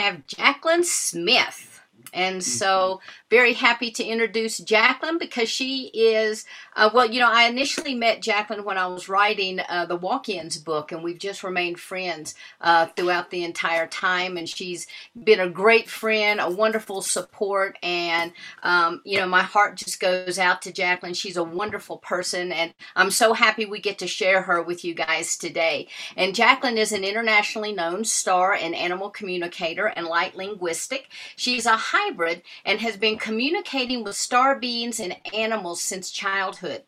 Have 0.00 0.26
Jacqueline 0.26 0.82
Smith. 0.82 1.69
And 2.12 2.42
so, 2.42 3.00
very 3.30 3.52
happy 3.52 3.90
to 3.92 4.04
introduce 4.04 4.58
Jacqueline 4.58 5.18
because 5.18 5.48
she 5.48 5.90
is, 5.94 6.44
uh, 6.76 6.90
well, 6.92 7.08
you 7.08 7.20
know, 7.20 7.30
I 7.30 7.44
initially 7.48 7.94
met 7.94 8.22
Jacqueline 8.22 8.64
when 8.64 8.78
I 8.78 8.86
was 8.88 9.08
writing 9.08 9.60
uh, 9.60 9.86
the 9.86 9.96
Walk 9.96 10.28
Ins 10.28 10.56
book, 10.56 10.92
and 10.92 11.02
we've 11.02 11.18
just 11.18 11.44
remained 11.44 11.78
friends 11.78 12.34
uh, 12.60 12.86
throughout 12.86 13.30
the 13.30 13.44
entire 13.44 13.86
time. 13.86 14.36
And 14.36 14.48
she's 14.48 14.86
been 15.24 15.40
a 15.40 15.48
great 15.48 15.88
friend, 15.88 16.40
a 16.40 16.50
wonderful 16.50 17.02
support. 17.02 17.78
And, 17.82 18.32
um, 18.62 19.00
you 19.04 19.18
know, 19.18 19.26
my 19.26 19.42
heart 19.42 19.76
just 19.76 20.00
goes 20.00 20.38
out 20.38 20.62
to 20.62 20.72
Jacqueline. 20.72 21.14
She's 21.14 21.36
a 21.36 21.44
wonderful 21.44 21.98
person, 21.98 22.52
and 22.52 22.74
I'm 22.96 23.10
so 23.10 23.32
happy 23.32 23.64
we 23.64 23.80
get 23.80 23.98
to 23.98 24.06
share 24.06 24.42
her 24.42 24.62
with 24.62 24.84
you 24.84 24.94
guys 24.94 25.36
today. 25.36 25.88
And 26.16 26.34
Jacqueline 26.34 26.78
is 26.78 26.92
an 26.92 27.04
internationally 27.04 27.72
known 27.72 28.04
star 28.04 28.54
and 28.54 28.74
animal 28.74 29.10
communicator 29.10 29.86
and 29.86 30.06
light 30.06 30.36
linguistic. 30.36 31.08
She's 31.36 31.66
a 31.66 31.76
hybrid 32.00 32.42
and 32.64 32.80
has 32.80 32.96
been 32.96 33.18
communicating 33.18 34.02
with 34.02 34.16
star 34.16 34.58
beings 34.58 35.00
and 35.00 35.16
animals 35.34 35.82
since 35.82 36.10
childhood. 36.10 36.82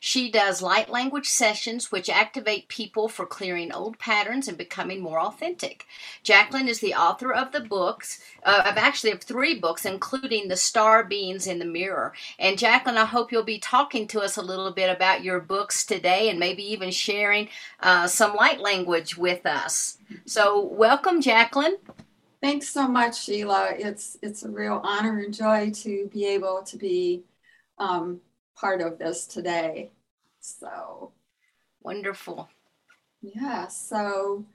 She 0.00 0.30
does 0.30 0.62
light 0.62 0.88
language 0.88 1.26
sessions 1.26 1.92
which 1.92 2.08
activate 2.08 2.68
people 2.68 3.08
for 3.08 3.26
clearing 3.26 3.72
old 3.72 3.98
patterns 3.98 4.48
and 4.48 4.56
becoming 4.56 5.02
more 5.02 5.20
authentic. 5.20 5.84
Jacqueline 6.22 6.68
is 6.68 6.80
the 6.80 6.94
author 6.94 7.30
of 7.30 7.52
the 7.52 7.60
books, 7.60 8.20
uh, 8.42 8.62
of 8.66 8.78
actually 8.78 9.10
of 9.10 9.22
three 9.22 9.58
books, 9.58 9.84
including 9.84 10.48
The 10.48 10.56
Star 10.56 11.04
Beings 11.04 11.46
in 11.46 11.58
the 11.58 11.66
Mirror. 11.66 12.14
And 12.38 12.58
Jacqueline, 12.58 12.96
I 12.96 13.04
hope 13.04 13.30
you'll 13.30 13.42
be 13.42 13.58
talking 13.58 14.06
to 14.08 14.20
us 14.20 14.38
a 14.38 14.42
little 14.42 14.72
bit 14.72 14.88
about 14.88 15.22
your 15.22 15.40
books 15.40 15.84
today 15.84 16.30
and 16.30 16.40
maybe 16.40 16.62
even 16.72 16.90
sharing 16.90 17.50
uh, 17.80 18.06
some 18.06 18.34
light 18.34 18.60
language 18.60 19.18
with 19.18 19.44
us. 19.44 19.98
So, 20.24 20.58
welcome, 20.64 21.20
Jacqueline. 21.20 21.76
Thanks 22.46 22.68
so 22.68 22.86
much, 22.86 23.24
Sheila. 23.24 23.70
It's 23.76 24.16
it's 24.22 24.44
a 24.44 24.48
real 24.48 24.80
honor 24.84 25.18
and 25.18 25.34
joy 25.34 25.72
to 25.82 26.08
be 26.12 26.26
able 26.26 26.62
to 26.62 26.76
be 26.76 27.24
um, 27.76 28.20
part 28.54 28.80
of 28.80 29.00
this 29.00 29.26
today. 29.26 29.90
So 30.38 31.10
wonderful. 31.82 32.48
Yeah. 33.20 33.66
So 33.66 34.46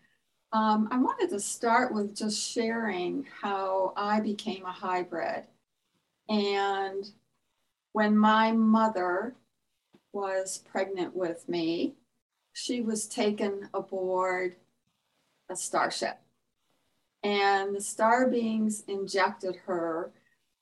um, 0.53 0.87
I 0.89 0.99
wanted 0.99 1.31
to 1.31 1.39
start 1.41 1.93
with 1.93 2.15
just 2.15 2.41
sharing 2.49 3.27
how 3.41 3.91
I 3.97 4.21
became 4.21 4.65
a 4.65 4.71
hybrid, 4.71 5.43
and 6.29 7.05
when 7.91 8.17
my 8.17 8.53
mother 8.53 9.35
was 10.13 10.63
pregnant 10.71 11.13
with 11.13 11.49
me, 11.49 11.95
she 12.53 12.79
was 12.79 13.05
taken 13.05 13.67
aboard 13.73 14.55
a 15.49 15.57
starship 15.57 16.20
and 17.23 17.75
the 17.75 17.81
star 17.81 18.27
beings 18.27 18.83
injected 18.87 19.55
her 19.67 20.11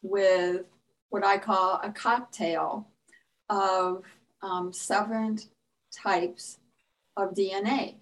with 0.02 0.66
what 1.10 1.26
I 1.26 1.38
call 1.38 1.80
a 1.82 1.92
cocktail 1.92 2.88
of 3.50 4.04
um, 4.42 4.72
seven 4.74 5.40
types 5.92 6.60
of 7.18 7.34
DNA 7.34 7.96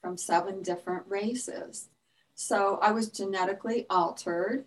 from 0.00 0.16
seven 0.16 0.62
different 0.62 1.04
races. 1.08 1.88
So 2.34 2.78
I 2.82 2.92
was 2.92 3.08
genetically 3.08 3.86
altered, 3.90 4.64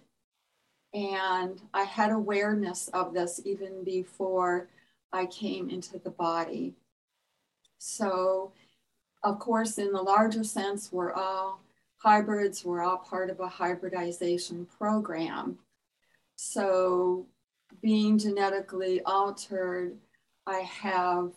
and 0.94 1.62
I 1.74 1.84
had 1.84 2.12
awareness 2.12 2.88
of 2.90 3.14
this 3.14 3.42
even 3.44 3.84
before 3.84 4.70
I 5.12 5.26
came 5.26 5.70
into 5.70 6.00
the 6.00 6.10
body. 6.10 6.74
So, 7.78 8.54
of 9.24 9.40
course, 9.40 9.78
in 9.78 9.92
the 9.92 10.02
larger 10.02 10.44
sense, 10.44 10.92
we're 10.92 11.14
all 11.14 11.62
hybrids 11.98 12.64
were 12.64 12.82
all 12.82 12.98
part 12.98 13.30
of 13.30 13.40
a 13.40 13.48
hybridization 13.48 14.66
program. 14.78 15.58
So, 16.36 17.28
being 17.82 18.18
genetically 18.18 19.02
altered, 19.02 19.98
I 20.46 20.60
have 20.60 21.32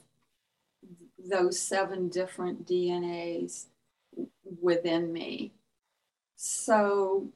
those 1.18 1.58
seven 1.58 2.08
different 2.08 2.66
DNAs 2.66 3.66
within 4.60 5.12
me. 5.12 5.52
So, 6.36 7.28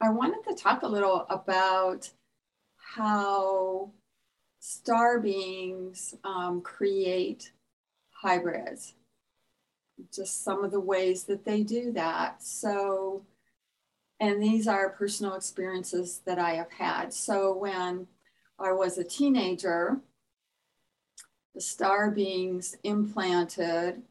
I 0.00 0.10
wanted 0.10 0.44
to 0.48 0.54
talk 0.54 0.82
a 0.82 0.88
little 0.88 1.26
about 1.30 2.10
how 2.76 3.90
star 4.60 5.20
beings 5.20 6.14
um, 6.24 6.60
create 6.60 7.52
hybrids 8.10 8.94
just 10.14 10.44
some 10.44 10.64
of 10.64 10.70
the 10.70 10.80
ways 10.80 11.24
that 11.24 11.44
they 11.44 11.62
do 11.62 11.92
that. 11.92 12.42
So, 12.42 13.22
and 14.20 14.42
these 14.42 14.66
are 14.66 14.90
personal 14.90 15.34
experiences 15.34 16.20
that 16.26 16.38
I 16.38 16.54
have 16.54 16.70
had. 16.70 17.12
So, 17.12 17.54
when 17.56 18.06
I 18.58 18.72
was 18.72 18.98
a 18.98 19.04
teenager, 19.04 20.00
the 21.54 21.60
star 21.60 22.10
beings 22.10 22.76
implanted 22.82 24.02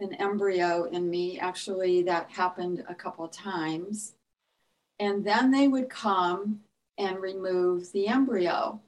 an 0.00 0.14
embryo 0.14 0.84
in 0.84 1.10
me. 1.10 1.38
Actually, 1.38 2.02
that 2.04 2.30
happened 2.30 2.84
a 2.88 2.94
couple 2.94 3.24
of 3.24 3.32
times. 3.32 4.14
And 4.98 5.24
then 5.24 5.50
they 5.50 5.68
would 5.68 5.88
come 5.88 6.60
and 6.96 7.20
remove 7.20 7.92
the 7.92 8.08
embryo. 8.08 8.80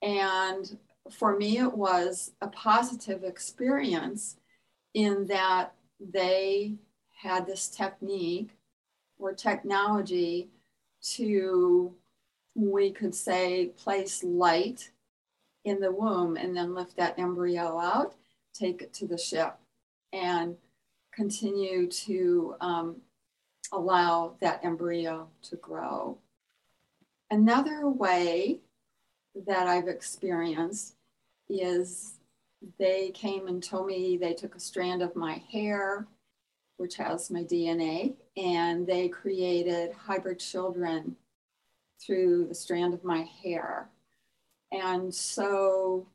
And 0.00 0.78
for 1.10 1.36
me, 1.36 1.58
it 1.58 1.76
was 1.76 2.32
a 2.40 2.48
positive 2.48 3.24
experience 3.24 4.36
in 4.94 5.26
that 5.26 5.74
they 6.00 6.74
had 7.14 7.46
this 7.46 7.68
technique 7.68 8.50
or 9.18 9.32
technology 9.32 10.50
to, 11.02 11.94
we 12.54 12.90
could 12.90 13.14
say, 13.14 13.66
place 13.76 14.22
light 14.24 14.90
in 15.64 15.80
the 15.80 15.92
womb 15.92 16.36
and 16.36 16.56
then 16.56 16.74
lift 16.74 16.96
that 16.96 17.18
embryo 17.18 17.78
out, 17.78 18.14
take 18.52 18.82
it 18.82 18.92
to 18.92 19.06
the 19.06 19.18
ship, 19.18 19.56
and 20.12 20.56
continue 21.12 21.86
to 21.86 22.54
um, 22.60 22.96
allow 23.72 24.34
that 24.40 24.64
embryo 24.64 25.28
to 25.42 25.56
grow. 25.56 26.18
Another 27.30 27.88
way 27.88 28.58
that 29.46 29.66
I've 29.66 29.88
experienced 29.88 30.96
is 31.48 32.14
they 32.78 33.10
came 33.10 33.46
and 33.48 33.62
told 33.62 33.86
me 33.86 34.16
they 34.16 34.34
took 34.34 34.54
a 34.54 34.60
strand 34.60 35.02
of 35.02 35.16
my 35.16 35.42
hair, 35.50 36.06
which 36.76 36.96
has 36.96 37.30
my 37.30 37.42
DNA, 37.42 38.14
and 38.36 38.86
they 38.86 39.08
created 39.08 39.92
hybrid 39.92 40.38
children 40.38 41.16
through 42.00 42.46
the 42.46 42.54
strand 42.54 42.94
of 42.94 43.04
my 43.04 43.28
hair. 43.42 43.88
And 44.72 45.14
so 45.14 46.06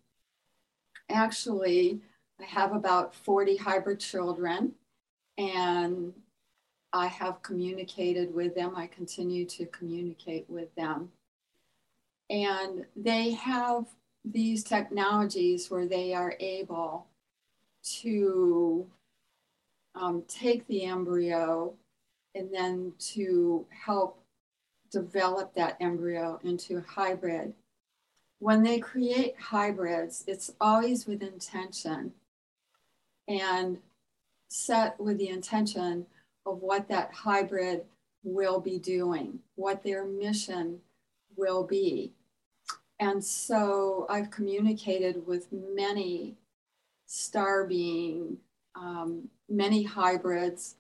actually, 1.09 2.02
I 2.40 2.46
have 2.46 2.74
about 2.74 3.16
40 3.16 3.58
hybrid 3.58 4.00
children, 4.00 4.74
and 5.38 6.14
I 6.94 7.08
have 7.08 7.41
communicated 7.41 8.34
with 8.34 8.56
them. 8.56 8.75
I 8.75 8.88
continue 8.88 9.46
to 9.46 9.66
communicate 9.68 10.50
with 10.50 10.74
them. 10.75 11.12
And 12.29 12.85
they 12.96 13.31
have 13.31 13.85
these 14.31 14.63
technologies 14.63 15.69
where 15.69 15.85
they 15.85 16.13
are 16.13 16.35
able 16.39 17.07
to 18.01 18.85
um, 19.95 20.23
take 20.27 20.67
the 20.67 20.83
embryo 20.83 21.73
and 22.35 22.53
then 22.53 22.93
to 22.99 23.66
help 23.85 24.22
develop 24.91 25.53
that 25.55 25.78
embryo 25.79 26.40
into 26.43 26.78
a 26.78 26.81
hybrid. 26.81 27.53
When 28.40 28.63
they 28.63 28.79
create 28.79 29.35
hybrids, 29.40 30.23
it's 30.28 30.53
always 30.61 31.07
with 31.07 31.23
intention 31.23 32.13
and 33.28 33.79
set 34.49 34.99
with 34.99 35.17
the 35.17 35.29
intention 35.29 36.05
of 36.46 36.59
what 36.61 36.87
that 36.90 37.11
hybrid 37.13 37.84
will 38.23 38.59
be 38.59 38.78
doing, 38.78 39.40
what 39.55 39.84
their 39.84 40.05
mission 40.05 40.79
will 41.35 41.63
be. 41.63 42.13
And 42.99 43.23
so 43.23 44.05
I've 44.09 44.32
communicated 44.32 45.26
with 45.28 45.47
many 45.52 46.35
star 47.05 47.66
being, 47.66 48.38
um, 48.76 49.29
many 49.47 49.84
hybrids 49.84 50.76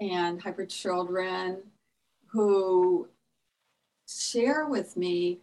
and 0.00 0.40
hybrid 0.40 0.70
children 0.70 1.58
who 2.26 3.06
share 4.08 4.66
with 4.66 4.96
me 4.96 5.38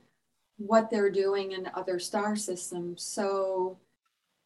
what 0.58 0.90
they're 0.90 1.12
doing 1.12 1.52
in 1.52 1.70
other 1.76 2.00
star 2.00 2.36
systems. 2.36 3.04
So 3.04 3.78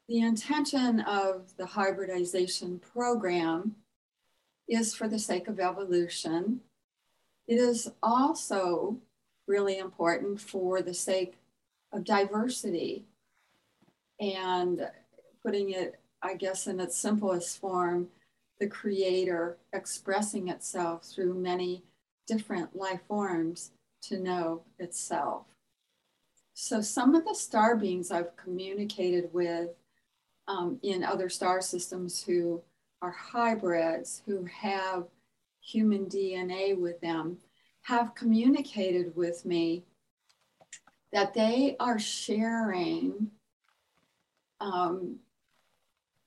the 0.07 0.19
intention 0.19 0.99
of 1.01 1.55
the 1.57 1.65
hybridization 1.65 2.79
program 2.79 3.75
is 4.67 4.93
for 4.93 5.07
the 5.07 5.19
sake 5.19 5.47
of 5.47 5.59
evolution. 5.59 6.59
It 7.47 7.55
is 7.55 7.91
also 8.03 8.97
really 9.47 9.77
important 9.77 10.39
for 10.39 10.81
the 10.81 10.93
sake 10.93 11.37
of 11.91 12.03
diversity 12.03 13.05
and 14.19 14.87
putting 15.43 15.71
it, 15.71 15.99
I 16.21 16.35
guess, 16.35 16.67
in 16.67 16.79
its 16.79 16.95
simplest 16.95 17.59
form, 17.59 18.07
the 18.59 18.67
creator 18.67 19.57
expressing 19.73 20.47
itself 20.47 21.03
through 21.05 21.33
many 21.33 21.83
different 22.27 22.75
life 22.75 23.01
forms 23.07 23.71
to 24.03 24.19
know 24.19 24.61
itself. 24.79 25.45
So, 26.53 26.81
some 26.81 27.15
of 27.15 27.25
the 27.25 27.33
star 27.33 27.75
beings 27.75 28.11
I've 28.11 28.35
communicated 28.35 29.33
with 29.33 29.69
um, 30.47 30.79
in 30.83 31.03
other 31.03 31.29
star 31.29 31.61
systems 31.61 32.23
who 32.23 32.61
are 33.01 33.11
hybrids, 33.11 34.21
who 34.25 34.45
have 34.45 35.05
human 35.61 36.05
DNA 36.05 36.77
with 36.77 36.99
them, 37.01 37.37
have 37.83 38.15
communicated 38.15 39.15
with 39.15 39.45
me 39.45 39.83
that 41.11 41.33
they 41.33 41.75
are 41.79 41.99
sharing 41.99 43.31
um, 44.59 45.17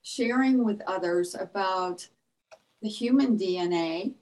sharing 0.02 0.64
with 0.64 0.82
others 0.86 1.34
about 1.34 2.08
the 2.82 2.88
human 2.88 3.38
DNA 3.38 4.12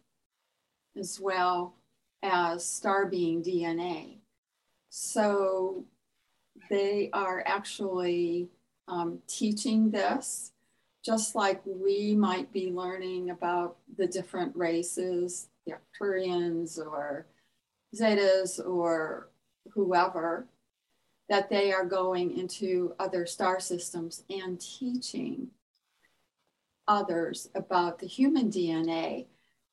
as 0.96 1.18
well 1.18 1.74
as 2.22 2.64
star 2.64 3.06
being 3.06 3.42
DNA. 3.42 4.18
So 4.90 5.84
they 6.70 7.10
are 7.12 7.42
actually 7.46 8.48
um, 8.86 9.18
teaching 9.26 9.90
this, 9.90 10.52
just 11.04 11.34
like 11.34 11.62
we 11.64 12.14
might 12.14 12.52
be 12.52 12.70
learning 12.70 13.30
about 13.30 13.76
the 13.96 14.06
different 14.06 14.54
races, 14.54 15.48
the 15.66 15.74
Arcturians 15.74 16.78
or 16.78 17.26
Zetas 17.94 18.64
or 18.64 19.30
whoever, 19.72 20.46
that 21.28 21.48
they 21.48 21.72
are 21.72 21.84
going 21.84 22.38
into 22.38 22.94
other 22.98 23.26
star 23.26 23.60
systems 23.60 24.24
and 24.28 24.60
teaching 24.60 25.48
others 26.88 27.48
about 27.54 27.98
the 27.98 28.06
human 28.06 28.50
DNA. 28.50 29.26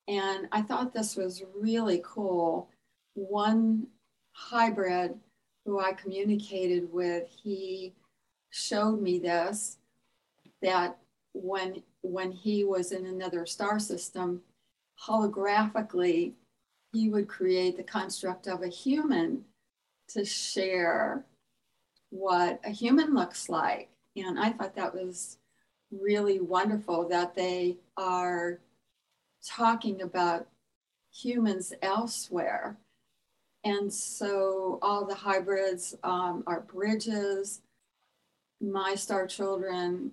And 0.08 0.48
I 0.52 0.62
thought 0.62 0.92
this 0.92 1.16
was 1.16 1.42
really 1.54 2.02
cool. 2.04 2.70
One 3.14 3.86
hybrid 4.32 5.18
who 5.64 5.80
I 5.80 5.92
communicated 5.92 6.90
with, 6.92 7.28
he 7.42 7.94
showed 8.50 9.00
me 9.00 9.18
this 9.18 9.78
that 10.62 10.98
when 11.32 11.82
when 12.02 12.32
he 12.32 12.64
was 12.64 12.92
in 12.92 13.06
another 13.06 13.46
star 13.46 13.78
system, 13.78 14.42
holographically, 15.06 16.32
he 16.92 17.08
would 17.08 17.28
create 17.28 17.76
the 17.76 17.82
construct 17.82 18.46
of 18.46 18.62
a 18.62 18.68
human 18.68 19.44
to 20.08 20.24
share 20.24 21.24
what 22.10 22.60
a 22.64 22.70
human 22.70 23.14
looks 23.14 23.48
like. 23.48 23.88
And 24.16 24.38
I 24.38 24.50
thought 24.50 24.74
that 24.74 24.94
was 24.94 25.38
really 25.90 26.40
wonderful 26.40 27.08
that 27.08 27.34
they 27.34 27.76
are 27.96 28.60
talking 29.44 30.02
about 30.02 30.46
humans 31.12 31.72
elsewhere. 31.82 32.76
And 33.64 33.92
so 33.92 34.78
all 34.82 35.04
the 35.04 35.14
hybrids 35.14 35.94
um, 36.02 36.42
are 36.46 36.60
bridges. 36.60 37.60
My 38.60 38.94
star 38.94 39.26
children 39.26 40.12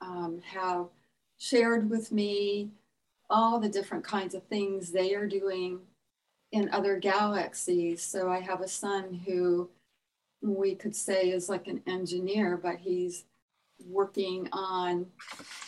um, 0.00 0.40
have 0.52 0.86
shared 1.38 1.90
with 1.90 2.12
me 2.12 2.70
all 3.32 3.58
the 3.58 3.68
different 3.68 4.04
kinds 4.04 4.34
of 4.34 4.44
things 4.44 4.92
they 4.92 5.14
are 5.14 5.26
doing 5.26 5.80
in 6.52 6.68
other 6.70 6.98
galaxies. 6.98 8.02
So 8.02 8.30
I 8.30 8.40
have 8.40 8.60
a 8.60 8.68
son 8.68 9.22
who 9.26 9.70
we 10.42 10.74
could 10.74 10.94
say 10.94 11.30
is 11.30 11.48
like 11.48 11.66
an 11.66 11.82
engineer, 11.86 12.60
but 12.62 12.76
he's 12.76 13.24
working 13.88 14.48
on 14.52 15.06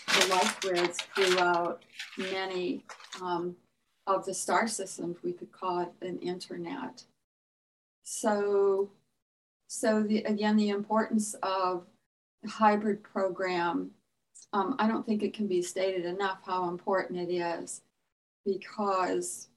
the 0.06 0.26
life 0.26 0.60
grids 0.60 0.98
throughout 1.14 1.82
many 2.18 2.84
um, 3.22 3.56
of 4.06 4.26
the 4.26 4.34
star 4.34 4.68
systems. 4.68 5.16
We 5.22 5.32
could 5.32 5.50
call 5.50 5.80
it 5.80 6.06
an 6.06 6.18
internet. 6.18 7.04
So, 8.04 8.90
so 9.68 10.02
the, 10.02 10.18
again, 10.24 10.56
the 10.56 10.68
importance 10.68 11.34
of 11.42 11.86
hybrid 12.46 13.02
program, 13.02 13.92
um, 14.54 14.76
I 14.78 14.86
don't 14.86 15.04
think 15.04 15.22
it 15.22 15.34
can 15.34 15.48
be 15.48 15.60
stated 15.60 16.04
enough 16.04 16.38
how 16.46 16.68
important 16.68 17.28
it 17.28 17.32
is 17.32 17.82
because 18.46 19.48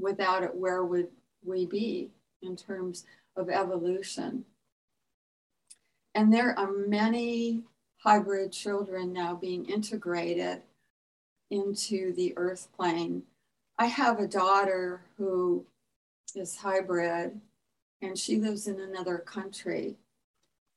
without 0.00 0.44
it, 0.44 0.54
where 0.54 0.84
would 0.84 1.08
we 1.44 1.66
be 1.66 2.10
in 2.40 2.54
terms 2.54 3.04
of 3.36 3.50
evolution? 3.50 4.44
And 6.14 6.32
there 6.32 6.56
are 6.56 6.70
many 6.70 7.64
hybrid 7.98 8.52
children 8.52 9.12
now 9.12 9.34
being 9.34 9.64
integrated 9.64 10.62
into 11.50 12.14
the 12.14 12.32
earth 12.36 12.68
plane. 12.76 13.24
I 13.76 13.86
have 13.86 14.20
a 14.20 14.28
daughter 14.28 15.02
who 15.18 15.66
is 16.36 16.56
hybrid 16.56 17.40
and 18.02 18.16
she 18.16 18.36
lives 18.36 18.68
in 18.68 18.78
another 18.78 19.18
country. 19.18 19.96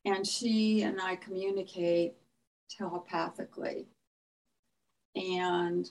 And 0.03 0.25
she 0.25 0.81
and 0.81 0.99
I 0.99 1.15
communicate 1.17 2.15
telepathically. 2.69 3.87
And 5.15 5.89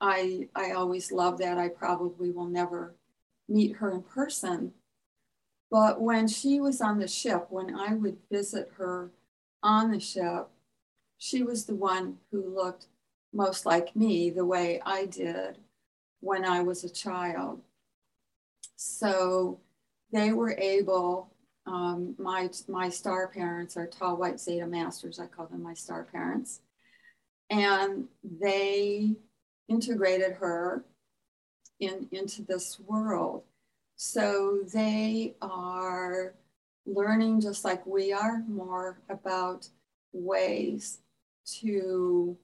I, 0.00 0.48
I 0.54 0.72
always 0.72 1.12
love 1.12 1.38
that. 1.38 1.58
I 1.58 1.68
probably 1.68 2.30
will 2.30 2.46
never 2.46 2.94
meet 3.48 3.76
her 3.76 3.90
in 3.90 4.02
person. 4.02 4.72
But 5.70 6.00
when 6.00 6.28
she 6.28 6.60
was 6.60 6.80
on 6.80 6.98
the 6.98 7.08
ship, 7.08 7.46
when 7.50 7.74
I 7.74 7.94
would 7.94 8.18
visit 8.30 8.70
her 8.76 9.10
on 9.62 9.90
the 9.90 10.00
ship, 10.00 10.48
she 11.18 11.42
was 11.42 11.64
the 11.64 11.74
one 11.74 12.18
who 12.30 12.54
looked 12.54 12.86
most 13.32 13.64
like 13.64 13.96
me 13.96 14.28
the 14.30 14.44
way 14.44 14.80
I 14.84 15.06
did 15.06 15.58
when 16.20 16.44
I 16.44 16.62
was 16.62 16.84
a 16.84 16.90
child. 16.90 17.62
So 18.76 19.60
they 20.12 20.32
were 20.32 20.56
able, 20.58 21.31
um, 21.66 22.14
my, 22.18 22.50
my 22.68 22.88
star 22.88 23.28
parents 23.28 23.76
are 23.76 23.86
tall 23.86 24.16
white 24.16 24.40
Zeta 24.40 24.66
masters. 24.66 25.18
I 25.18 25.26
call 25.26 25.46
them 25.46 25.62
my 25.62 25.74
star 25.74 26.04
parents. 26.04 26.60
And 27.50 28.06
they 28.22 29.14
integrated 29.68 30.32
her 30.32 30.84
in, 31.78 32.08
into 32.12 32.42
this 32.42 32.80
world. 32.80 33.44
So 33.96 34.60
they 34.72 35.34
are 35.40 36.34
learning 36.86 37.40
just 37.40 37.64
like 37.64 37.86
we 37.86 38.12
are 38.12 38.42
more 38.48 38.98
about 39.08 39.68
ways 40.12 40.98
to 41.60 42.36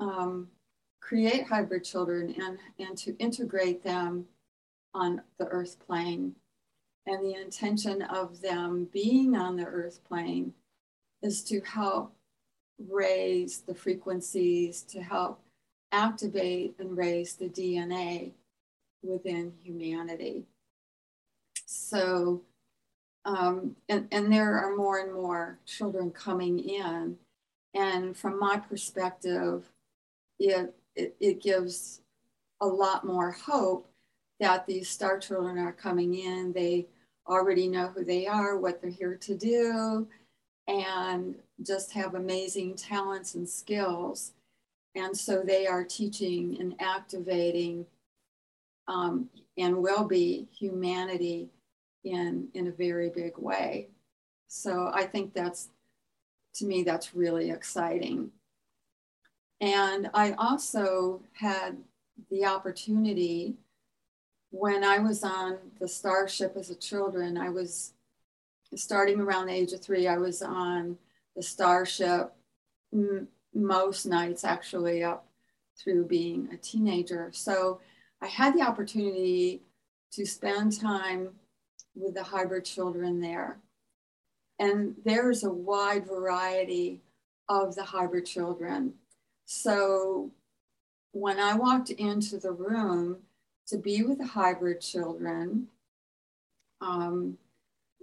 um, 0.00 0.48
create 1.00 1.46
hybrid 1.46 1.84
children 1.84 2.34
and, 2.40 2.58
and 2.78 2.98
to 2.98 3.16
integrate 3.18 3.84
them 3.84 4.26
on 4.94 5.22
the 5.38 5.46
earth 5.46 5.76
plane. 5.86 6.34
And 7.06 7.24
the 7.24 7.40
intention 7.40 8.02
of 8.02 8.40
them 8.40 8.88
being 8.92 9.36
on 9.36 9.56
the 9.56 9.64
earth 9.64 10.00
plane 10.08 10.52
is 11.22 11.42
to 11.44 11.60
help 11.60 12.12
raise 12.88 13.60
the 13.60 13.74
frequencies, 13.74 14.82
to 14.82 15.00
help 15.00 15.40
activate 15.92 16.74
and 16.78 16.96
raise 16.96 17.34
the 17.34 17.48
DNA 17.48 18.32
within 19.02 19.52
humanity. 19.62 20.44
So 21.66 22.42
um, 23.26 23.74
and, 23.88 24.06
and 24.12 24.32
there 24.32 24.56
are 24.56 24.76
more 24.76 25.00
and 25.00 25.12
more 25.12 25.58
children 25.66 26.12
coming 26.12 26.60
in. 26.60 27.16
And 27.74 28.16
from 28.16 28.38
my 28.38 28.56
perspective, 28.56 29.68
it, 30.38 30.72
it, 30.94 31.16
it 31.18 31.42
gives 31.42 32.00
a 32.60 32.66
lot 32.66 33.04
more 33.04 33.32
hope 33.32 33.88
that 34.38 34.66
these 34.66 34.88
star 34.88 35.18
children 35.18 35.58
are 35.58 35.72
coming 35.72 36.14
in. 36.14 36.52
They 36.52 36.86
already 37.28 37.68
know 37.68 37.88
who 37.88 38.04
they 38.04 38.26
are, 38.26 38.58
what 38.58 38.80
they're 38.80 38.90
here 38.90 39.16
to 39.16 39.36
do, 39.36 40.06
and 40.68 41.36
just 41.62 41.92
have 41.92 42.14
amazing 42.14 42.74
talents 42.74 43.34
and 43.34 43.48
skills. 43.48 44.32
And 44.94 45.16
so 45.16 45.42
they 45.42 45.66
are 45.66 45.84
teaching 45.84 46.56
and 46.60 46.74
activating 46.80 47.86
um, 48.88 49.28
and 49.58 49.76
will 49.76 50.04
be 50.04 50.48
humanity 50.56 51.50
in 52.04 52.48
in 52.54 52.68
a 52.68 52.72
very 52.72 53.10
big 53.10 53.36
way. 53.36 53.88
So 54.48 54.90
I 54.94 55.04
think 55.04 55.34
that's 55.34 55.70
to 56.54 56.66
me 56.66 56.82
that's 56.82 57.14
really 57.14 57.50
exciting. 57.50 58.30
And 59.60 60.10
I 60.14 60.32
also 60.32 61.22
had 61.32 61.76
the 62.30 62.44
opportunity 62.44 63.56
when 64.50 64.84
I 64.84 64.98
was 64.98 65.22
on 65.22 65.58
the 65.80 65.88
Starship 65.88 66.56
as 66.56 66.70
a 66.70 66.74
children, 66.74 67.36
I 67.36 67.50
was 67.50 67.92
starting 68.74 69.20
around 69.20 69.46
the 69.46 69.52
age 69.54 69.72
of 69.72 69.80
three, 69.80 70.06
I 70.06 70.18
was 70.18 70.42
on 70.42 70.98
the 71.34 71.42
Starship 71.42 72.32
m- 72.92 73.28
most 73.54 74.06
nights 74.06 74.44
actually 74.44 75.02
up 75.02 75.26
through 75.78 76.04
being 76.06 76.48
a 76.52 76.56
teenager. 76.56 77.30
So 77.32 77.80
I 78.20 78.26
had 78.26 78.54
the 78.54 78.62
opportunity 78.62 79.62
to 80.12 80.24
spend 80.24 80.80
time 80.80 81.30
with 81.94 82.14
the 82.14 82.22
hybrid 82.22 82.64
children 82.64 83.20
there. 83.20 83.58
And 84.58 84.94
there's 85.04 85.44
a 85.44 85.50
wide 85.50 86.06
variety 86.06 87.02
of 87.48 87.74
the 87.74 87.82
hybrid 87.82 88.26
children. 88.26 88.94
So 89.44 90.30
when 91.12 91.38
I 91.38 91.54
walked 91.54 91.90
into 91.90 92.38
the 92.38 92.52
room, 92.52 93.18
to 93.68 93.78
be 93.78 94.02
with 94.02 94.18
the 94.18 94.26
hybrid 94.26 94.80
children. 94.80 95.68
Um, 96.80 97.38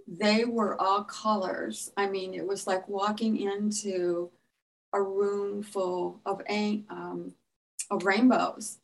they 0.06 0.44
were 0.44 0.80
all 0.80 1.04
colors. 1.04 1.92
I 1.96 2.06
mean, 2.06 2.34
it 2.34 2.46
was 2.46 2.66
like 2.66 2.88
walking 2.88 3.38
into 3.40 4.30
a 4.92 5.00
room 5.00 5.62
full 5.62 6.20
of, 6.26 6.42
um, 6.90 7.34
of 7.90 8.04
rainbows. 8.04 8.78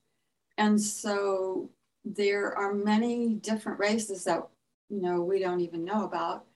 And 0.57 0.81
so 0.81 1.71
there 2.05 2.57
are 2.57 2.75
many 2.75 3.35
different 3.35 3.79
races 3.79 4.25
that, 4.25 4.47
you 4.89 5.03
know, 5.03 5.21
we 5.21 5.39
don't 5.39 5.61
even 5.61 5.85
know 5.85 6.05
about 6.05 6.47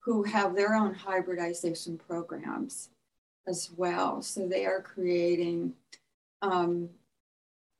who 0.00 0.22
have 0.22 0.54
their 0.56 0.74
own 0.74 0.94
hybridization 0.94 1.98
programs 1.98 2.88
as 3.46 3.70
well. 3.76 4.22
So 4.22 4.48
they 4.48 4.64
are 4.64 4.80
creating 4.80 5.74
um, 6.42 6.88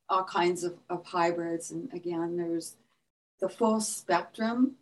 all 0.09 0.25
kinds 0.25 0.65
of, 0.65 0.75
of 0.89 1.05
hybrids. 1.05 1.71
And 1.71 1.93
again, 1.93 2.37
there's 2.37 2.77
the 3.41 3.49
full 3.49 3.81
spectrum 3.81 4.73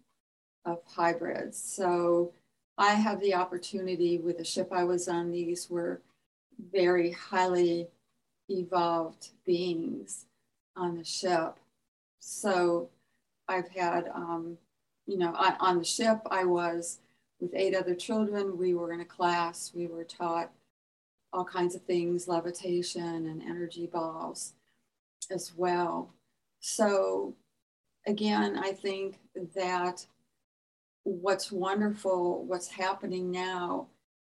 of 0.65 0.81
hybrids. 0.87 1.59
So 1.59 2.33
I 2.79 2.95
have 2.95 3.21
the 3.21 3.35
opportunity 3.35 4.19
with 4.19 4.39
the 4.39 4.45
ship 4.45 4.69
I 4.73 4.85
was 4.85 5.09
on, 5.09 5.31
these 5.31 5.71
were 5.71 6.01
very 6.73 7.13
highly 7.13 7.89
evolved 8.49 9.31
beings 9.45 10.27
on 10.77 10.97
the 10.97 11.05
ship. 11.05 11.59
So 12.21 12.89
I've 13.49 13.69
had, 13.69 14.09
um, 14.15 14.59
you 15.07 15.19
know, 15.19 15.35
on 15.61 15.79
the 15.79 15.85
ship, 15.85 16.21
I 16.31 16.45
was 16.45 16.99
with 17.41 17.55
eight 17.55 17.75
other 17.75 17.95
children. 17.95 18.59
We 18.59 18.75
were 18.75 18.93
in 18.93 19.01
a 19.01 19.05
class, 19.05 19.73
we 19.75 19.87
were 19.87 20.05
taught 20.05 20.51
all 21.33 21.45
kinds 21.45 21.75
of 21.75 21.83
things, 21.83 22.29
levitation 22.29 23.27
and 23.27 23.43
energy 23.43 23.87
balls 23.87 24.55
as 25.31 25.53
well. 25.57 26.15
So, 26.61 27.35
again, 28.07 28.59
I 28.59 28.73
think 28.73 29.19
that 29.55 30.07
what's 31.05 31.53
wonderful, 31.53 32.45
what's 32.45 32.69
happening 32.69 33.31
now 33.31 33.89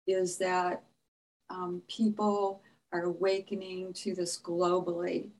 is 0.06 0.38
that 0.38 0.82
um, 1.50 1.82
people 1.88 2.62
are 2.92 3.02
awakening 3.02 3.92
to 3.92 4.14
this 4.14 4.40
globally. 4.40 5.30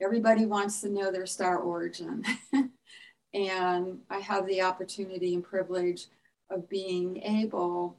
Everybody 0.00 0.46
wants 0.46 0.80
to 0.80 0.88
know 0.88 1.10
their 1.10 1.26
star 1.26 1.58
origin. 1.58 2.24
and 3.34 3.98
I 4.08 4.18
have 4.18 4.46
the 4.46 4.62
opportunity 4.62 5.34
and 5.34 5.44
privilege 5.44 6.06
of 6.50 6.68
being 6.68 7.22
able 7.22 7.96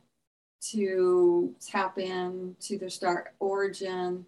to 0.72 1.56
tap 1.66 1.98
in 1.98 2.56
to 2.62 2.78
their 2.78 2.90
star 2.90 3.34
origin, 3.40 4.26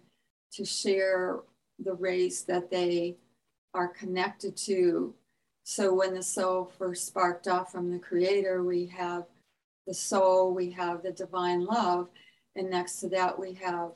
to 0.52 0.64
share 0.64 1.40
the 1.78 1.94
race 1.94 2.42
that 2.42 2.70
they 2.70 3.16
are 3.74 3.88
connected 3.88 4.56
to. 4.56 5.14
So 5.64 5.94
when 5.94 6.14
the 6.14 6.22
soul 6.22 6.72
first 6.78 7.06
sparked 7.06 7.48
off 7.48 7.72
from 7.72 7.90
the 7.90 7.98
creator, 7.98 8.62
we 8.62 8.86
have 8.86 9.24
the 9.86 9.94
soul, 9.94 10.54
we 10.54 10.70
have 10.70 11.02
the 11.02 11.12
divine 11.12 11.64
love, 11.64 12.08
and 12.56 12.70
next 12.70 13.00
to 13.00 13.08
that, 13.10 13.38
we 13.38 13.54
have 13.54 13.92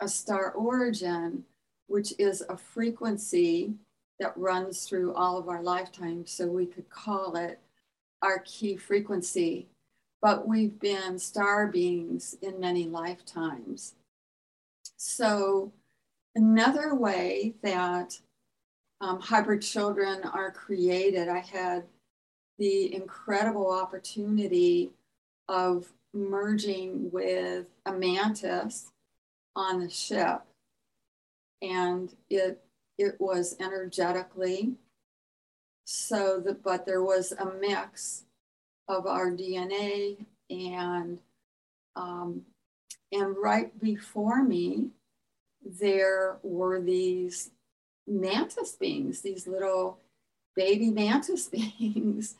a 0.00 0.08
star 0.08 0.52
origin, 0.52 1.44
which 1.86 2.12
is 2.18 2.42
a 2.48 2.56
frequency 2.56 3.74
that 4.18 4.36
runs 4.36 4.84
through 4.84 5.14
all 5.14 5.38
of 5.38 5.48
our 5.48 5.62
lifetimes. 5.62 6.30
So 6.30 6.46
we 6.46 6.66
could 6.66 6.88
call 6.90 7.36
it 7.36 7.58
our 8.22 8.40
key 8.40 8.76
frequency. 8.76 9.68
But 10.20 10.48
we've 10.48 10.78
been 10.80 11.18
star 11.18 11.66
beings 11.66 12.36
in 12.40 12.58
many 12.58 12.86
lifetimes. 12.86 13.94
So 14.96 15.72
Another 16.36 16.94
way 16.94 17.54
that 17.62 18.18
um, 19.00 19.20
hybrid 19.20 19.62
children 19.62 20.22
are 20.24 20.50
created, 20.50 21.28
I 21.28 21.38
had 21.38 21.84
the 22.58 22.94
incredible 22.94 23.70
opportunity 23.70 24.90
of 25.48 25.92
merging 26.12 27.10
with 27.10 27.66
a 27.86 27.92
mantis 27.92 28.90
on 29.54 29.80
the 29.80 29.90
ship. 29.90 30.42
And 31.62 32.14
it 32.30 32.60
it 32.98 33.16
was 33.20 33.56
energetically 33.58 34.74
so 35.84 36.40
that 36.40 36.62
but 36.62 36.86
there 36.86 37.02
was 37.02 37.32
a 37.32 37.46
mix 37.60 38.24
of 38.88 39.06
our 39.06 39.30
DNA 39.30 40.24
and 40.50 41.18
um, 41.96 42.42
and 43.12 43.36
right 43.36 43.78
before 43.80 44.42
me 44.42 44.90
there 45.64 46.38
were 46.42 46.80
these 46.80 47.50
mantis 48.06 48.72
beings, 48.72 49.20
these 49.20 49.46
little 49.46 49.98
baby 50.54 50.90
mantis 50.90 51.48
beings. 51.78 52.34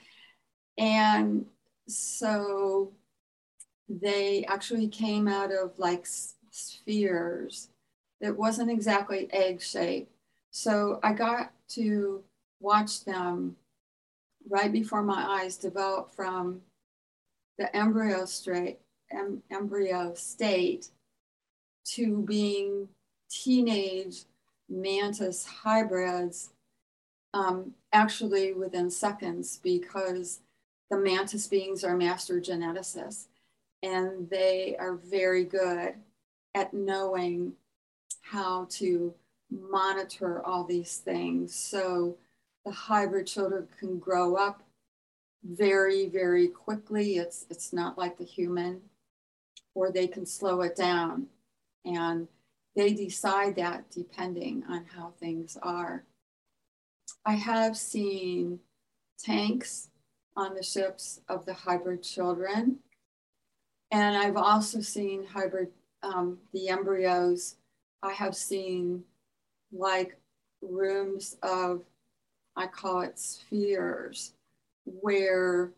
and 0.78 1.47
so 1.87 2.93
they 3.88 4.45
actually 4.47 4.88
came 4.88 5.28
out 5.28 5.52
of 5.52 5.78
like 5.78 6.07
spheres 6.50 7.69
that 8.21 8.37
wasn't 8.37 8.71
exactly 8.71 9.28
egg 9.33 9.61
shaped. 9.61 10.11
So 10.50 11.00
I 11.02 11.12
got 11.12 11.52
to 11.71 12.23
watch 12.61 13.04
them 13.04 13.57
right 14.49 14.73
before 14.73 15.02
my 15.02 15.43
eyes 15.43 15.57
develop 15.57 16.14
from 16.14 16.61
the 17.59 17.75
embryo 17.76 18.25
straight 18.25 18.78
em, 19.11 19.43
embryo 19.50 20.14
state 20.14 20.88
to 21.85 22.23
being 22.23 22.88
teenage 23.43 24.25
mantis 24.69 25.47
hybrids 25.47 26.50
um, 27.33 27.73
actually 27.93 28.53
within 28.53 28.91
seconds 28.91 29.61
because 29.62 30.41
the 30.91 30.97
mantis 30.97 31.47
beings 31.47 31.83
are 31.83 31.97
master 31.97 32.41
geneticists 32.41 33.26
and 33.83 34.29
they 34.31 34.76
are 34.79 34.95
very 34.95 35.45
good 35.45 35.95
at 36.55 36.73
knowing 36.73 37.53
how 38.23 38.67
to 38.71 39.12
monitor 39.50 40.45
all 40.47 40.64
these 40.64 40.99
things. 40.99 41.55
So 41.55 42.17
the 42.64 42.73
hybrid 42.73 43.26
children 43.26 43.69
can 43.79 43.99
grow 43.99 44.37
up 44.37 44.62
very, 45.45 46.09
very 46.09 46.49
quickly. 46.49 47.17
It's, 47.17 47.47
it's 47.50 47.73
not 47.73 47.99
like 47.99 48.17
the 48.17 48.25
human, 48.25 48.81
or 49.75 49.91
they 49.91 50.07
can 50.07 50.25
slow 50.25 50.62
it 50.62 50.76
down. 50.76 51.26
And 51.85 52.29
they 52.76 52.93
decide 52.93 53.57
that 53.57 53.90
depending 53.90 54.64
on 54.69 54.85
how 54.85 55.12
things 55.21 55.57
are. 55.62 56.04
I 57.25 57.35
have 57.35 57.76
seen 57.76 58.59
tanks 59.19 59.88
on 60.37 60.54
the 60.54 60.62
ships 60.62 61.21
of 61.28 61.47
the 61.47 61.54
hybrid 61.54 62.02
children. 62.02 62.78
And 63.90 64.16
I've 64.16 64.37
also 64.37 64.81
seen 64.81 65.25
hybrid, 65.25 65.69
um, 66.02 66.38
the 66.52 66.69
embryos. 66.69 67.57
I 68.02 68.12
have 68.12 68.35
seen 68.35 69.04
like 69.73 70.19
rooms 70.61 71.37
of, 71.43 71.83
I 72.57 72.66
call 72.66 73.02
it 73.02 73.19
spheres, 73.19 74.33
where 74.85 75.71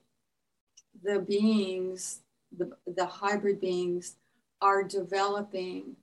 the 1.03 1.21
beings, 1.21 2.21
the, 2.57 2.71
the 2.87 3.07
hybrid 3.07 3.61
beings, 3.61 4.17
are 4.63 4.83
developing 4.83 5.97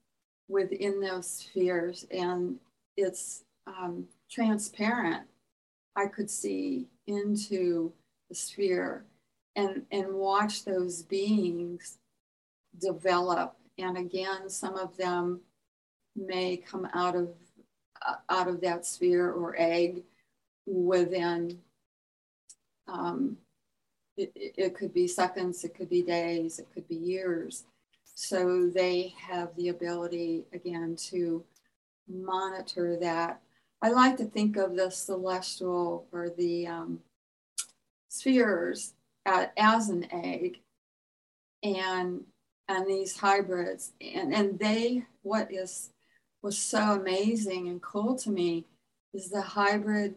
within 0.48 1.00
those 1.00 1.28
spheres 1.30 2.06
and 2.12 2.58
it's 2.98 3.44
um, 3.68 4.06
transparent. 4.30 5.24
I 5.96 6.08
could 6.08 6.30
see 6.30 6.88
into 7.08 7.92
the 8.30 8.36
sphere 8.36 9.06
and, 9.56 9.84
and 9.92 10.14
watch 10.14 10.66
those 10.66 11.04
beings 11.04 11.98
develop. 12.80 13.56
And 13.78 13.98
again, 13.98 14.50
some 14.50 14.76
of 14.76 14.98
them 14.98 15.42
may 16.16 16.58
come 16.58 16.88
out 16.94 17.16
of 17.16 17.30
uh, 18.06 18.16
out 18.30 18.48
of 18.48 18.62
that 18.62 18.86
sphere 18.86 19.32
or 19.32 19.56
egg 19.58 20.04
within 20.66 21.58
um, 22.88 23.38
it, 24.18 24.32
it 24.36 24.76
could 24.76 24.94
be 24.94 25.08
seconds, 25.08 25.64
it 25.64 25.74
could 25.74 25.90
be 25.90 26.02
days, 26.02 26.60
it 26.60 26.68
could 26.74 26.88
be 26.88 26.96
years. 26.96 27.64
So 28.16 28.70
they 28.74 29.14
have 29.20 29.56
the 29.56 29.70
ability, 29.70 30.46
again, 30.54 30.96
to 31.10 31.44
monitor 32.08 32.98
that. 32.98 33.42
I 33.82 33.90
like 33.90 34.18
to 34.18 34.26
think 34.26 34.56
of 34.58 34.76
the 34.76 34.90
celestial 34.90 36.08
or 36.12 36.30
the 36.30 36.68
um, 36.68 37.00
spheres 38.10 38.94
at, 39.26 39.54
as 39.58 39.90
an 39.90 40.08
egg 40.12 40.60
and 41.64 42.22
and 42.68 42.88
these 42.88 43.18
hybrids 43.18 43.94
and 44.02 44.34
and 44.34 44.60
they 44.60 45.04
what 45.22 45.52
is 45.52 45.90
was 46.42 46.58
so 46.58 46.94
amazing 46.94 47.70
and 47.70 47.82
cool 47.82 48.16
to 48.16 48.30
me 48.30 48.66
is 49.14 49.30
the 49.30 49.42
hybrid 49.42 50.16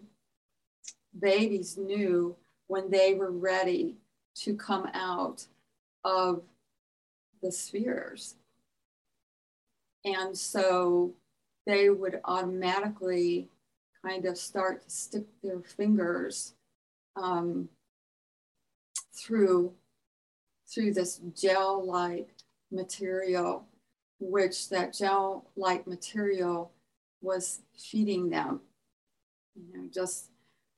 babies 1.18 1.76
knew 1.76 2.36
when 2.66 2.90
they 2.90 3.14
were 3.14 3.30
ready 3.30 3.96
to 4.34 4.54
come 4.54 4.88
out 4.92 5.46
of 6.04 6.42
the 7.46 7.52
spheres. 7.52 8.34
And 10.04 10.36
so 10.36 11.14
they 11.64 11.90
would 11.90 12.20
automatically 12.24 13.48
kind 14.04 14.26
of 14.26 14.36
start 14.36 14.82
to 14.82 14.90
stick 14.90 15.26
their 15.42 15.60
fingers 15.60 16.54
um, 17.14 17.68
through 19.14 19.72
through 20.68 20.92
this 20.92 21.20
gel-like 21.40 22.34
material, 22.72 23.64
which 24.18 24.68
that 24.68 24.92
gel-like 24.92 25.86
material 25.86 26.72
was 27.22 27.60
feeding 27.78 28.28
them. 28.28 28.60
You 29.54 29.64
know, 29.72 29.88
just 29.92 30.30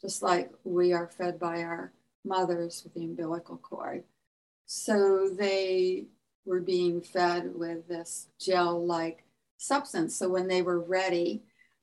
just 0.02 0.22
like 0.22 0.52
we 0.64 0.92
are 0.92 1.08
fed 1.08 1.40
by 1.40 1.62
our 1.62 1.92
mothers 2.24 2.84
with 2.84 2.92
the 2.92 3.04
umbilical 3.04 3.56
cord. 3.56 4.04
So 4.66 5.30
they 5.30 6.04
were 6.48 6.60
being 6.60 7.00
fed 7.00 7.54
with 7.54 7.86
this 7.86 8.28
gel-like 8.40 9.24
substance. 9.58 10.16
So 10.16 10.28
when 10.28 10.48
they 10.48 10.62
were 10.62 10.80
ready 10.80 11.42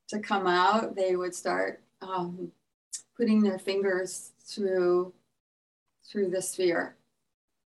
to 0.10 0.20
come 0.20 0.48
out, 0.48 0.96
they 0.96 1.16
would 1.16 1.36
start 1.36 1.84
um, 2.02 2.52
putting 3.16 3.42
their 3.42 3.60
fingers 3.60 4.32
through 4.46 5.14
through 6.12 6.30
the 6.30 6.42
sphere 6.42 6.96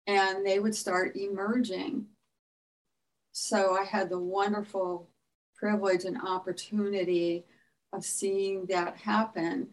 and 0.06 0.46
they 0.46 0.58
would 0.58 0.74
start 0.74 1.16
emerging. 1.16 2.06
So 3.32 3.76
I 3.76 3.84
had 3.84 4.08
the 4.08 4.18
wonderful 4.18 5.08
privilege 5.54 6.04
and 6.04 6.20
opportunity 6.20 7.44
of 7.92 8.04
seeing 8.04 8.66
that 8.66 8.96
happen. 8.96 9.68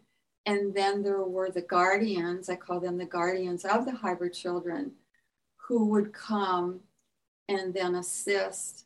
And 0.46 0.75
then 0.75 1.01
there 1.01 1.24
were 1.24 1.50
the 1.50 1.62
guardians, 1.62 2.50
I 2.50 2.55
call 2.55 2.79
them 2.79 2.98
the 2.98 3.05
guardians 3.05 3.65
of 3.65 3.86
the 3.86 3.96
hybrid 3.96 4.34
children, 4.34 4.91
who 5.55 5.86
would 5.88 6.13
come 6.13 6.81
and 7.48 7.74
then 7.74 7.96
assist 7.96 8.86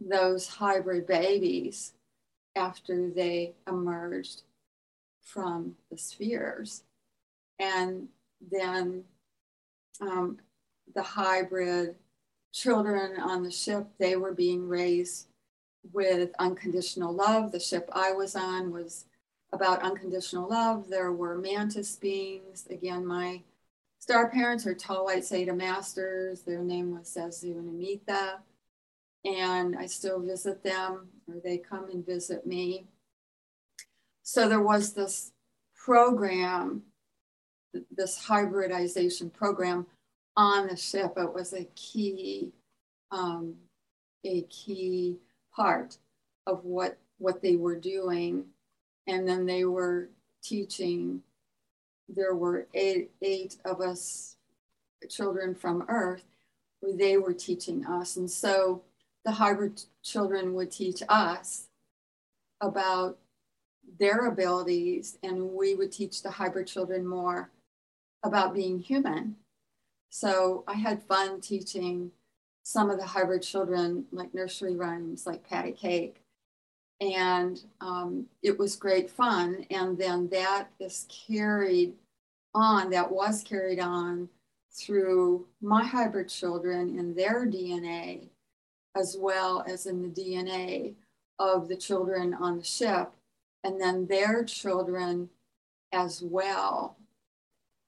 those 0.00 0.46
hybrid 0.46 1.06
babies 1.06 1.92
after 2.56 3.10
they 3.10 3.54
emerged 3.66 4.42
from 5.22 5.74
the 5.90 5.98
spheres. 5.98 6.82
And 7.58 8.08
then 8.50 9.04
um, 10.00 10.38
the 10.94 11.02
hybrid 11.02 11.96
children 12.52 13.20
on 13.20 13.42
the 13.42 13.50
ship, 13.50 13.86
they 13.98 14.16
were 14.16 14.32
being 14.32 14.68
raised 14.68 15.26
with 15.92 16.30
unconditional 16.38 17.12
love. 17.12 17.52
The 17.52 17.60
ship 17.60 17.88
I 17.92 18.12
was 18.12 18.34
on 18.34 18.72
was 18.72 19.06
about 19.52 19.82
unconditional 19.82 20.48
love. 20.48 20.88
There 20.88 21.12
were 21.12 21.36
mantis 21.36 21.96
beings. 21.96 22.66
Again, 22.70 23.06
my 23.06 23.42
star 23.98 24.30
parents 24.30 24.66
are 24.66 24.74
tall 24.74 25.06
white 25.06 25.24
Zeta 25.24 25.52
masters. 25.52 26.42
Their 26.42 26.62
name 26.62 26.96
was 26.96 27.14
Zazu 27.14 27.52
and 27.58 27.68
Amita. 27.68 28.38
And 29.24 29.76
I 29.76 29.86
still 29.86 30.20
visit 30.20 30.62
them, 30.62 31.08
or 31.26 31.40
they 31.42 31.58
come 31.58 31.90
and 31.90 32.06
visit 32.06 32.46
me. 32.46 32.86
So 34.22 34.48
there 34.48 34.62
was 34.62 34.92
this 34.92 35.32
program 35.74 36.82
this 37.90 38.18
hybridization 38.18 39.30
program 39.30 39.86
on 40.36 40.68
the 40.68 40.76
ship. 40.76 41.14
It 41.16 41.32
was 41.32 41.52
a 41.52 41.64
key, 41.74 42.52
um, 43.10 43.54
a 44.24 44.42
key 44.42 45.16
part 45.54 45.98
of 46.46 46.64
what 46.64 46.98
what 47.18 47.42
they 47.42 47.56
were 47.56 47.76
doing, 47.76 48.44
and 49.06 49.26
then 49.26 49.46
they 49.46 49.64
were 49.64 50.08
teaching. 50.42 51.22
There 52.08 52.34
were 52.34 52.66
eight 52.74 53.10
eight 53.22 53.56
of 53.64 53.80
us 53.80 54.36
children 55.08 55.54
from 55.54 55.84
Earth, 55.88 56.24
they 56.82 57.16
were 57.16 57.34
teaching 57.34 57.84
us, 57.86 58.16
and 58.16 58.30
so 58.30 58.82
the 59.24 59.32
hybrid 59.32 59.82
children 60.02 60.54
would 60.54 60.70
teach 60.70 61.02
us 61.08 61.66
about 62.60 63.18
their 63.98 64.26
abilities, 64.26 65.18
and 65.22 65.52
we 65.52 65.74
would 65.74 65.92
teach 65.92 66.22
the 66.22 66.30
hybrid 66.30 66.66
children 66.66 67.06
more 67.06 67.50
about 68.22 68.54
being 68.54 68.78
human. 68.78 69.36
So 70.10 70.64
I 70.66 70.74
had 70.74 71.02
fun 71.02 71.40
teaching 71.40 72.10
some 72.62 72.90
of 72.90 72.98
the 72.98 73.06
hybrid 73.06 73.42
children 73.42 74.04
like 74.12 74.34
nursery 74.34 74.76
rhymes 74.76 75.26
like 75.26 75.48
patty 75.48 75.72
cake. 75.72 76.22
And 77.00 77.62
um, 77.80 78.26
it 78.42 78.58
was 78.58 78.76
great 78.76 79.10
fun. 79.10 79.64
And 79.70 79.96
then 79.96 80.28
that 80.30 80.68
is 80.80 81.06
carried 81.08 81.94
on, 82.58 82.90
that 82.90 83.10
was 83.10 83.42
carried 83.42 83.80
on 83.80 84.28
through 84.72 85.46
my 85.60 85.84
hybrid 85.84 86.28
children 86.28 86.98
in 86.98 87.14
their 87.14 87.46
DNA, 87.46 88.28
as 88.96 89.16
well 89.18 89.64
as 89.66 89.86
in 89.86 90.02
the 90.02 90.08
DNA 90.08 90.94
of 91.38 91.68
the 91.68 91.76
children 91.76 92.34
on 92.34 92.58
the 92.58 92.64
ship, 92.64 93.10
and 93.64 93.80
then 93.80 94.06
their 94.06 94.44
children 94.44 95.30
as 95.92 96.22
well. 96.22 96.96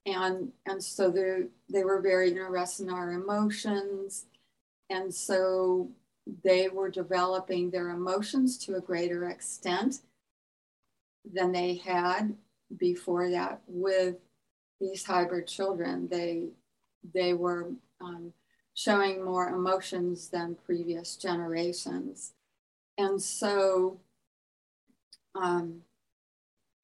And 0.07 0.53
and 0.67 0.83
so 0.83 1.11
they 1.11 1.45
they 1.69 1.85
were 1.85 2.01
very 2.01 2.31
interested 2.31 2.87
in 2.87 2.93
our 2.93 3.13
emotions 3.13 4.27
and 4.91 5.15
so 5.15 5.89
they 6.45 6.69
were 6.69 6.91
developing 6.91 7.71
their 7.71 7.91
emotions 7.91 8.59
to 8.59 8.77
a 8.77 8.81
greater 8.81 9.31
extent 9.31 10.01
than 11.33 11.53
they 11.53 11.77
had 11.77 12.35
before 12.77 13.31
that 13.31 13.63
with 13.67 14.17
these 14.81 15.05
hybrid 15.05 15.47
children 15.47 16.09
they 16.09 16.49
they 17.15 17.33
were 17.33 17.71
um, 18.01 18.33
showing 18.75 19.25
more 19.25 19.49
emotions 19.49 20.29
than 20.29 20.57
previous 20.65 21.17
generations 21.17 22.33
and 22.99 23.21
so 23.21 23.99
um, 25.35 25.81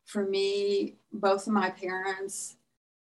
for 0.05 0.25
me 0.27 0.95
both 1.13 1.47
of 1.47 1.53
my 1.53 1.71
parents 1.71 2.57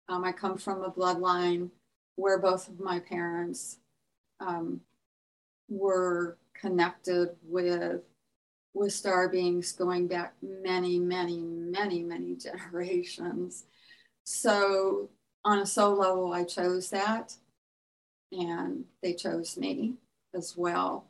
um, 0.09 0.23
I 0.23 0.31
come 0.31 0.57
from 0.57 0.83
a 0.83 0.91
bloodline 0.91 1.69
where 2.15 2.39
both 2.39 2.67
of 2.67 2.79
my 2.79 2.99
parents 2.99 3.77
um, 4.39 4.81
were 5.69 6.37
connected 6.53 7.29
with 7.43 8.01
with 8.73 8.93
star 8.93 9.27
beings 9.27 9.71
going 9.71 10.07
back 10.07 10.35
many, 10.41 10.99
many, 10.99 11.39
many, 11.39 12.03
many 12.03 12.35
generations. 12.37 13.65
So 14.29 15.07
on 15.45 15.59
a 15.59 15.65
soul 15.65 15.95
level, 15.95 16.33
I 16.33 16.43
chose 16.43 16.89
that, 16.89 17.33
and 18.33 18.83
they 19.01 19.13
chose 19.13 19.55
me 19.55 19.93
as 20.35 20.57
well. 20.57 21.05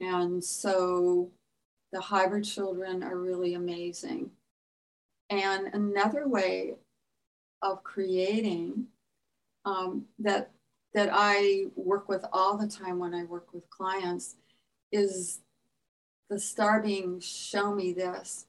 And 0.00 0.42
so 0.42 1.30
the 1.92 2.00
hybrid 2.00 2.42
children 2.42 3.04
are 3.04 3.16
really 3.16 3.54
amazing. 3.54 4.32
And 5.30 5.72
another 5.72 6.26
way 6.26 6.74
of 7.62 7.84
creating 7.84 8.88
um, 9.64 10.06
that 10.18 10.50
that 10.94 11.10
I 11.12 11.66
work 11.76 12.08
with 12.08 12.24
all 12.32 12.56
the 12.56 12.66
time 12.66 12.98
when 12.98 13.14
I 13.14 13.22
work 13.22 13.54
with 13.54 13.70
clients 13.70 14.34
is 14.90 15.42
the 16.28 16.40
star 16.40 16.82
being 16.82 17.20
show 17.20 17.72
me 17.72 17.92
this 17.92 18.46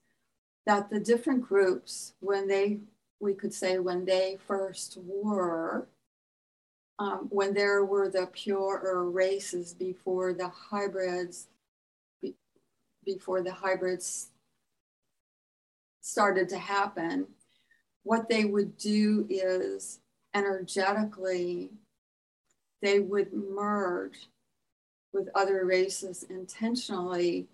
that 0.65 0.89
the 0.89 0.99
different 0.99 1.43
groups 1.43 2.13
when 2.21 2.47
they 2.47 2.79
we 3.21 3.33
could 3.33 3.53
say 3.53 3.79
when 3.79 4.05
they 4.05 4.37
first 4.47 4.97
were 5.05 5.87
um, 6.99 7.27
when 7.29 7.53
there 7.53 7.83
were 7.83 8.09
the 8.09 8.27
purer 8.27 9.09
races 9.09 9.73
before 9.73 10.33
the 10.33 10.49
hybrids 10.49 11.47
be, 12.21 12.35
before 13.05 13.41
the 13.41 13.53
hybrids 13.53 14.29
started 16.01 16.49
to 16.49 16.57
happen 16.57 17.27
what 18.03 18.27
they 18.27 18.45
would 18.45 18.77
do 18.77 19.25
is 19.29 19.99
energetically, 20.33 21.69
they 22.81 22.99
would 22.99 23.31
merge 23.33 24.27
with 25.13 25.29
other 25.35 25.65
races 25.65 26.23
intentionally, 26.29 27.47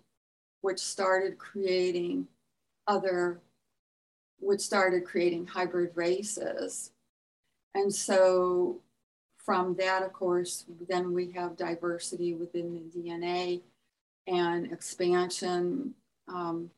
which 0.60 0.78
started 0.78 1.38
creating 1.38 2.26
other, 2.86 3.40
which 4.40 4.60
started 4.60 5.04
creating 5.04 5.46
hybrid 5.46 5.90
races. 5.94 6.92
And 7.74 7.94
so 7.94 8.80
from 9.36 9.74
that, 9.76 10.02
of 10.02 10.12
course, 10.12 10.66
then 10.88 11.12
we 11.12 11.30
have 11.32 11.56
diversity 11.56 12.34
within 12.34 12.74
the 12.74 12.98
DNA 12.98 13.62
and 14.26 14.70
expansion 14.72 15.94
um, 16.28 16.70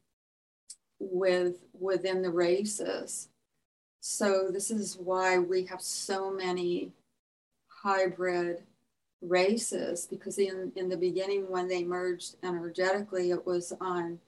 with 0.98 1.56
within 1.78 2.22
the 2.22 2.30
races. 2.30 3.28
So 4.00 4.50
this 4.50 4.70
is 4.70 4.96
why 4.96 5.38
we 5.38 5.64
have 5.66 5.80
so 5.80 6.30
many 6.30 6.92
hybrid 7.68 8.62
races 9.22 10.06
because 10.06 10.38
in, 10.38 10.72
in 10.76 10.88
the 10.88 10.96
beginning 10.96 11.50
when 11.50 11.68
they 11.68 11.84
merged 11.84 12.36
energetically 12.42 13.30
it 13.30 13.46
was 13.46 13.72
on 13.80 14.18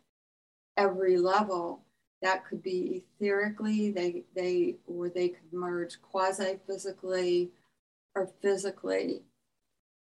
every 0.76 1.16
level 1.16 1.80
that 2.22 2.46
could 2.46 2.62
be 2.62 3.02
etherically 3.20 3.94
they 3.94 4.22
they 4.34 4.76
or 4.86 5.08
they 5.08 5.28
could 5.28 5.52
merge 5.52 6.00
quasi 6.00 6.58
physically 6.66 7.50
or 8.14 8.30
physically 8.40 9.22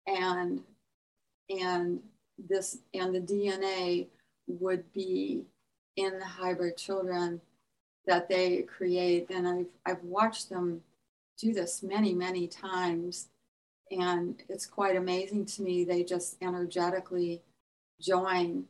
and 0.08 0.62
and 1.50 2.00
this 2.50 2.80
and 2.94 3.14
the 3.14 3.22
dna 3.22 4.08
would 4.48 4.92
be 4.94 5.44
in 5.98 6.20
the 6.20 6.26
hybrid 6.26 6.78
children 6.78 7.42
that 8.06 8.30
they 8.30 8.62
create. 8.64 9.30
And 9.30 9.48
I've, 9.48 9.68
I've 9.86 10.04
watched 10.04 10.50
them 10.50 10.82
do 11.38 11.54
this 11.54 11.84
many, 11.84 12.14
many 12.14 12.48
times. 12.48 13.28
And 13.92 14.42
it's 14.50 14.66
quite 14.66 14.96
amazing 14.96 15.46
to 15.46 15.62
me. 15.62 15.84
They 15.84 16.04
just 16.04 16.38
energetically 16.42 17.42
join 18.02 18.66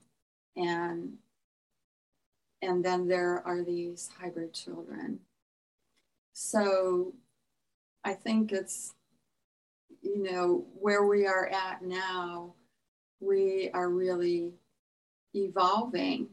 and 0.56 1.14
and 2.62 2.84
then 2.84 3.08
there 3.08 3.42
are 3.46 3.64
these 3.64 4.10
hybrid 4.20 4.54
children. 4.54 5.20
So 6.34 7.14
I 8.04 8.14
think 8.14 8.52
it's, 8.52 8.94
you 10.02 10.24
know, 10.24 10.66
where 10.80 11.06
we 11.06 11.26
are 11.26 11.48
at 11.48 11.82
now, 11.82 12.54
we 13.20 13.70
are 13.74 13.90
really 13.90 14.54
evolving 15.34 16.28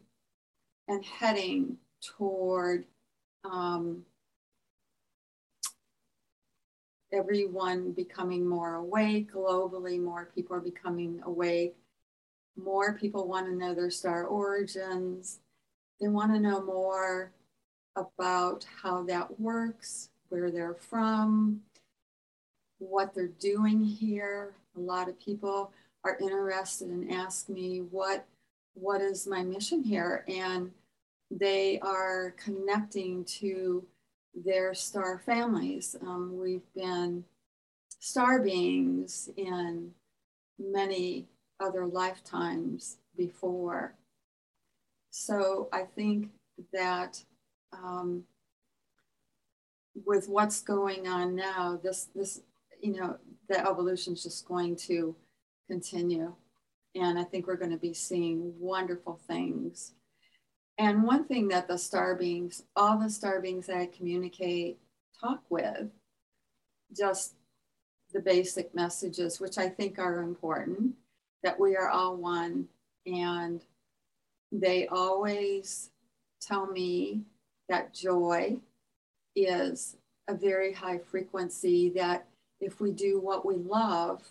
and 0.88 1.04
heading 1.04 1.78
toward 2.00 2.84
um, 3.44 4.04
everyone 7.12 7.92
becoming 7.92 8.46
more 8.46 8.74
awake 8.74 9.32
globally, 9.32 10.00
more 10.00 10.30
people 10.34 10.56
are 10.56 10.60
becoming 10.60 11.20
awake. 11.24 11.76
More 12.56 12.94
people 12.94 13.26
want 13.26 13.46
to 13.46 13.54
know 13.54 13.74
their 13.74 13.90
star 13.90 14.24
origins. 14.24 15.40
They 16.04 16.10
want 16.10 16.34
to 16.34 16.38
know 16.38 16.60
more 16.60 17.32
about 17.96 18.66
how 18.82 19.04
that 19.04 19.40
works, 19.40 20.10
where 20.28 20.50
they're 20.50 20.74
from, 20.74 21.62
what 22.76 23.14
they're 23.14 23.28
doing 23.28 23.82
here. 23.82 24.52
A 24.76 24.80
lot 24.80 25.08
of 25.08 25.18
people 25.18 25.72
are 26.04 26.18
interested 26.20 26.88
and 26.88 27.10
ask 27.10 27.48
me 27.48 27.78
what 27.90 28.26
what 28.74 29.00
is 29.00 29.26
my 29.26 29.42
mission 29.42 29.82
here 29.82 30.26
and 30.28 30.72
they 31.30 31.78
are 31.80 32.34
connecting 32.36 33.24
to 33.24 33.82
their 34.34 34.74
star 34.74 35.22
families. 35.24 35.96
Um, 36.02 36.38
we've 36.38 36.70
been 36.74 37.24
star 37.98 38.42
beings 38.42 39.30
in 39.38 39.92
many 40.58 41.28
other 41.60 41.86
lifetimes 41.86 42.98
before. 43.16 43.94
So 45.16 45.68
I 45.72 45.84
think 45.94 46.30
that 46.72 47.22
um, 47.72 48.24
with 50.04 50.28
what's 50.28 50.60
going 50.60 51.06
on 51.06 51.36
now, 51.36 51.78
this 51.80 52.08
this 52.16 52.40
you 52.82 52.96
know 52.96 53.16
the 53.48 53.60
evolution 53.60 54.14
is 54.14 54.24
just 54.24 54.44
going 54.48 54.74
to 54.88 55.14
continue, 55.70 56.34
and 56.96 57.16
I 57.16 57.22
think 57.22 57.46
we're 57.46 57.54
going 57.54 57.70
to 57.70 57.76
be 57.76 57.94
seeing 57.94 58.54
wonderful 58.58 59.20
things. 59.28 59.92
And 60.78 61.04
one 61.04 61.26
thing 61.26 61.46
that 61.46 61.68
the 61.68 61.78
star 61.78 62.16
beings, 62.16 62.64
all 62.74 62.98
the 62.98 63.08
star 63.08 63.40
beings 63.40 63.68
that 63.68 63.76
I 63.76 63.86
communicate, 63.86 64.80
talk 65.20 65.44
with, 65.48 65.90
just 66.94 67.34
the 68.12 68.20
basic 68.20 68.74
messages, 68.74 69.38
which 69.38 69.58
I 69.58 69.68
think 69.68 70.00
are 70.00 70.22
important, 70.22 70.96
that 71.44 71.60
we 71.60 71.76
are 71.76 71.88
all 71.88 72.16
one. 72.16 72.66
And 73.06 73.62
they 74.60 74.86
always 74.86 75.90
tell 76.40 76.66
me 76.66 77.22
that 77.68 77.92
joy 77.92 78.56
is 79.34 79.96
a 80.28 80.34
very 80.34 80.72
high 80.72 80.98
frequency, 80.98 81.90
that 81.90 82.26
if 82.60 82.80
we 82.80 82.92
do 82.92 83.20
what 83.20 83.44
we 83.44 83.56
love, 83.56 84.22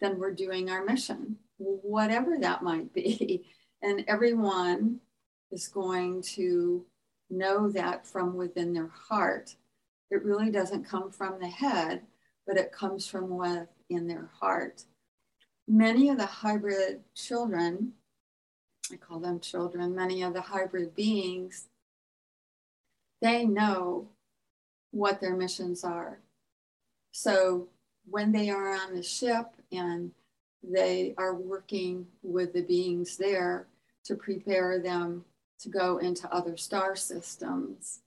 then 0.00 0.18
we're 0.18 0.32
doing 0.32 0.70
our 0.70 0.84
mission, 0.84 1.36
whatever 1.58 2.38
that 2.38 2.62
might 2.62 2.92
be. 2.94 3.44
And 3.80 4.04
everyone 4.08 4.98
is 5.52 5.68
going 5.68 6.22
to 6.34 6.84
know 7.30 7.70
that 7.70 8.04
from 8.04 8.34
within 8.34 8.72
their 8.72 8.88
heart. 8.88 9.54
It 10.10 10.24
really 10.24 10.50
doesn't 10.50 10.82
come 10.82 11.12
from 11.12 11.38
the 11.38 11.46
head, 11.46 12.02
but 12.44 12.56
it 12.56 12.72
comes 12.72 13.06
from 13.06 13.28
within 13.28 14.08
their 14.08 14.30
heart. 14.40 14.82
Many 15.68 16.08
of 16.08 16.18
the 16.18 16.26
hybrid 16.26 17.02
children, 17.14 17.92
I 18.92 18.96
call 18.96 19.18
them 19.18 19.40
children, 19.40 19.94
many 19.94 20.22
of 20.22 20.34
the 20.34 20.40
hybrid 20.40 20.94
beings 20.94 21.68
they 23.20 23.44
know 23.44 24.08
what 24.90 25.20
their 25.20 25.36
missions 25.36 25.84
are. 25.84 26.18
So 27.12 27.68
when 28.08 28.32
they 28.32 28.50
are 28.50 28.74
on 28.74 28.94
the 28.94 29.02
ship 29.02 29.46
and 29.72 30.12
they 30.62 31.14
are 31.18 31.34
working 31.34 32.06
with 32.22 32.52
the 32.52 32.62
beings 32.62 33.16
there 33.16 33.66
to 34.04 34.14
prepare 34.14 34.78
them 34.78 35.24
to 35.60 35.68
go 35.68 35.98
into 35.98 36.32
other 36.32 36.56
star 36.56 36.94
systems, 36.96 38.00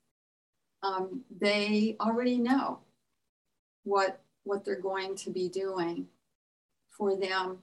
um, 0.83 1.21
they 1.39 1.95
already 1.99 2.37
know 2.37 2.79
what 3.83 4.19
what 4.43 4.65
they're 4.65 4.79
going 4.79 5.15
to 5.15 5.29
be 5.29 5.47
doing. 5.47 6.07
For 6.89 7.15
them, 7.15 7.59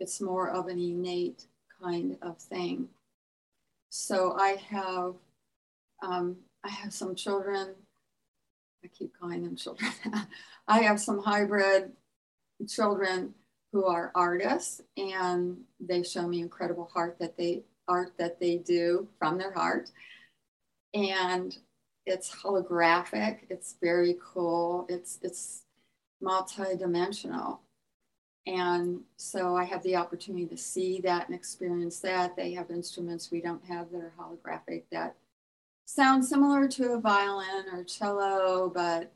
it's 0.00 0.20
more 0.20 0.48
of 0.48 0.68
an 0.68 0.78
innate 0.78 1.46
kind 1.84 2.16
of 2.22 2.38
thing. 2.38 2.88
So 3.90 4.36
I 4.38 4.56
have 4.70 5.14
um, 6.02 6.36
I 6.64 6.68
have 6.70 6.92
some 6.92 7.14
children. 7.14 7.74
I 8.84 8.88
keep 8.88 9.12
calling 9.18 9.42
them 9.42 9.56
children. 9.56 9.90
I 10.68 10.80
have 10.80 11.00
some 11.00 11.22
hybrid 11.22 11.92
children 12.68 13.34
who 13.72 13.86
are 13.86 14.12
artists 14.14 14.80
and 14.96 15.58
they 15.80 16.02
show 16.02 16.26
me 16.26 16.40
incredible 16.40 16.88
heart 16.92 17.18
that 17.18 17.36
they 17.36 17.64
art 17.88 18.12
that 18.18 18.40
they 18.40 18.56
do 18.58 19.08
from 19.18 19.38
their 19.38 19.52
heart. 19.52 19.90
And 20.92 21.56
it's 22.06 22.34
holographic, 22.34 23.38
it's 23.50 23.76
very 23.82 24.16
cool, 24.22 24.86
it's 24.88 25.18
it's 25.22 25.62
multi-dimensional. 26.20 27.60
And 28.46 29.00
so 29.16 29.56
I 29.56 29.64
have 29.64 29.82
the 29.82 29.96
opportunity 29.96 30.46
to 30.46 30.56
see 30.56 31.00
that 31.00 31.26
and 31.26 31.34
experience 31.34 32.00
that. 32.00 32.36
They 32.36 32.52
have 32.52 32.70
instruments 32.70 33.30
we 33.30 33.40
don't 33.40 33.64
have 33.64 33.90
that 33.90 33.98
are 33.98 34.12
holographic 34.18 34.82
that 34.92 35.16
sound 35.86 36.24
similar 36.24 36.68
to 36.68 36.92
a 36.92 37.00
violin 37.00 37.64
or 37.72 37.84
cello, 37.84 38.70
but 38.74 39.12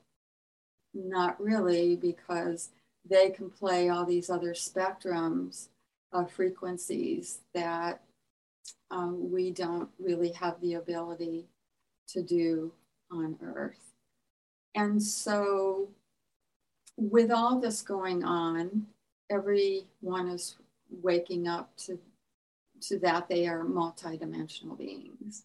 not 0.95 1.41
really 1.41 1.97
because 1.97 2.71
they 3.09 3.31
can 3.31 3.51
play 3.51 3.89
all 3.89 4.05
these 4.05 4.31
other 4.31 4.53
spectrums 4.53 5.69
of 6.13 6.31
frequencies 6.31 7.41
that 7.55 8.03
um, 8.91 9.31
we 9.31 9.51
don't 9.51 9.91
really 9.99 10.33
have 10.33 10.61
the 10.61 10.75
ability 10.75 11.47
to 12.09 12.23
do 12.23 12.73
on 13.11 13.39
Earth. 13.43 13.93
And 14.75 15.03
so, 15.03 15.89
with 16.97 17.31
all 17.31 17.61
this 17.61 17.83
going 17.83 18.25
on, 18.25 18.87
everyone 19.31 20.29
is 20.29 20.57
waking 21.03 21.49
up 21.49 21.77
to, 21.77 21.99
to 22.81 22.99
that 23.01 23.29
they 23.29 23.47
are 23.47 23.65
multidimensional 23.65 24.77
beings 24.79 25.45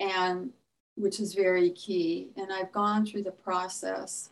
and 0.00 0.50
which 0.96 1.20
is 1.20 1.34
very 1.34 1.70
key. 1.70 2.30
And 2.36 2.52
I've 2.52 2.72
gone 2.72 3.04
through 3.04 3.24
the 3.24 3.30
process 3.30 4.30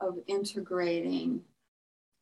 of 0.00 0.18
integrating 0.26 1.42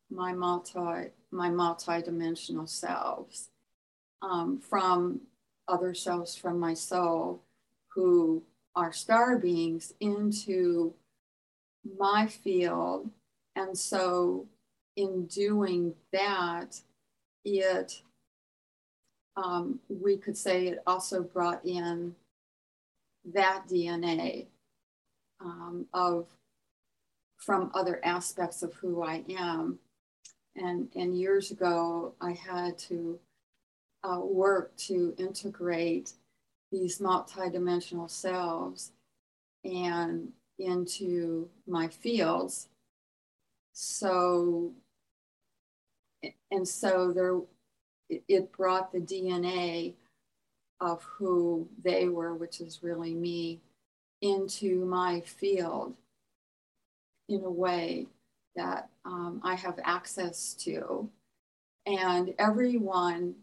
my 0.09 0.33
multi 0.33 1.09
my 1.31 1.49
multi-dimensional 1.49 2.67
selves 2.67 3.49
um, 4.21 4.59
from 4.59 5.21
other 5.67 5.95
selves 5.95 6.35
from 6.35 6.59
my 6.59 6.75
soul 6.75 7.41
who 7.87 8.43
are 8.75 8.93
star 8.93 9.39
beings 9.39 9.93
into 9.99 10.93
my 11.97 12.27
field. 12.27 13.09
And 13.55 13.75
so 13.75 14.45
in 14.95 15.25
doing 15.25 15.93
that, 16.11 16.79
it 17.45 18.01
um, 19.35 19.79
we 19.89 20.17
could 20.17 20.37
say 20.37 20.67
it 20.67 20.83
also 20.85 21.23
brought 21.23 21.65
in 21.65 22.15
that 23.33 23.63
DNA 23.67 24.47
um, 25.41 25.87
of 25.93 26.27
from 27.37 27.71
other 27.73 27.99
aspects 28.03 28.63
of 28.63 28.73
who 28.75 29.03
I 29.03 29.23
am. 29.37 29.79
And, 30.55 30.87
and 30.95 31.17
years 31.17 31.51
ago, 31.51 32.13
I 32.21 32.33
had 32.33 32.77
to 32.89 33.19
uh, 34.03 34.19
work 34.19 34.75
to 34.77 35.13
integrate 35.17 36.13
these 36.71 36.99
multidimensional 36.99 38.09
selves 38.09 38.91
and 39.63 40.31
into 40.59 41.49
my 41.67 41.87
fields. 41.87 42.67
So, 43.73 44.71
and 46.51 46.67
so 46.67 47.11
there, 47.11 47.39
it 48.27 48.51
brought 48.51 48.91
the 48.91 48.99
DNA 48.99 49.93
of 50.79 51.03
who 51.03 51.67
they 51.83 52.07
were, 52.07 52.33
which 52.33 52.59
is 52.59 52.83
really 52.83 53.13
me, 53.13 53.59
into 54.21 54.85
my 54.85 55.21
field 55.21 55.95
in 57.29 57.43
a 57.43 57.49
way 57.49 58.07
that 58.55 58.89
um, 59.05 59.41
I 59.43 59.55
have 59.55 59.79
access 59.83 60.53
to. 60.55 61.09
And 61.85 62.33
everyone 62.37 63.35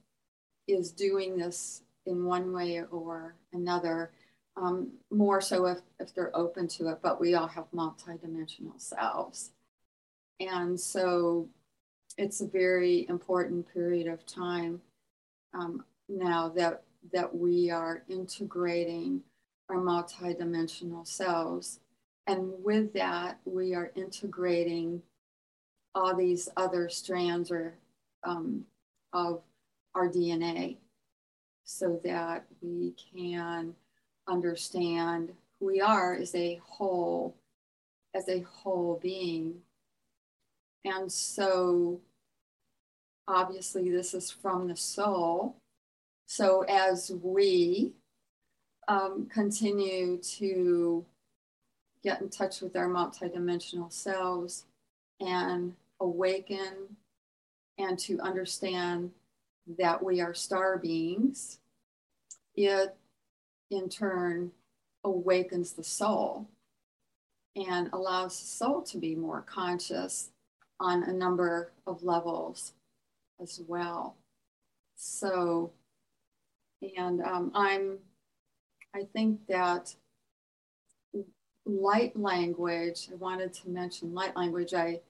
is 0.67 0.93
doing 0.93 1.37
this 1.37 1.83
in 2.07 2.25
one 2.25 2.53
way 2.53 2.83
or 2.91 3.35
another, 3.53 4.11
um, 4.57 4.93
more 5.11 5.41
so 5.41 5.67
if, 5.67 5.79
if 5.99 6.15
they're 6.15 6.35
open 6.37 6.69
to 6.69 6.89
it, 6.89 7.01
but 7.03 7.21
we 7.21 7.35
all 7.35 7.49
have 7.49 7.71
multidimensional 7.75 8.79
selves. 8.81 9.51
And 10.39 10.81
so 10.81 11.49
it's 12.19 12.41
a 12.41 12.47
very 12.47 13.07
important 13.09 13.73
period 13.73 14.07
of 14.07 14.27
time 14.27 14.81
um, 15.55 15.85
now 16.09 16.49
that, 16.49 16.83
that 17.13 17.35
we 17.35 17.71
are 17.71 18.03
integrating 18.09 19.23
our 19.69 19.77
multidimensional 19.77 21.07
selves. 21.07 21.81
And 22.27 22.53
with 22.63 22.93
that, 22.95 23.41
we 23.45 23.75
are 23.75 23.93
integrating 23.95 25.03
all 25.95 26.15
these 26.15 26.49
other 26.57 26.89
strands 26.89 27.51
or 27.51 27.75
um, 28.25 28.65
of 29.13 29.43
our 29.95 30.09
DNA 30.09 30.77
so 31.65 32.01
that 32.05 32.45
we 32.61 32.95
can 33.15 33.75
understand 34.29 35.33
who 35.59 35.67
we 35.67 35.81
are 35.81 36.15
as 36.15 36.35
a 36.35 36.61
whole 36.65 37.35
as 38.15 38.29
a 38.29 38.41
whole 38.41 38.99
being 39.01 39.55
and 40.85 41.11
so 41.11 42.01
obviously 43.29 43.91
this 43.91 44.15
is 44.15 44.31
from 44.31 44.69
the 44.69 44.77
soul. 44.77 45.57
So 46.27 46.63
as 46.63 47.11
we 47.23 47.93
um, 48.89 49.29
continue 49.33 50.19
to 50.19 51.05
get 52.03 52.21
in 52.21 52.29
touch 52.29 52.61
with 52.61 52.77
our 52.77 52.89
multidimensional 52.89 53.93
selves 53.93 54.65
and 55.21 55.75
awaken 56.01 56.97
and 57.79 57.99
to 57.99 58.19
understand 58.21 59.11
that 59.79 60.03
we 60.03 60.21
are 60.21 60.35
star 60.35 60.79
beings, 60.79 61.59
it 62.57 62.97
in 63.71 63.89
turn 63.89 64.51
awakens 65.05 65.73
the 65.73 65.85
soul 65.85 66.49
and 67.55 67.89
allows 67.93 68.39
the 68.41 68.47
soul 68.47 68.83
to 68.83 68.99
be 68.99 69.15
more 69.15 69.43
conscious 69.43 70.31
on 70.81 71.05
a 71.05 71.13
number 71.13 71.73
of 71.87 72.03
levels 72.03 72.73
as 73.41 73.61
well. 73.69 74.17
So, 74.97 75.73
and 76.99 77.23
um, 77.23 77.53
I'm, 77.55 77.99
I 78.95 79.05
think 79.13 79.47
that 79.49 79.95
light 81.65 82.19
language, 82.19 83.09
I 83.13 83.15
wanted 83.17 83.53
to 83.55 83.69
mention 83.69 84.15
light 84.15 84.37
language. 84.37 84.75
I, 84.75 85.01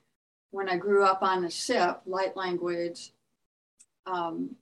when 0.51 0.69
I 0.69 0.77
grew 0.77 1.05
up 1.05 1.23
on 1.23 1.43
the 1.43 1.51
ship, 1.51 2.01
light 2.05 2.37
language 2.37 3.13
um, 4.07 4.57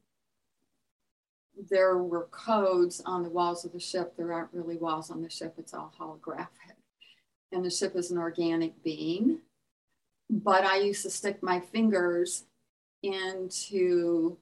there 1.70 1.98
were 1.98 2.28
codes 2.30 3.02
on 3.04 3.22
the 3.22 3.30
walls 3.30 3.64
of 3.64 3.72
the 3.72 3.80
ship. 3.80 4.14
There 4.16 4.32
aren't 4.32 4.52
really 4.52 4.76
walls 4.76 5.10
on 5.10 5.22
the 5.22 5.30
ship, 5.30 5.54
it's 5.58 5.74
all 5.74 5.92
holographic. 5.98 6.76
And 7.52 7.64
the 7.64 7.70
ship 7.70 7.96
is 7.96 8.10
an 8.10 8.18
organic 8.18 8.82
being. 8.82 9.38
But 10.30 10.64
I 10.64 10.78
used 10.78 11.02
to 11.02 11.10
stick 11.10 11.42
my 11.42 11.60
fingers 11.60 12.44
into 13.02 14.36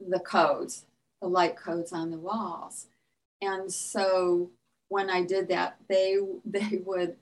the 0.00 0.20
codes, 0.20 0.86
the 1.22 1.28
light 1.28 1.56
codes 1.56 1.92
on 1.92 2.10
the 2.10 2.18
walls. 2.18 2.86
And 3.40 3.72
so 3.72 4.50
when 4.88 5.10
I 5.10 5.22
did 5.22 5.48
that, 5.48 5.76
they 5.88 6.18
they 6.44 6.80
would 6.84 7.16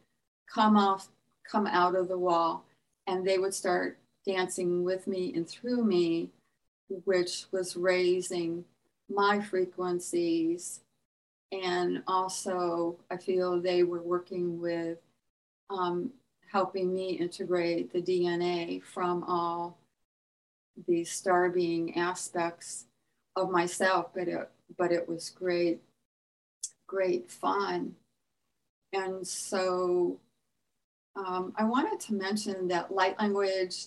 come 0.53 0.77
off, 0.77 1.09
come 1.51 1.67
out 1.67 1.95
of 1.95 2.09
the 2.09 2.19
wall, 2.19 2.65
and 3.07 3.27
they 3.27 3.39
would 3.39 3.55
start 3.55 3.99
dancing 4.27 4.85
with 4.85 5.07
me 5.07 5.33
and 5.35 5.49
through 5.49 5.85
me, 5.85 6.31
which 7.05 7.47
was 7.51 7.77
raising 7.77 8.65
my 9.09 9.41
frequencies. 9.41 10.81
And 11.51 12.03
also, 12.07 12.97
I 13.11 13.17
feel 13.17 13.61
they 13.61 13.83
were 13.83 14.03
working 14.03 14.61
with 14.61 14.99
um, 15.69 16.11
helping 16.53 16.93
me 16.93 17.11
integrate 17.13 17.93
the 17.93 18.03
DNA 18.03 18.83
from 18.83 19.25
all 19.25 19.79
these 20.87 21.11
star 21.11 21.49
being 21.51 21.99
aspects 21.99 22.87
of 23.37 23.51
myself, 23.51 24.11
but 24.15 24.29
it, 24.29 24.51
but 24.77 24.93
it 24.93 25.09
was 25.09 25.31
great, 25.31 25.81
great 26.87 27.31
fun. 27.31 27.95
And 28.93 29.27
so 29.27 30.21
um, 31.17 31.53
I 31.57 31.65
wanted 31.65 32.01
to 32.01 32.15
mention 32.15 32.69
that 32.69 32.93
light 32.93 33.19
language 33.19 33.87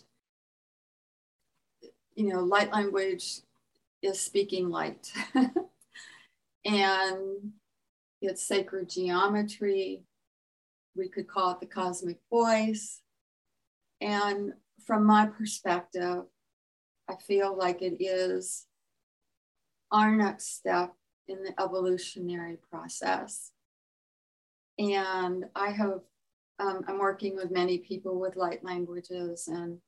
you 2.16 2.30
know, 2.30 2.42
light 2.42 2.72
language 2.72 3.42
is 4.02 4.20
speaking 4.20 4.70
light. 4.70 5.12
and 6.66 7.52
it's 8.22 8.46
sacred 8.46 8.90
geometry. 8.90 10.02
We 10.96 11.10
could 11.10 11.28
call 11.28 11.52
it 11.52 11.60
the 11.60 11.66
cosmic 11.66 12.20
voice. 12.30 13.02
And 14.02 14.54
from 14.86 15.06
my 15.06 15.28
perspective, 15.28 16.24
I 17.10 17.16
feel 17.28 17.56
like 17.58 17.82
it 17.82 17.98
is 18.00 18.66
our 19.92 20.16
next 20.16 20.56
step 20.56 20.94
in 21.28 21.44
the 21.44 21.60
evolutionary 21.62 22.58
process. 22.70 23.52
And 24.78 25.46
I 25.56 25.70
have, 25.72 26.02
um, 26.60 26.84
I'm 26.88 27.00
working 27.00 27.36
with 27.36 27.52
many 27.52 27.78
people 27.80 28.20
with 28.20 28.36
light 28.36 28.64
languages 28.64 29.48
and 29.48 29.80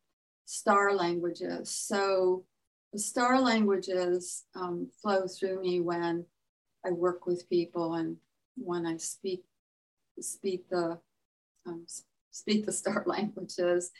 star 0.45 0.93
languages. 0.93 1.69
So 1.69 2.45
the 2.93 2.99
star 2.99 3.41
languages 3.41 4.45
um, 4.55 4.89
flow 5.01 5.27
through 5.27 5.61
me 5.61 5.81
when 5.81 6.25
I 6.85 6.91
work 6.91 7.25
with 7.25 7.49
people 7.49 7.95
and 7.95 8.17
when 8.55 8.85
I 8.85 8.97
speak 8.97 9.43
speak 10.23 10.69
the 10.69 10.99
um, 11.65 11.85
speak 12.31 12.65
the 12.65 12.71
star 12.71 13.03
languages. 13.07 13.91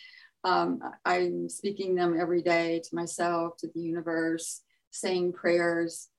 Um, 0.43 0.79
I'm 1.03 1.49
speaking 1.49 1.95
them 1.95 2.19
every 2.19 2.41
day 2.41 2.81
to 2.83 2.95
myself, 2.95 3.57
to 3.57 3.67
the 3.73 3.81
universe, 3.81 4.61
saying 4.91 5.33
prayers 5.33 6.09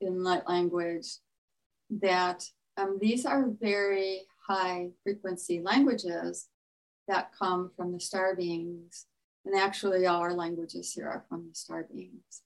in 0.00 0.22
light 0.22 0.48
language. 0.48 1.06
That 1.90 2.44
um, 2.76 2.98
these 3.00 3.24
are 3.24 3.48
very 3.60 4.22
high 4.46 4.90
frequency 5.02 5.60
languages 5.60 6.48
that 7.06 7.32
come 7.38 7.70
from 7.76 7.92
the 7.92 8.00
star 8.00 8.36
beings 8.36 9.06
and 9.48 9.58
actually, 9.58 10.04
all 10.04 10.20
our 10.20 10.34
languages 10.34 10.92
here 10.92 11.08
are 11.08 11.24
from 11.26 11.48
the 11.48 11.54
star 11.54 11.86
beings. 11.90 12.42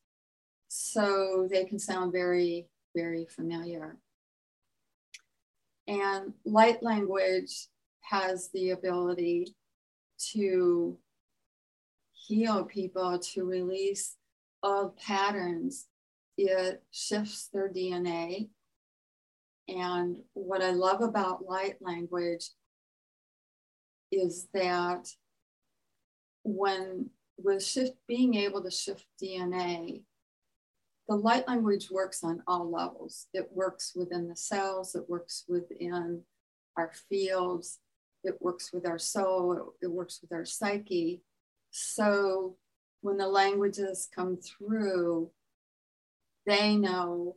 So 0.68 1.48
they 1.50 1.64
can 1.64 1.80
sound 1.80 2.12
very, 2.12 2.68
very 2.94 3.26
familiar. 3.26 3.96
And 5.86 6.32
light 6.44 6.82
language 6.82 7.66
has 8.02 8.50
the 8.52 8.70
ability 8.70 9.54
to 10.32 10.98
heal 12.12 12.64
people, 12.64 13.18
to 13.18 13.44
release 13.44 14.16
old 14.62 14.96
patterns. 14.96 15.86
It 16.38 16.82
shifts 16.90 17.48
their 17.52 17.68
DNA. 17.68 18.48
And 19.68 20.18
what 20.34 20.62
I 20.62 20.70
love 20.70 21.00
about 21.00 21.46
light 21.46 21.76
language 21.80 22.50
is 24.10 24.48
that 24.52 25.08
when 26.44 27.10
with 27.38 27.64
shift 27.64 27.94
being 28.06 28.34
able 28.34 28.62
to 28.62 28.70
shift 28.70 29.06
DNA, 29.22 30.02
the 31.08 31.16
light 31.16 31.46
language 31.48 31.90
works 31.90 32.22
on 32.22 32.42
all 32.46 32.70
levels. 32.70 33.26
It 33.34 33.48
works 33.52 33.92
within 33.94 34.28
the 34.28 34.36
cells, 34.36 34.94
it 34.94 35.08
works 35.08 35.44
within 35.48 36.22
our 36.76 36.92
fields, 37.08 37.80
it 38.24 38.40
works 38.40 38.72
with 38.72 38.86
our 38.86 38.98
soul, 38.98 39.74
it, 39.82 39.88
works 39.90 40.20
with 40.22 40.32
our 40.32 40.44
psyche. 40.44 41.22
So 41.70 42.56
when 43.00 43.16
the 43.16 43.28
languages 43.28 44.08
come 44.14 44.36
through, 44.38 45.30
they 46.46 46.76
know 46.76 47.36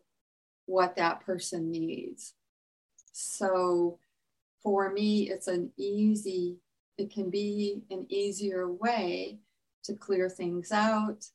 what 0.67 0.95
that 0.95 1.25
person 1.25 1.71
needs. 1.71 2.34
So 3.12 3.99
for 4.62 4.91
me, 4.91 5.30
it's 5.30 5.47
an 5.47 5.71
easy 5.78 6.58
it 6.97 7.12
can 7.13 7.30
be 7.30 7.82
an 7.91 8.06
easier 8.10 8.71
way 8.71 9.39
to 9.84 9.93
clear 9.93 10.30
things 10.30 10.71
out, 10.71 11.25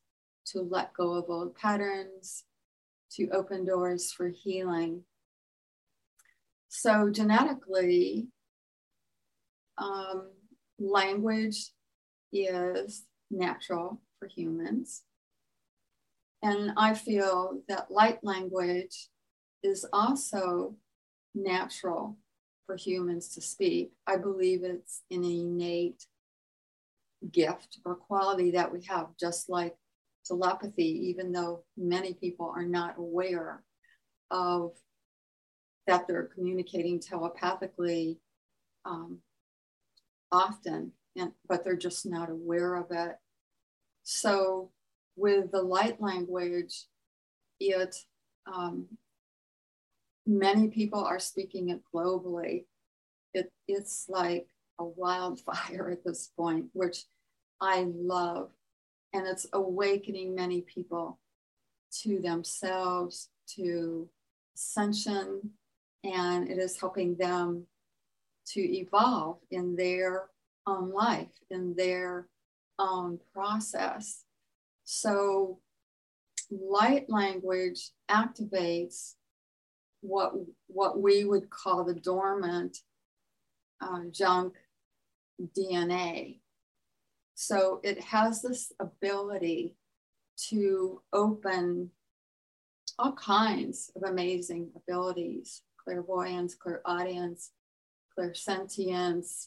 to 0.47 0.63
let 0.63 0.95
go 0.95 1.15
of 1.15 1.29
old 1.29 1.55
patterns, 1.55 2.45
to 3.13 3.29
open 3.31 3.65
doors 3.65 4.13
for 4.13 4.29
healing. 4.29 5.05
So, 6.69 7.11
genetically, 7.11 8.29
um, 9.79 10.31
language 10.79 11.73
is 12.33 13.05
natural 13.31 14.01
for 14.19 14.29
humans. 14.29 15.03
And 16.43 16.73
I 16.77 16.95
feel 16.95 17.61
that 17.69 17.91
light 17.91 18.23
language 18.23 19.09
is 19.63 19.85
also 19.93 20.77
natural 21.35 22.17
for 22.67 22.77
humans 22.77 23.35
to 23.35 23.41
speak. 23.41 23.93
I 24.07 24.17
believe 24.17 24.63
it's 24.65 25.03
an 25.11 25.25
innate 25.25 26.07
gift 27.31 27.79
or 27.85 27.95
quality 27.95 28.53
that 28.53 28.73
we 28.73 28.83
have, 28.85 29.09
just 29.19 29.51
like 29.51 29.77
telepathy, 30.25 31.09
even 31.09 31.33
though 31.33 31.65
many 31.77 32.15
people 32.15 32.53
are 32.55 32.65
not 32.65 32.99
aware 32.99 33.63
of 34.31 34.73
that 35.87 36.07
they're 36.07 36.31
communicating 36.35 37.01
telepathically 37.01 38.19
um, 38.85 39.19
often, 40.31 40.93
and, 41.17 41.33
but 41.49 41.65
they're 41.65 41.77
just 41.77 42.07
not 42.07 42.31
aware 42.31 42.77
of 42.77 42.87
it. 42.91 43.17
So, 44.03 44.71
with 45.17 45.51
the 45.51 45.63
light 45.63 46.01
language, 46.01 46.87
it 47.59 47.95
um, 48.47 48.87
many 50.27 50.69
people 50.69 51.05
are 51.05 51.19
speaking 51.19 51.71
it 51.71 51.81
globally. 51.95 52.65
It, 53.35 53.53
it's 53.69 54.07
like 54.09 54.47
a 54.79 54.85
wildfire 54.85 55.91
at 55.93 56.05
this 56.05 56.31
point, 56.37 56.67
which 56.73 57.05
I 57.61 57.87
love. 57.89 58.51
And 59.13 59.27
it's 59.27 59.47
awakening 59.53 60.35
many 60.35 60.61
people 60.63 61.19
to 62.03 62.21
themselves, 62.21 63.29
to 63.57 64.09
ascension, 64.55 65.51
and 66.05 66.49
it 66.49 66.59
is 66.59 66.79
helping 66.79 67.17
them 67.17 67.67
to 68.47 68.61
evolve 68.61 69.39
in 69.51 69.77
their 69.77 70.29
own 70.67 70.93
life, 70.93 71.33
in 71.51 71.75
their 71.77 72.29
own 72.79 73.19
process. 73.33 74.25
So, 74.85 75.61
light 76.51 77.09
language 77.09 77.91
activates 78.11 79.15
what 80.01 80.33
what 80.67 81.01
we 81.01 81.25
would 81.25 81.51
call 81.51 81.85
the 81.85 81.95
dormant 81.95 82.79
uh, 83.81 84.01
junk 84.11 84.55
DNA. 85.57 86.41
So 87.41 87.81
it 87.83 87.99
has 88.03 88.43
this 88.43 88.71
ability 88.79 89.75
to 90.51 91.01
open 91.11 91.91
all 92.99 93.15
kinds 93.15 93.91
of 93.97 94.03
amazing 94.03 94.69
abilities 94.77 95.63
clairvoyance, 95.83 96.55
clairaudience, 96.55 97.53
clairsentience, 98.13 99.47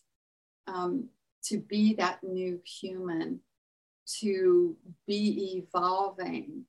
um, 0.66 1.10
to 1.44 1.60
be 1.60 1.94
that 1.94 2.24
new 2.24 2.60
human, 2.66 3.42
to 4.22 4.76
be 5.06 5.64
evolving. 5.64 6.66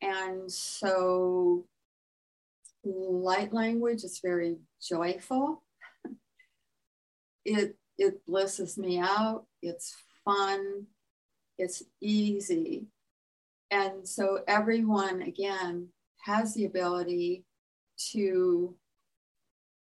And 0.00 0.50
so 0.50 1.66
light 2.84 3.52
language 3.52 4.04
is 4.04 4.20
very 4.22 4.58
joyful. 4.80 5.64
It 7.44 7.76
it 7.98 8.26
blisses 8.26 8.76
me 8.76 8.98
out. 8.98 9.46
It's 9.62 9.94
fun. 10.26 10.86
It's 11.56 11.82
easy. 12.02 12.88
And 13.70 14.06
so 14.06 14.40
everyone 14.46 15.22
again 15.22 15.88
has 16.24 16.52
the 16.52 16.66
ability 16.66 17.44
to 18.12 18.76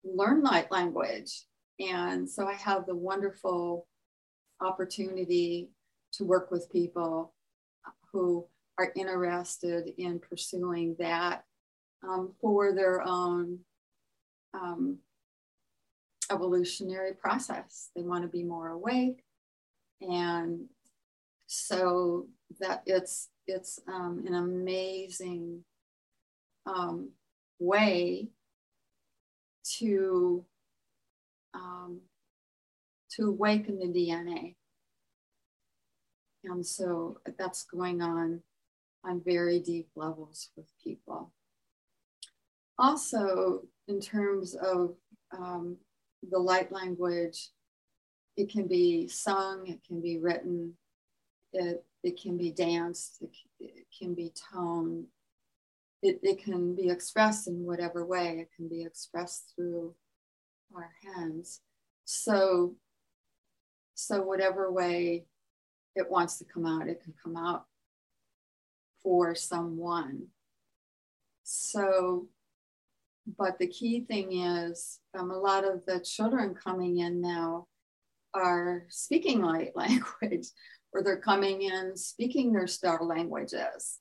learn 0.04 0.42
light 0.42 0.72
language. 0.72 1.44
And 1.80 2.28
so 2.28 2.48
I 2.48 2.54
have 2.54 2.88
the 2.88 2.96
wonderful 2.96 3.88
opportunity 4.62 5.70
to 6.14 6.24
work 6.24 6.50
with 6.50 6.72
people 6.72 7.34
who 8.12 8.48
are 8.78 8.92
interested 8.96 9.92
in 9.98 10.20
pursuing 10.20 10.96
that 11.00 11.44
um, 12.04 12.34
for 12.42 12.74
their 12.74 13.02
own 13.02 13.60
um, 14.54 14.98
evolutionary 16.32 17.14
process. 17.14 17.90
They 17.96 18.04
want 18.04 18.24
to 18.24 18.30
be 18.30 18.44
more 18.44 18.70
awake, 18.70 19.24
and 20.02 20.66
so 21.48 22.28
that 22.60 22.84
it's 22.86 23.30
it's 23.48 23.80
um, 23.88 24.24
an 24.28 24.36
amazing 24.36 25.64
um, 26.66 27.10
way 27.60 28.30
to 29.78 30.46
um, 31.54 32.02
to 33.12 33.28
awaken 33.30 33.80
the 33.80 33.88
DNA. 33.88 34.56
And 36.46 36.66
so 36.66 37.20
that's 37.38 37.64
going 37.66 38.02
on 38.02 38.42
on 39.04 39.22
very 39.26 39.60
deep 39.60 39.90
levels 39.96 40.50
with 40.56 40.68
people 40.82 41.34
also 42.80 43.62
in 43.88 44.00
terms 44.00 44.56
of 44.56 44.96
um, 45.38 45.78
the 46.32 46.40
light 46.40 46.72
language, 46.72 47.50
it 48.40 48.50
can 48.50 48.68
be 48.68 49.08
sung, 49.08 49.68
it 49.68 49.84
can 49.86 50.02
be 50.02 50.18
written, 50.18 50.74
it, 51.52 51.84
it 52.04 52.22
can 52.22 52.38
be 52.38 52.52
danced, 52.52 53.22
it, 53.22 53.32
it 53.60 53.86
can 53.98 54.14
be 54.14 54.32
toned, 54.54 55.06
it, 56.02 56.20
it 56.24 56.42
can 56.42 56.74
be 56.74 56.90
expressed 56.90 57.48
in 57.50 57.66
whatever 57.66 58.06
way, 58.06 58.40
it 58.40 58.50
can 58.56 58.70
be 58.70 58.84
expressed 58.84 59.52
through 59.54 59.94
our 60.74 60.90
hands. 61.04 61.60
So, 62.06 62.76
so 63.96 64.22
whatever 64.22 64.72
way 64.72 65.26
it 65.96 66.10
wants 66.10 66.38
to 66.38 66.46
come 66.46 66.66
out, 66.66 66.88
it 66.88 67.04
can 67.04 67.14
come 67.22 67.36
out 67.36 67.66
for 69.04 69.36
someone. 69.36 70.28
So 71.44 72.30
but 73.38 73.60
the 73.60 73.68
key 73.68 74.02
thing 74.02 74.34
is 74.42 75.00
um, 75.18 75.30
a 75.30 75.38
lot 75.38 75.64
of 75.64 75.86
the 75.86 76.00
children 76.00 76.56
coming 76.56 76.98
in 76.98 77.22
now 77.22 77.68
are 78.34 78.84
speaking 78.90 79.42
light 79.42 79.72
language 79.76 80.48
or 80.94 81.04
they're 81.04 81.18
coming 81.18 81.62
in 81.62 81.96
speaking 81.96 82.52
their 82.52 82.68
star 82.68 83.04
languages. 83.04 84.00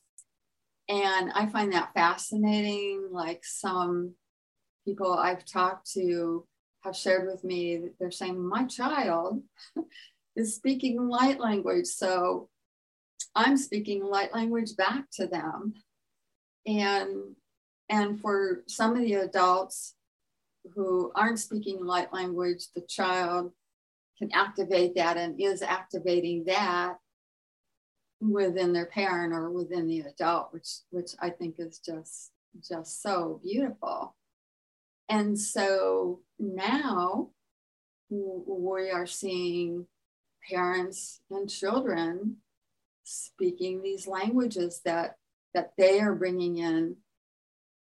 And 0.88 1.30
i 1.34 1.46
find 1.46 1.72
that 1.72 1.92
fascinating 1.92 3.08
like 3.10 3.44
some 3.44 4.14
people 4.86 5.12
i've 5.12 5.44
talked 5.44 5.90
to 5.92 6.46
have 6.82 6.96
shared 6.96 7.26
with 7.26 7.44
me 7.44 7.90
they're 8.00 8.10
saying 8.10 8.38
my 8.40 8.64
child 8.64 9.42
is 10.36 10.54
speaking 10.54 11.06
light 11.06 11.40
language 11.40 11.84
so 11.84 12.48
i'm 13.34 13.56
speaking 13.56 14.02
light 14.02 14.32
language 14.34 14.76
back 14.76 15.04
to 15.12 15.26
them. 15.26 15.74
And 16.66 17.36
and 17.88 18.20
for 18.20 18.62
some 18.66 18.92
of 18.92 19.02
the 19.02 19.14
adults 19.14 19.94
who 20.74 21.10
aren't 21.14 21.38
speaking 21.38 21.84
light 21.84 22.12
language, 22.12 22.66
the 22.74 22.82
child 22.82 23.52
can 24.18 24.30
activate 24.32 24.94
that 24.96 25.16
and 25.16 25.40
is 25.40 25.62
activating 25.62 26.44
that 26.44 26.94
within 28.20 28.72
their 28.72 28.86
parent 28.86 29.32
or 29.32 29.50
within 29.50 29.86
the 29.86 30.00
adult, 30.00 30.52
which 30.52 30.68
which 30.90 31.12
I 31.20 31.30
think 31.30 31.56
is 31.58 31.78
just 31.78 32.30
just 32.68 33.02
so 33.02 33.40
beautiful. 33.42 34.16
And 35.08 35.38
so 35.38 36.20
now 36.38 37.30
we 38.10 38.90
are 38.90 39.06
seeing 39.06 39.86
parents 40.50 41.20
and 41.30 41.48
children 41.48 42.36
speaking 43.04 43.82
these 43.82 44.06
languages 44.06 44.80
that 44.84 45.16
that 45.54 45.72
they 45.78 46.00
are 46.00 46.14
bringing 46.14 46.58
in 46.58 46.96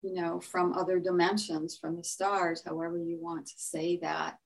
you 0.07 0.15
know, 0.15 0.41
from 0.41 0.73
other 0.73 1.01
dimensions, 1.01 1.77
from 1.77 1.97
the 1.97 2.05
stars, 2.05 2.63
however 2.65 2.99
you 2.99 3.19
want 3.21 3.47
to 3.47 3.55
say 3.57 3.99
that. 4.03 4.37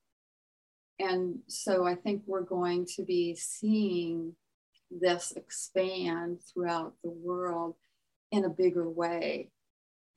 And 1.01 1.39
so 1.47 1.85
I 1.85 1.95
think 1.95 2.21
we're 2.25 2.41
going 2.41 2.85
to 2.95 3.03
be 3.03 3.35
seeing 3.35 4.35
this 4.91 5.33
expand 5.35 6.39
throughout 6.41 6.93
the 7.03 7.09
world 7.09 7.75
in 8.31 8.45
a 8.45 8.49
bigger 8.49 8.89
way. 8.89 9.49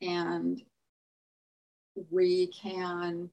And 0.03 0.61
we 2.11 2.49
can 2.49 3.31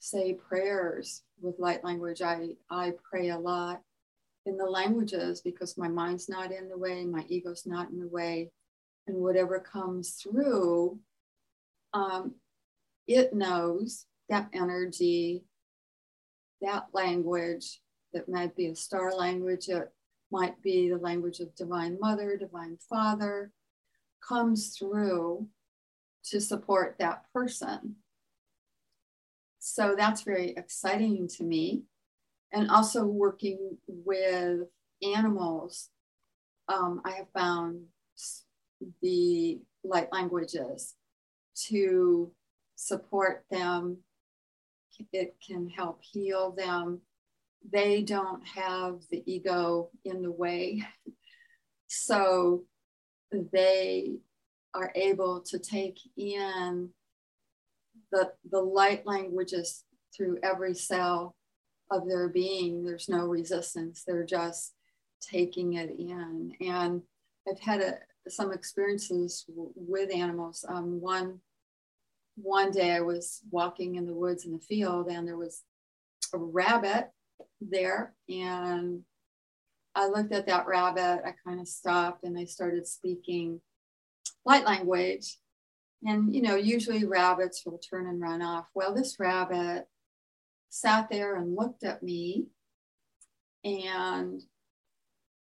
say 0.00 0.34
prayers 0.34 1.22
with 1.40 1.60
light 1.60 1.84
language. 1.84 2.22
I, 2.22 2.56
I 2.70 2.92
pray 3.08 3.28
a 3.28 3.38
lot 3.38 3.82
in 4.46 4.56
the 4.56 4.64
languages 4.64 5.42
because 5.42 5.78
my 5.78 5.88
mind's 5.88 6.28
not 6.28 6.50
in 6.50 6.68
the 6.68 6.78
way, 6.78 7.04
my 7.04 7.24
ego's 7.28 7.66
not 7.66 7.90
in 7.90 8.00
the 8.00 8.08
way 8.08 8.50
and 9.06 9.16
whatever 9.16 9.58
comes 9.58 10.12
through, 10.12 10.98
um, 11.92 12.34
it 13.06 13.34
knows 13.34 14.06
that 14.28 14.48
energy, 14.52 15.44
that 16.62 16.86
language 16.92 17.80
that 18.12 18.28
might 18.28 18.56
be 18.56 18.66
a 18.66 18.76
star 18.76 19.14
language, 19.14 19.68
it 19.68 19.90
might 20.30 20.60
be 20.62 20.88
the 20.88 20.98
language 20.98 21.40
of 21.40 21.54
Divine 21.54 21.98
Mother, 22.00 22.36
Divine 22.36 22.78
Father, 22.88 23.52
comes 24.26 24.76
through 24.76 25.46
to 26.24 26.40
support 26.40 26.96
that 26.98 27.24
person. 27.32 27.96
So 29.58 29.94
that's 29.96 30.22
very 30.22 30.50
exciting 30.50 31.28
to 31.36 31.44
me. 31.44 31.82
And 32.52 32.70
also 32.70 33.04
working 33.04 33.78
with 33.86 34.60
animals, 35.02 35.88
um, 36.68 37.00
I 37.04 37.12
have 37.12 37.28
found 37.34 37.84
the 39.00 39.60
light 39.84 40.12
languages 40.12 40.94
to 41.68 42.32
support 42.76 43.44
them. 43.50 43.98
It 45.12 45.36
can 45.46 45.68
help 45.68 46.00
heal 46.02 46.52
them. 46.52 47.00
They 47.72 48.02
don't 48.02 48.46
have 48.46 49.00
the 49.10 49.22
ego 49.26 49.90
in 50.04 50.22
the 50.22 50.32
way. 50.32 50.82
So 51.94 52.64
they 53.30 54.16
are 54.72 54.90
able 54.94 55.42
to 55.42 55.58
take 55.58 55.98
in 56.16 56.88
the, 58.10 58.32
the 58.50 58.60
light 58.60 59.06
languages 59.06 59.84
through 60.16 60.38
every 60.42 60.74
cell 60.74 61.36
of 61.90 62.08
their 62.08 62.28
being. 62.28 62.82
There's 62.84 63.08
no 63.08 63.26
resistance. 63.26 64.04
They're 64.06 64.24
just 64.24 64.72
taking 65.20 65.74
it 65.74 65.90
in. 65.98 66.52
And 66.60 67.02
I've 67.48 67.60
had 67.60 67.80
a, 67.80 67.98
some 68.30 68.52
experiences 68.52 69.44
w- 69.48 69.72
with 69.76 70.14
animals. 70.14 70.64
Um, 70.68 71.00
one 71.00 71.40
one 72.36 72.70
day 72.70 72.92
I 72.92 73.00
was 73.00 73.40
walking 73.50 73.96
in 73.96 74.06
the 74.06 74.14
woods 74.14 74.44
in 74.44 74.52
the 74.52 74.58
field, 74.58 75.08
and 75.08 75.26
there 75.26 75.36
was 75.36 75.62
a 76.32 76.38
rabbit 76.38 77.10
there, 77.60 78.14
and 78.28 79.02
I 79.94 80.08
looked 80.08 80.32
at 80.32 80.46
that 80.46 80.66
rabbit. 80.66 81.22
I 81.24 81.34
kind 81.46 81.60
of 81.60 81.68
stopped, 81.68 82.24
and 82.24 82.38
I 82.38 82.44
started 82.44 82.86
speaking 82.86 83.60
light 84.44 84.64
language. 84.64 85.38
And 86.04 86.34
you 86.34 86.42
know, 86.42 86.56
usually 86.56 87.04
rabbits 87.04 87.62
will 87.64 87.78
turn 87.78 88.08
and 88.08 88.20
run 88.20 88.42
off. 88.42 88.66
Well, 88.74 88.94
this 88.94 89.20
rabbit 89.20 89.86
sat 90.70 91.08
there 91.10 91.36
and 91.36 91.54
looked 91.54 91.84
at 91.84 92.02
me, 92.02 92.46
and 93.64 94.42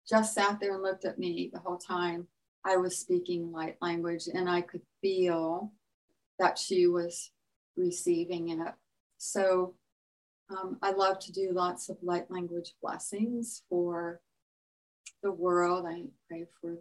just 0.09 0.35
sat 0.35 0.59
there 0.61 0.74
and 0.74 0.83
looked 0.83 1.05
at 1.05 1.18
me 1.18 1.51
the 1.53 1.61
whole 1.61 1.78
time 1.78 2.26
I 2.64 2.76
was 2.76 2.99
speaking 2.99 3.53
light 3.53 3.76
language, 3.80 4.24
and 4.33 4.51
I 4.51 4.61
could 4.61 4.83
feel 5.01 5.72
that 6.39 6.59
she 6.59 6.87
was 6.87 7.30
receiving 7.76 8.49
it. 8.51 8.74
So 9.18 9.74
um, 10.51 10.78
I 10.83 10.93
love 10.93 11.18
to 11.20 11.33
do 11.33 11.51
lots 11.53 11.89
of 11.89 11.97
light 12.03 12.30
language 12.30 12.74
blessings 12.83 13.62
for 13.68 14.20
the 15.22 15.33
world. 15.33 15.87
I 15.87 16.05
pray 16.28 16.47
for 16.61 16.76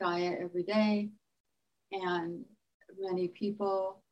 Gaia 0.00 0.34
every 0.40 0.62
day 0.62 1.10
and 1.90 2.44
many 2.98 3.28
people 3.28 4.02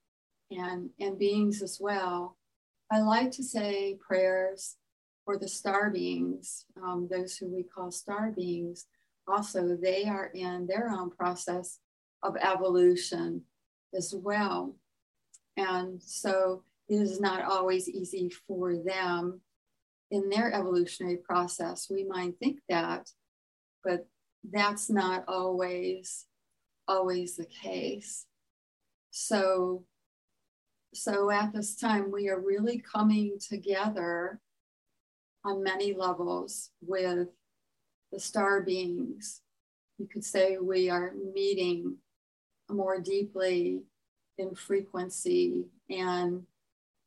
and, 0.51 0.91
and 0.99 1.19
beings 1.19 1.63
as 1.63 1.79
well. 1.81 2.37
I 2.91 3.01
like 3.01 3.31
to 3.33 3.45
say 3.45 3.99
prayers 4.01 4.77
for 5.25 5.39
the 5.39 5.49
star 5.49 5.91
beings, 5.91 6.65
um, 6.83 7.09
those 7.11 7.37
who 7.37 7.47
we 7.47 7.63
call 7.63 7.91
star 7.93 8.33
beings. 8.33 8.87
Also, 9.29 9.77
they 9.77 10.07
are 10.07 10.31
in 10.35 10.67
their 10.67 10.91
own 10.91 11.11
process 11.11 11.79
of 12.23 12.37
evolution 12.37 13.43
as 13.95 14.15
well. 14.15 14.77
And 15.57 16.03
so 16.03 16.63
it 16.89 16.97
is 16.97 17.21
not 17.21 17.45
always 17.45 17.89
easy 17.89 18.31
for 18.47 18.77
them 18.77 19.41
in 20.11 20.29
their 20.29 20.53
evolutionary 20.53 21.17
process. 21.17 21.89
We 21.91 22.05
might 22.05 22.39
think 22.39 22.61
that, 22.69 23.11
but 23.85 24.07
that's 24.51 24.91
not 24.91 25.25
always 25.29 26.27
always 26.89 27.37
the 27.37 27.47
case. 27.47 28.27
So 29.11 29.85
so 30.93 31.31
at 31.31 31.53
this 31.53 31.77
time 31.77 32.11
we 32.11 32.29
are 32.29 32.41
really 32.41 32.81
coming 32.81 33.39
together 33.39 34.41
on 35.45 35.63
many 35.63 35.95
levels 35.95 36.71
with 36.81 37.29
the 38.11 38.19
star 38.19 38.63
beings. 38.63 39.41
You 39.99 40.09
could 40.09 40.25
say 40.25 40.59
we 40.59 40.91
are 40.91 41.13
meeting 41.33 41.99
more 42.75 43.01
deeply 43.01 43.83
in 44.39 44.55
frequency 44.55 45.67
and 45.89 46.43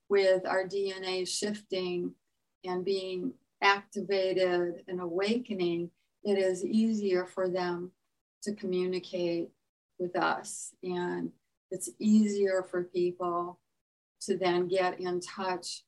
with 0.10 0.46
our 0.46 0.68
DNA 0.68 1.28
shifting 1.28 2.14
and 2.64 2.86
being 2.86 3.34
activated 3.62 4.84
and 4.88 5.00
awakening, 5.00 5.90
it 6.24 6.38
is 6.38 6.64
easier 6.64 7.26
for 7.26 7.50
them 7.50 7.92
to 8.44 8.54
communicate 8.54 9.50
with 10.00 10.16
us. 10.16 10.74
And 10.84 11.32
it's 11.72 11.90
easier 12.00 12.66
for 12.70 12.84
people 12.84 13.60
to 14.22 14.38
then 14.38 14.68
get 14.68 15.00
in 15.00 15.20
touch 15.20 15.84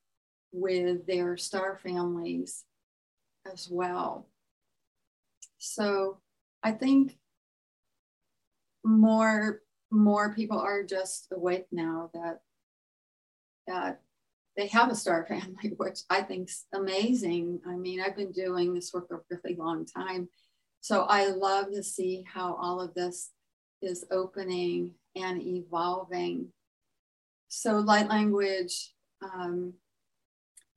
with 0.51 1.05
their 1.05 1.37
star 1.37 1.79
families 1.83 2.63
as 3.51 3.69
well. 3.69 4.27
So 5.57 6.19
I 6.63 6.71
think 6.71 7.17
more 8.83 9.61
more 9.91 10.33
people 10.33 10.59
are 10.59 10.83
just 10.83 11.27
awake 11.31 11.67
now 11.71 12.09
that 12.13 12.39
that 13.67 14.01
they 14.57 14.67
have 14.67 14.89
a 14.89 14.95
star 14.95 15.25
family, 15.29 15.73
which 15.77 15.99
I 16.09 16.21
think's 16.21 16.65
amazing. 16.73 17.61
I 17.67 17.75
mean, 17.75 18.01
I've 18.01 18.15
been 18.15 18.31
doing 18.31 18.73
this 18.73 18.93
work 18.93 19.09
a 19.11 19.17
really 19.29 19.55
long 19.55 19.85
time. 19.85 20.29
So 20.81 21.03
I 21.03 21.27
love 21.27 21.71
to 21.71 21.83
see 21.83 22.25
how 22.31 22.55
all 22.61 22.79
of 22.79 22.93
this 22.93 23.31
is 23.81 24.05
opening 24.11 24.93
and 25.15 25.41
evolving. 25.41 26.49
So 27.47 27.77
light 27.77 28.07
language 28.07 28.93
um, 29.23 29.73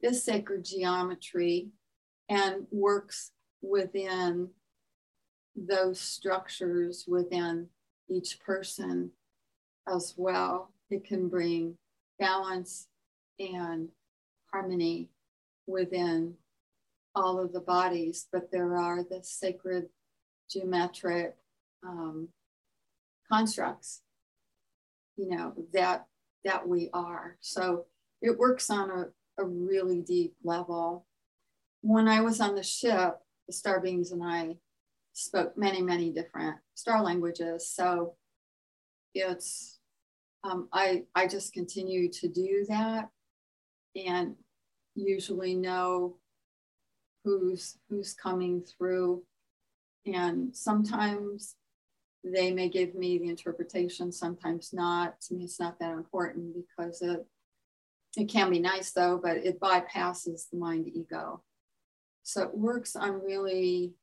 is 0.01 0.25
sacred 0.25 0.65
geometry 0.65 1.69
and 2.29 2.67
works 2.71 3.33
within 3.61 4.51
those 5.57 6.01
structures 6.01 7.05
within 7.09 7.69
each 8.09 8.41
person 8.41 9.11
as 9.87 10.15
well. 10.17 10.73
It 10.91 11.05
can 11.05 11.29
bring 11.29 11.77
balance 12.19 12.89
and 13.39 13.89
harmony 14.53 15.11
within 15.67 16.35
all 17.15 17.41
of 17.41 17.53
the 17.53 17.61
bodies, 17.61 18.27
but 18.33 18.51
there 18.51 18.77
are 18.77 19.03
the 19.03 19.21
sacred 19.23 19.89
geometric 20.51 21.37
um, 21.87 22.29
constructs, 23.31 24.03
you 25.17 25.29
know, 25.29 25.53
that 25.73 26.07
that 26.45 26.67
we 26.67 26.89
are. 26.93 27.37
So 27.41 27.87
it 28.23 28.39
works 28.39 28.71
on 28.71 28.91
a, 28.91 29.43
a 29.43 29.45
really 29.45 30.01
deep 30.01 30.35
level. 30.43 31.07
When 31.83 32.09
I 32.09 32.21
was 32.21 32.41
on 32.41 32.55
the 32.55 32.63
ship, 32.63 33.19
the 33.47 33.53
star 33.53 33.81
beings 33.81 34.13
and 34.13 34.23
I 34.23 34.57
spoke 35.19 35.59
many, 35.59 35.83
many 35.83 36.11
different 36.11 36.57
star 36.75 37.03
languages. 37.03 37.69
So 37.69 38.15
it's, 39.15 39.81
um, 40.45 40.69
I, 40.73 41.05
I 41.15 41.27
just 41.27 41.53
continue 41.53 42.09
to 42.13 42.29
do 42.29 42.65
that 42.69 43.09
and 43.97 44.37
usually 44.95 45.57
know 45.57 46.19
who's, 47.25 47.79
who's 47.91 48.15
coming 48.15 48.63
through. 48.63 49.25
And 50.07 50.55
sometimes 50.55 51.57
they 52.23 52.53
may 52.53 52.69
give 52.69 52.95
me 52.95 53.19
the 53.19 53.29
interpretation, 53.29 54.13
sometimes 54.13 54.73
not. 54.73 55.21
To 55.23 55.35
me, 55.35 55.45
it's 55.45 55.59
not 55.59 55.81
that 55.81 55.95
important 55.95 56.55
because 56.55 57.03
it, 57.03 57.27
it 58.17 58.29
can 58.29 58.51
be 58.51 58.61
nice 58.61 58.93
though, 58.93 59.21
but 59.21 59.39
it 59.39 59.59
bypasses 59.59 60.49
the 60.49 60.59
mind 60.59 60.87
ego. 60.87 61.43
So 62.23 62.43
it 62.43 62.57
works 62.57 62.95
on 62.95 63.25
really 63.25 63.95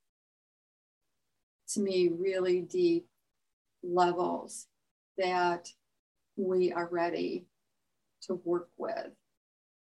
to 1.70 1.80
me 1.80 2.10
really 2.10 2.62
deep 2.62 3.08
levels 3.84 4.68
that 5.18 5.70
we 6.36 6.72
are 6.72 6.88
ready 6.92 7.46
to 8.24 8.36
work 8.44 8.70
with. 8.78 9.12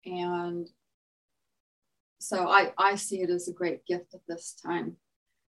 And 0.05 0.69
so 2.19 2.49
I, 2.49 2.73
I 2.79 2.97
see 2.97 3.21
it 3.23 3.31
as 3.31 3.49
a 3.49 3.53
great 3.53 3.85
gift 3.87 4.15
at 4.15 4.21
this 4.27 4.55
time. 4.65 4.97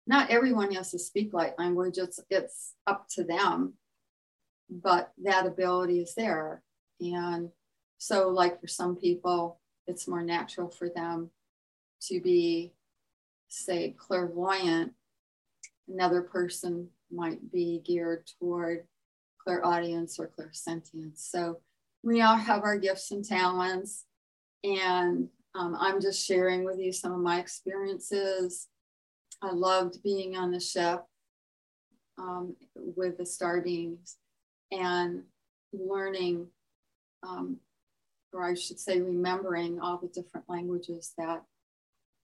Not 0.05 0.29
everyone 0.29 0.73
has 0.73 0.91
to 0.91 0.99
speak 0.99 1.33
light 1.33 1.57
language, 1.57 1.97
it's, 1.97 2.19
it's 2.29 2.73
up 2.85 3.07
to 3.11 3.23
them, 3.23 3.73
but 4.69 5.11
that 5.23 5.45
ability 5.45 6.01
is 6.01 6.13
there. 6.15 6.61
And 6.99 7.49
so, 7.97 8.29
like 8.29 8.59
for 8.59 8.67
some 8.67 8.95
people, 8.95 9.59
it's 9.87 10.07
more 10.07 10.21
natural 10.21 10.69
for 10.69 10.89
them 10.89 11.29
to 12.07 12.19
be, 12.19 12.73
say, 13.47 13.95
clairvoyant 13.97 14.93
Another 15.87 16.21
person 16.21 16.89
might 17.11 17.51
be 17.51 17.81
geared 17.85 18.29
toward 18.39 18.85
clairaudience 19.43 20.19
or 20.19 20.31
clairsentience. 20.37 21.17
So 21.17 21.59
we 22.03 22.21
all 22.21 22.37
have 22.37 22.63
our 22.63 22.77
gifts 22.77 23.11
and 23.11 23.23
talents. 23.23 24.05
And 24.63 25.29
um, 25.55 25.75
I'm 25.79 26.01
just 26.01 26.25
sharing 26.25 26.63
with 26.63 26.79
you 26.79 26.91
some 26.91 27.11
of 27.11 27.19
my 27.19 27.39
experiences. 27.39 28.67
I 29.41 29.51
loved 29.51 30.01
being 30.03 30.35
on 30.35 30.51
the 30.51 30.59
ship 30.59 31.03
um, 32.17 32.55
with 32.75 33.17
the 33.17 33.25
star 33.25 33.61
beings 33.61 34.17
and 34.71 35.23
learning, 35.73 36.47
um, 37.23 37.57
or 38.31 38.43
I 38.43 38.53
should 38.53 38.79
say, 38.79 38.99
remembering 39.01 39.79
all 39.79 39.97
the 39.97 40.07
different 40.07 40.49
languages 40.49 41.13
that 41.17 41.43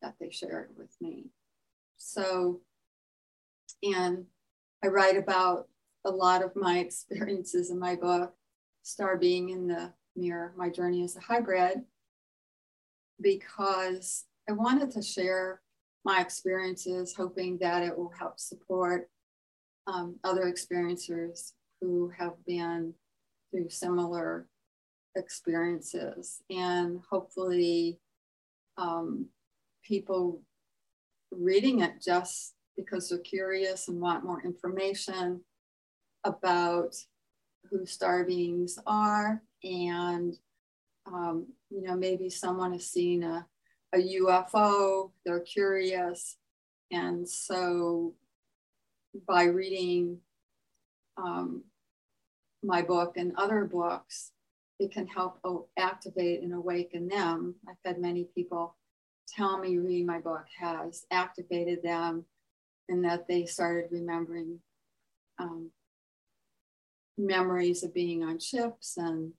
that 0.01 0.15
they 0.19 0.29
shared 0.29 0.69
with 0.77 0.95
me. 1.01 1.25
So 1.97 2.61
and 3.83 4.25
I 4.83 4.87
write 4.87 5.17
about 5.17 5.67
a 6.05 6.09
lot 6.09 6.43
of 6.43 6.55
my 6.55 6.79
experiences 6.79 7.71
in 7.71 7.79
my 7.79 7.95
book, 7.95 8.33
Star 8.83 9.17
Being 9.17 9.49
in 9.49 9.67
the 9.67 9.93
Mirror, 10.15 10.53
My 10.55 10.69
Journey 10.69 11.03
as 11.03 11.15
a 11.15 11.21
Hybrid, 11.21 11.83
because 13.21 14.25
I 14.47 14.53
wanted 14.53 14.91
to 14.91 15.01
share 15.01 15.61
my 16.05 16.21
experiences, 16.21 17.13
hoping 17.15 17.57
that 17.59 17.83
it 17.83 17.97
will 17.97 18.11
help 18.17 18.39
support 18.39 19.09
um, 19.87 20.15
other 20.23 20.45
experiencers 20.45 21.53
who 21.81 22.11
have 22.17 22.33
been 22.45 22.93
through 23.51 23.69
similar 23.69 24.47
experiences. 25.15 26.41
And 26.49 27.01
hopefully 27.09 27.99
um, 28.77 29.27
people 29.83 30.41
reading 31.31 31.81
it 31.81 32.01
just 32.01 32.53
because 32.79 33.09
they're 33.09 33.19
curious 33.19 33.87
and 33.87 33.99
want 33.99 34.23
more 34.23 34.41
information 34.41 35.41
about 36.23 36.95
who 37.69 37.85
star 37.85 38.23
beings 38.23 38.79
are. 38.87 39.41
And 39.63 40.35
um, 41.05 41.47
you 41.69 41.81
know 41.81 41.95
maybe 41.95 42.29
someone 42.29 42.73
has 42.73 42.87
seen 42.87 43.23
a, 43.23 43.45
a 43.93 43.97
ufo 43.97 45.11
they're 45.25 45.39
curious. 45.41 46.37
And 46.91 47.27
so 47.27 48.13
by 49.27 49.43
reading 49.43 50.19
um, 51.17 51.63
my 52.63 52.81
book 52.81 53.17
and 53.17 53.33
other 53.37 53.65
books 53.65 54.31
it 54.79 54.93
can 54.93 55.07
help 55.07 55.39
activate 55.77 56.41
and 56.41 56.53
awaken 56.53 57.09
them. 57.09 57.55
I've 57.67 57.75
had 57.83 57.99
many 57.99 58.29
people 58.33 58.77
tell 59.27 59.57
me 59.59 59.77
reading 59.77 60.05
my 60.05 60.19
book 60.19 60.45
has 60.57 61.05
activated 61.11 61.83
them 61.83 62.23
and 62.89 63.05
that 63.05 63.27
they 63.27 63.45
started 63.45 63.91
remembering 63.91 64.59
um, 65.37 65.71
memories 67.17 67.83
of 67.83 67.93
being 67.93 68.23
on 68.23 68.39
ships 68.39 68.97
and 68.97 69.33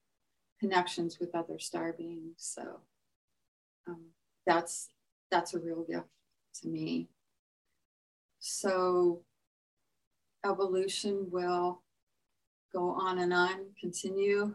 connections 0.61 1.19
with 1.19 1.35
other 1.35 1.59
star 1.59 1.93
beings. 1.93 2.35
So 2.37 2.81
um, 3.89 4.05
that's 4.47 4.89
that's 5.31 5.55
a 5.55 5.59
real 5.59 5.83
gift 5.83 6.07
to 6.63 6.69
me. 6.69 7.09
So 8.39 9.23
evolution 10.45 11.29
will 11.31 11.83
go 12.73 12.91
on 12.91 13.19
and 13.19 13.33
on, 13.33 13.67
continue, 13.79 14.55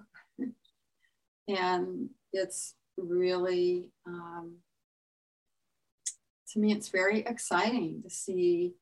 and 1.48 2.10
it's 2.32 2.76
really 2.98 3.90
um, 4.08 4.56
to 6.52 6.60
me 6.60 6.72
it's 6.72 6.90
very 6.90 7.20
exciting 7.20 8.02
to 8.04 8.10
see 8.10 8.74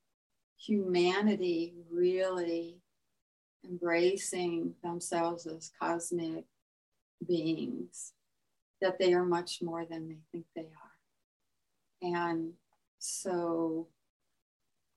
humanity 0.65 1.73
really 1.91 2.77
embracing 3.65 4.73
themselves 4.83 5.45
as 5.45 5.71
cosmic 5.79 6.45
beings, 7.25 8.13
that 8.81 8.99
they 8.99 9.13
are 9.13 9.25
much 9.25 9.61
more 9.61 9.85
than 9.85 10.07
they 10.07 10.17
think 10.31 10.45
they 10.55 10.61
are. 10.61 10.93
And 12.01 12.53
so, 12.99 13.87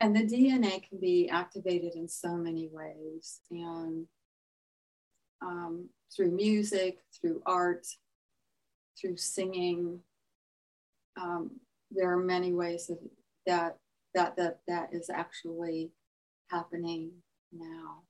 and 0.01 0.15
the 0.15 0.25
DNA 0.25 0.87
can 0.89 0.99
be 1.01 1.29
activated 1.29 1.95
in 1.95 2.09
so 2.09 2.37
many 2.37 2.69
ways, 2.71 3.41
and 3.51 4.07
um, 5.41 5.89
through 6.15 6.33
music, 6.33 6.99
through 7.15 7.43
art, 7.47 7.87
through 9.01 9.17
singing. 9.17 10.01
Um, 11.21 11.61
there 11.91 12.13
are 12.13 12.19
many 12.19 12.53
ways 12.53 12.89
that 12.89 12.99
that 13.47 13.79
that 14.17 14.35
that, 14.37 14.61
that 14.67 14.89
is 14.93 15.09
actually 15.11 15.93
happening 16.51 17.13
now. 17.53 18.03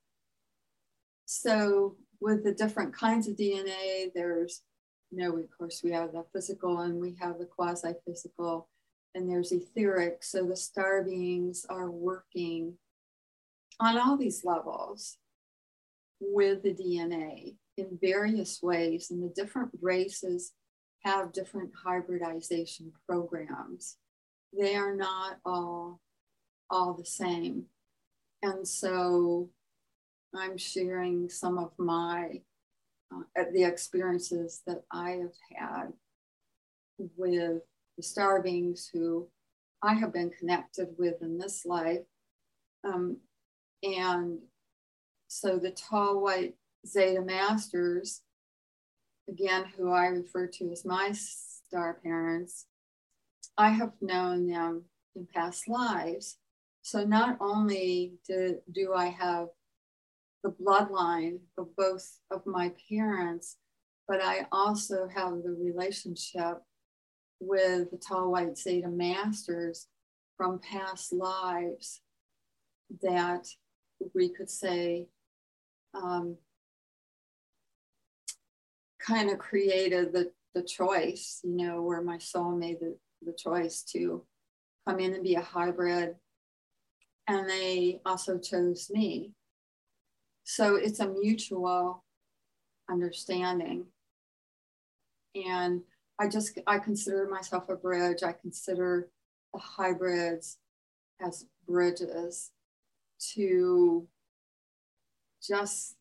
So 1.26 1.96
with 2.20 2.44
the 2.44 2.52
different 2.52 2.94
kinds 2.94 3.28
of 3.28 3.36
DNA, 3.36 4.12
there's, 4.14 4.62
you 5.10 5.18
know, 5.18 5.36
of 5.36 5.46
course, 5.58 5.82
we 5.84 5.90
have 5.90 6.12
the 6.12 6.24
physical 6.32 6.80
and 6.80 7.00
we 7.00 7.16
have 7.20 7.38
the 7.38 7.44
quasi 7.44 7.92
physical, 8.06 8.68
and 9.14 9.28
there's 9.28 9.52
etheric. 9.52 10.22
So 10.22 10.46
the 10.46 10.56
star 10.56 11.02
beings 11.02 11.66
are 11.68 11.90
working 11.90 12.74
on 13.80 13.98
all 13.98 14.16
these 14.16 14.44
levels 14.44 15.18
with 16.20 16.62
the 16.62 16.72
DNA 16.72 17.56
in 17.76 17.98
various 18.00 18.62
ways, 18.62 19.10
and 19.10 19.22
the 19.22 19.34
different 19.34 19.70
races 19.82 20.52
have 21.04 21.32
different 21.32 21.72
hybridization 21.84 22.92
programs. 23.08 23.96
They 24.52 24.74
are 24.74 24.94
not 24.94 25.38
all 25.44 26.00
all 26.70 26.94
the 26.94 27.04
same. 27.04 27.64
And 28.42 28.66
so 28.66 29.48
I'm 30.34 30.58
sharing 30.58 31.28
some 31.28 31.58
of 31.58 31.70
my 31.78 32.40
uh, 33.14 33.44
the 33.52 33.64
experiences 33.64 34.62
that 34.66 34.82
I 34.90 35.10
have 35.10 35.34
had 35.56 35.92
with 37.16 37.62
the 37.96 38.02
star 38.02 38.42
beings 38.42 38.90
who 38.92 39.28
I 39.82 39.94
have 39.94 40.12
been 40.12 40.30
connected 40.30 40.88
with 40.98 41.22
in 41.22 41.38
this 41.38 41.64
life. 41.64 42.00
Um, 42.84 43.18
and 43.82 44.38
so 45.28 45.58
the 45.58 45.70
tall 45.70 46.20
white 46.20 46.54
Zeta 46.86 47.20
Masters, 47.20 48.22
again, 49.28 49.66
who 49.76 49.90
I 49.90 50.06
refer 50.06 50.46
to 50.46 50.70
as 50.72 50.84
my 50.84 51.12
star 51.12 51.94
parents, 52.02 52.66
I 53.58 53.70
have 53.70 53.92
known 54.00 54.46
them 54.46 54.84
in 55.14 55.26
past 55.34 55.68
lives. 55.68 56.38
So 56.82 57.04
not 57.04 57.36
only 57.40 58.14
do, 58.28 58.58
do 58.72 58.92
I 58.94 59.06
have 59.06 59.48
the 60.44 60.50
bloodline 60.50 61.38
of 61.58 61.74
both 61.76 62.18
of 62.30 62.46
my 62.46 62.72
parents, 62.88 63.56
but 64.06 64.22
I 64.22 64.46
also 64.52 65.08
have 65.08 65.42
the 65.42 65.56
relationship 65.58 66.58
with 67.40 67.90
the 67.90 67.98
tall 67.98 68.30
white 68.30 68.56
Zeta 68.56 68.88
masters 68.88 69.88
from 70.36 70.60
past 70.60 71.12
lives 71.12 72.00
that 73.02 73.48
we 74.14 74.28
could 74.28 74.50
say 74.50 75.08
um, 75.94 76.36
kind 79.00 79.30
of 79.30 79.38
created 79.38 80.12
the, 80.12 80.30
the 80.54 80.62
choice, 80.62 81.40
you 81.42 81.56
know, 81.56 81.82
where 81.82 82.02
my 82.02 82.18
soul 82.18 82.52
made 82.52 82.80
the, 82.80 82.96
the 83.26 83.34
choice 83.36 83.82
to 83.92 84.24
come 84.88 85.00
in 85.00 85.12
and 85.12 85.24
be 85.24 85.34
a 85.34 85.42
hybrid. 85.42 86.16
And 87.28 87.48
they 87.48 88.00
also 88.06 88.38
chose 88.38 88.88
me 88.90 89.32
so 90.48 90.76
it's 90.76 91.00
a 91.00 91.08
mutual 91.08 92.04
understanding. 92.88 93.86
And 95.34 95.82
I 96.20 96.28
just, 96.28 96.58
I 96.68 96.78
consider 96.78 97.28
myself 97.28 97.68
a 97.68 97.74
bridge. 97.74 98.22
I 98.22 98.32
consider 98.32 99.08
the 99.52 99.58
hybrids 99.58 100.58
as 101.20 101.46
bridges 101.66 102.52
to 103.34 104.06
just 105.42 105.96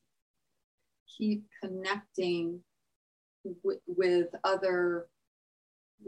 keep 1.18 1.48
connecting 1.62 2.62
w- 3.64 3.82
with 3.88 4.28
other 4.44 5.08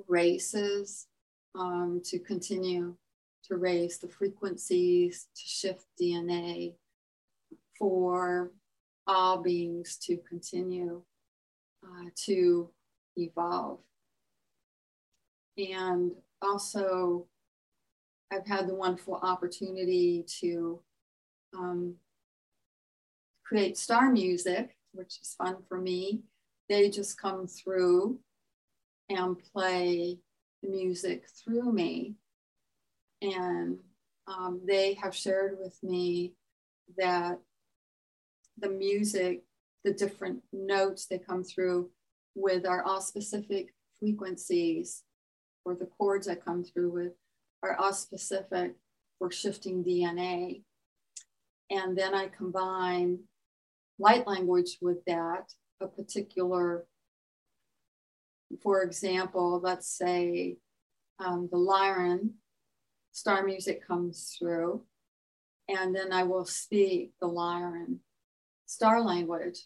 races 0.08 1.08
um, 1.56 2.02
to 2.06 2.20
continue 2.20 2.96
to 3.46 3.56
raise 3.56 3.98
the 3.98 4.08
frequencies, 4.08 5.28
to 5.36 5.42
shift 5.48 5.86
DNA, 6.00 6.74
for 7.78 8.52
all 9.06 9.42
beings 9.42 9.98
to 10.04 10.18
continue 10.30 11.02
uh, 11.84 12.10
to 12.16 12.70
evolve. 13.16 13.80
And 15.58 16.12
also, 16.42 17.26
I've 18.32 18.46
had 18.46 18.68
the 18.68 18.76
wonderful 18.76 19.16
opportunity 19.16 20.26
to 20.42 20.82
um, 21.58 21.96
create 23.46 23.78
star 23.78 24.12
music, 24.12 24.76
which 24.92 25.20
is 25.22 25.36
fun 25.38 25.58
for 25.68 25.80
me. 25.80 26.22
They 26.68 26.90
just 26.90 27.20
come 27.20 27.48
through 27.48 28.20
and 29.10 29.38
play 29.54 30.18
the 30.62 30.70
music 30.70 31.26
through 31.44 31.72
me. 31.72 32.16
And 33.22 33.78
um, 34.28 34.62
they 34.66 34.94
have 34.96 35.16
shared 35.16 35.58
with 35.60 35.78
me 35.82 36.34
that 36.98 37.40
the 38.58 38.70
music, 38.70 39.44
the 39.84 39.94
different 39.94 40.44
notes 40.52 41.08
that 41.08 41.26
come 41.26 41.44
through 41.44 41.90
with 42.36 42.66
are 42.66 42.84
all 42.84 43.02
specific 43.02 43.74
frequencies, 44.00 45.04
or 45.66 45.76
the 45.76 45.90
chords 45.98 46.28
that 46.28 46.44
come 46.44 46.64
through 46.64 46.92
with 46.92 47.14
are 47.64 47.76
all 47.76 47.94
specific 47.94 48.76
for 49.18 49.32
shifting 49.32 49.84
DNA. 49.84 50.62
And 51.70 51.98
then 51.98 52.14
I 52.14 52.28
combine 52.28 53.20
light 54.00 54.28
language 54.28 54.78
with 54.82 55.04
that, 55.06 55.52
a 55.82 55.88
particular, 55.88 56.86
for 58.62 58.82
example, 58.84 59.60
let's 59.62 59.88
say 59.88 60.58
um, 61.20 61.50
the 61.52 61.58
Lyran 61.58 62.32
star 63.12 63.44
music 63.44 63.86
comes 63.86 64.36
through, 64.38 64.84
and 65.68 65.96
then 65.96 66.14
I 66.14 66.24
will 66.24 66.46
speak 66.46 67.12
the 67.20 67.28
Lyran 67.28 67.98
star 68.66 69.02
language. 69.02 69.66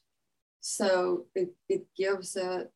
So 0.61 1.25
it, 1.35 1.49
it 1.67 1.85
gives 1.97 2.35
it 2.35 2.71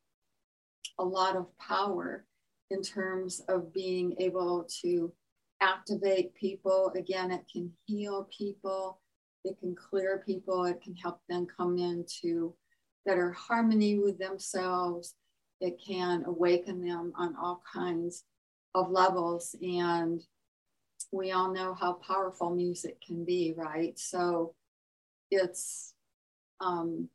a 0.98 1.04
lot 1.04 1.36
of 1.36 1.48
power 1.58 2.26
in 2.72 2.82
terms 2.82 3.42
of 3.48 3.74
being 3.74 4.16
able 4.20 4.68
to 4.82 5.14
activate 5.62 6.34
people. 6.36 6.92
Again, 6.96 7.32
it 7.32 7.46
can 7.52 7.72
heal 7.86 8.28
people. 8.36 9.02
it 9.46 9.60
can 9.60 9.76
clear 9.76 10.24
people, 10.26 10.66
it 10.66 10.82
can 10.82 10.96
help 10.96 11.20
them 11.30 11.46
come 11.46 11.78
into 11.78 12.54
better 13.06 13.32
harmony 13.32 14.00
with 14.00 14.18
themselves, 14.18 15.14
it 15.66 15.82
can 15.84 16.24
awaken 16.26 16.86
them 16.86 17.12
on 17.16 17.36
all 17.36 17.64
kinds 17.74 18.24
of 18.76 18.92
levels. 18.92 19.56
And 19.62 20.22
we 21.12 21.32
all 21.32 21.52
know 21.52 21.74
how 21.74 21.94
powerful 21.94 22.52
music 22.52 23.02
can 23.02 23.26
be, 23.26 23.54
right? 23.58 23.98
So 23.98 24.54
it's 25.32 25.94
um, 26.62 27.10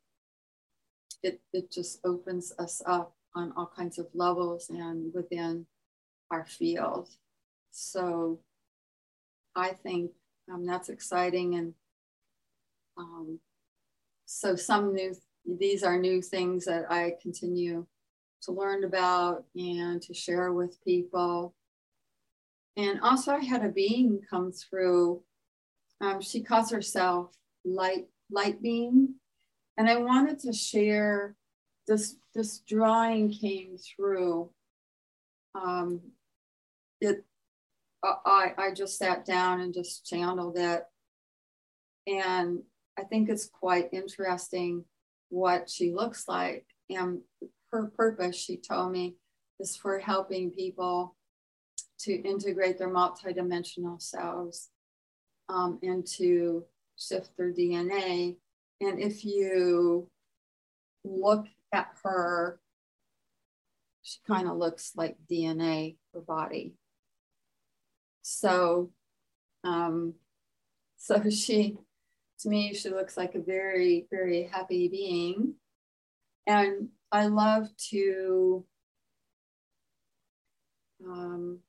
it 1.23 1.39
it 1.53 1.71
just 1.71 1.99
opens 2.03 2.51
us 2.59 2.81
up 2.85 3.15
on 3.35 3.53
all 3.55 3.71
kinds 3.73 3.97
of 3.97 4.07
levels 4.13 4.69
and 4.69 5.13
within 5.13 5.65
our 6.29 6.45
field. 6.45 7.07
So 7.71 8.39
I 9.55 9.69
think 9.69 10.11
um, 10.51 10.65
that's 10.65 10.89
exciting 10.89 11.55
and 11.55 11.73
um, 12.97 13.39
so 14.25 14.55
some 14.55 14.93
new 14.93 15.15
these 15.45 15.83
are 15.83 15.97
new 15.97 16.21
things 16.21 16.65
that 16.65 16.91
I 16.91 17.15
continue 17.21 17.85
to 18.43 18.51
learn 18.51 18.83
about 18.83 19.45
and 19.55 20.01
to 20.01 20.13
share 20.13 20.51
with 20.51 20.83
people. 20.83 21.53
And 22.77 22.99
also, 23.01 23.33
I 23.33 23.43
had 23.43 23.65
a 23.65 23.69
being 23.69 24.21
come 24.29 24.51
through. 24.51 25.23
Um, 25.99 26.21
she 26.21 26.41
calls 26.41 26.71
herself 26.71 27.31
Light 27.65 28.07
Light 28.29 28.61
Being, 28.61 29.15
and 29.77 29.89
I 29.89 29.97
wanted 29.97 30.39
to 30.39 30.53
share 30.53 31.35
this. 31.87 32.15
This 32.33 32.59
drawing 32.59 33.31
came 33.31 33.75
through. 33.77 34.49
Um, 35.53 35.99
it, 37.01 37.25
I 38.03 38.53
I 38.57 38.73
just 38.73 38.97
sat 38.97 39.25
down 39.25 39.59
and 39.59 39.73
just 39.73 40.05
channeled 40.05 40.57
it, 40.57 40.83
and 42.07 42.63
I 42.97 43.03
think 43.03 43.29
it's 43.29 43.47
quite 43.47 43.89
interesting 43.91 44.85
what 45.29 45.69
she 45.69 45.91
looks 45.91 46.27
like. 46.27 46.65
And 46.89 47.19
her 47.71 47.87
purpose, 47.95 48.35
she 48.35 48.57
told 48.57 48.91
me, 48.91 49.15
is 49.59 49.75
for 49.75 49.99
helping 49.99 50.51
people 50.51 51.15
to 51.99 52.13
integrate 52.13 52.77
their 52.77 52.89
multidimensional 52.89 54.01
selves 54.01 54.69
um, 55.49 55.79
and 55.83 56.05
to 56.05 56.65
shift 56.97 57.31
their 57.37 57.51
DNA. 57.51 58.35
And 58.81 58.99
if 58.99 59.23
you 59.23 60.09
look 61.03 61.45
at 61.71 61.91
her, 62.03 62.59
she 64.03 64.17
kind 64.27 64.47
of 64.47 64.57
looks 64.57 64.93
like 64.95 65.17
DNA, 65.29 65.97
her 66.13 66.21
body. 66.21 66.73
So, 68.23 68.91
um, 69.63 70.15
so 70.97 71.29
she, 71.29 71.77
to 72.39 72.49
me, 72.49 72.73
she 72.73 72.89
looks 72.89 73.15
like 73.15 73.35
a 73.35 73.41
very, 73.41 74.07
very 74.09 74.43
happy 74.51 74.87
being. 74.87 75.55
And 76.47 76.89
I 77.11 77.27
love 77.27 77.67
to 77.89 78.65
um, 81.05 81.59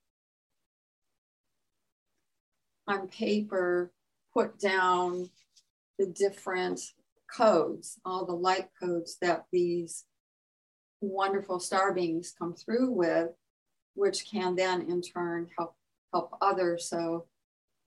on 2.86 3.09
paper 3.09 3.93
put 4.32 4.59
down 4.59 5.30
the 5.99 6.07
different 6.07 6.80
codes, 7.34 7.99
all 8.05 8.24
the 8.24 8.32
light 8.32 8.68
codes 8.80 9.16
that 9.20 9.47
these 9.53 10.05
wonderful 11.01 11.59
star 11.59 11.93
beings 11.93 12.34
come 12.38 12.55
through 12.55 12.90
with, 12.90 13.30
which 13.95 14.30
can 14.30 14.55
then 14.55 14.82
in 14.82 15.03
turn 15.03 15.49
help 15.59 15.74
help 16.12 16.36
others. 16.40 16.88
So 16.88 17.26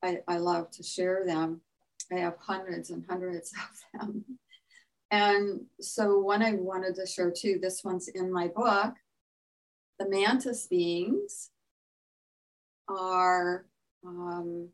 I, 0.04 0.20
I 0.28 0.38
love 0.38 0.72
to 0.72 0.84
share 0.84 1.24
them. 1.26 1.62
I 2.12 2.18
have 2.18 2.38
hundreds 2.40 2.90
and 2.90 3.06
hundreds 3.08 3.54
of 3.54 4.00
them. 4.02 4.26
And 5.12 5.62
so 5.80 6.20
one 6.20 6.42
I 6.42 6.54
wanted 6.54 6.96
to 6.96 7.06
share 7.06 7.32
too, 7.32 7.60
this 7.62 7.84
one's 7.84 8.08
in 8.08 8.32
my 8.32 8.48
book. 8.48 8.96
The 10.00 10.10
mantis 10.10 10.68
beings 10.68 11.52
are 12.88 13.66
um, 14.06 14.70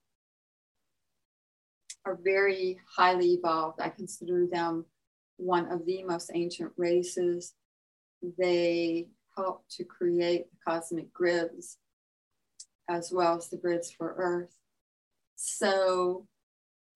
are 2.05 2.17
very 2.23 2.79
highly 2.95 3.34
evolved. 3.34 3.79
I 3.79 3.89
consider 3.89 4.47
them 4.51 4.86
one 5.38 5.71
of 5.71 5.86
the 5.86 6.03
most 6.03 6.32
ancient 6.34 6.71
races. 6.75 7.53
They 8.38 9.07
help 9.38 9.63
to 9.71 9.84
create 9.84 10.47
the 10.51 10.57
cosmic 10.65 11.13
grids 11.13 11.77
as 12.89 13.11
well 13.11 13.38
as 13.38 13.49
the 13.49 13.57
grids 13.57 13.91
for 13.91 14.13
Earth. 14.17 14.55
So 15.36 16.27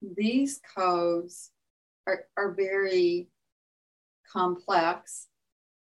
these 0.02 0.60
codes 0.76 1.50
are, 2.06 2.24
are 2.36 2.52
very 2.52 3.28
complex. 4.30 5.28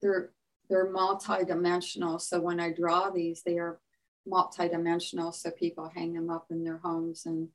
They're 0.01 0.31
they're 0.69 0.93
multidimensional. 0.93 2.21
So 2.21 2.41
when 2.41 2.59
I 2.59 2.73
draw 2.73 3.11
these, 3.11 3.43
they 3.43 3.59
are 3.59 3.79
multidimensional. 4.27 5.35
So 5.35 5.51
people 5.51 5.91
hang 5.95 6.15
them 6.15 6.31
up 6.31 6.47
in 6.51 6.65
their 6.65 6.79
homes 6.79 7.27
and 7.27 7.49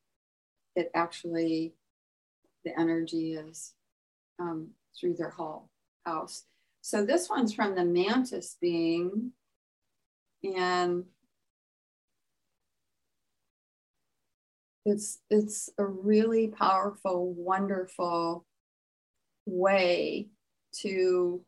it 0.75 0.91
actually 0.93 1.73
the 2.63 2.79
energy 2.79 3.33
is 3.33 3.73
um, 4.39 4.69
through 4.99 5.15
their 5.15 5.31
whole 5.31 5.69
house. 6.05 6.43
So 6.81 7.05
this 7.05 7.29
one's 7.29 7.53
from 7.53 7.75
the 7.75 7.83
mantis 7.83 8.55
being, 8.61 9.31
and 10.43 11.05
it's 14.85 15.19
it's 15.29 15.69
a 15.77 15.85
really 15.85 16.47
powerful, 16.47 17.33
wonderful 17.33 18.45
way 19.47 20.27
to 20.81 21.41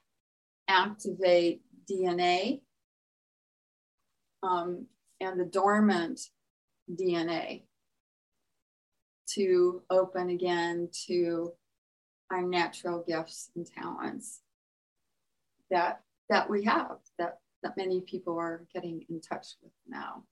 activate 0.68 1.62
DNA 1.90 2.62
um, 4.42 4.86
and 5.20 5.40
the 5.40 5.46
dormant 5.46 6.22
DNA 6.92 7.64
to 9.34 9.84
open 9.90 10.30
again 10.30 10.90
to 11.08 11.52
our 12.32 12.42
natural 12.42 13.04
gifts 13.08 13.52
and 13.56 13.68
talents 13.68 14.42
that 15.70 16.02
that 16.30 16.50
we 16.50 16.64
have 16.64 16.98
that 17.18 17.40
that 17.62 17.78
many 17.78 18.02
people 18.02 18.38
are 18.38 18.66
getting 18.74 19.06
in 19.10 19.20
touch 19.20 19.48
with 19.62 19.74
now. 19.88 20.24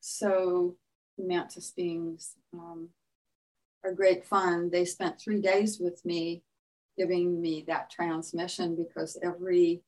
So 0.00 0.76
mantis 1.18 1.72
beings 1.76 2.36
um, 2.54 2.88
are 3.84 3.92
great 3.92 4.24
fun. 4.24 4.70
They 4.70 4.84
spent 4.84 5.20
three 5.20 5.40
days 5.40 5.78
with 5.78 6.04
me, 6.04 6.42
giving 6.96 7.40
me 7.40 7.64
that 7.66 7.90
transmission 7.90 8.76
because 8.76 9.18
every 9.22 9.82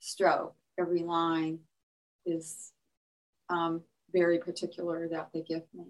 stroke, 0.00 0.54
every 0.78 1.02
line 1.02 1.58
is 2.24 2.72
um, 3.48 3.82
very 4.12 4.38
particular 4.38 5.08
that 5.08 5.30
they 5.32 5.42
give 5.42 5.64
me. 5.74 5.86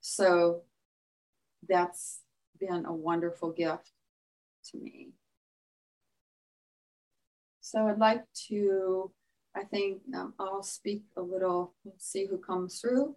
So 0.00 0.62
that's 1.68 2.20
been 2.58 2.84
a 2.86 2.92
wonderful 2.92 3.50
gift 3.50 3.90
to 4.70 4.78
me. 4.78 5.10
So 7.60 7.88
I'd 7.88 7.98
like 7.98 8.24
to, 8.48 9.10
I 9.56 9.64
think 9.64 10.02
um, 10.14 10.34
I'll 10.38 10.62
speak 10.62 11.02
a 11.16 11.22
little, 11.22 11.74
see 11.98 12.26
who 12.26 12.38
comes 12.38 12.80
through 12.80 13.16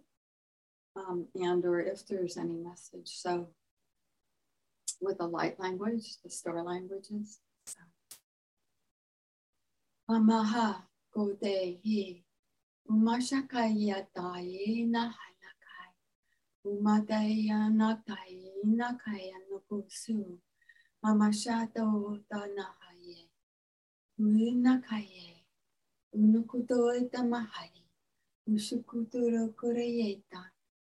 um, 0.96 1.26
and 1.34 1.64
or 1.64 1.80
if 1.80 2.06
there's 2.06 2.36
any 2.36 2.56
message. 2.56 3.08
So 3.08 3.48
with 5.00 5.18
the 5.18 5.26
light 5.26 5.58
language, 5.58 6.16
the 6.22 6.30
star 6.30 6.62
languages. 6.62 7.40
So. 7.64 7.80
Amaha 10.10 10.82
kodehi 11.14 12.24
umashakaya 12.88 14.06
tae 14.14 14.84
naha 14.86 15.30
Umadaya 16.64 17.72
nakai 17.72 18.52
nakaya 18.78 19.36
nukusu. 19.48 20.38
Mamashato 21.02 22.20
tanahaye. 22.28 23.30
Unakaye. 24.18 25.46
Unukuto 26.12 26.94
itamahari. 27.00 27.84
Ushukuturo 28.46 29.48
kureyeta. 29.58 30.52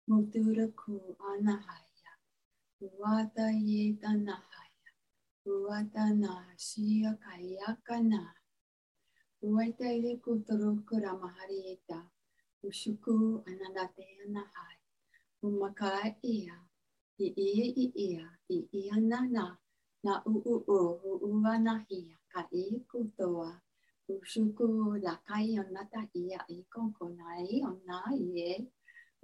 Muturaku 0.09 1.17
anahaya. 1.31 1.86
Uvatayetanaha 2.85 4.63
Uvatanashiya 5.47 7.17
Kayakana 7.25 8.23
Uvatayde 9.43 10.21
Kuturukura 10.21 11.17
Maharieta 11.17 12.05
Ushuku 12.63 13.41
Ananateyanahai 13.49 14.81
Umakaiya 15.43 16.57
Iiya 17.17 17.67
Iiya 17.85 18.27
Iiya 18.53 18.97
Nana 19.01 19.57
Na 20.05 20.23
uu 20.27 20.61
uu 20.69 21.17
uwa 21.25 21.59
na 21.59 21.79
hiya. 21.89 22.17
Kai 22.29 22.85
Kutoa 22.91 23.61
Ushuku 24.09 25.01
Lakayonata 25.01 26.09
Iya 26.13 26.45
Ikonkona 26.49 27.41
Iona 27.49 28.05
Ie 28.13 28.69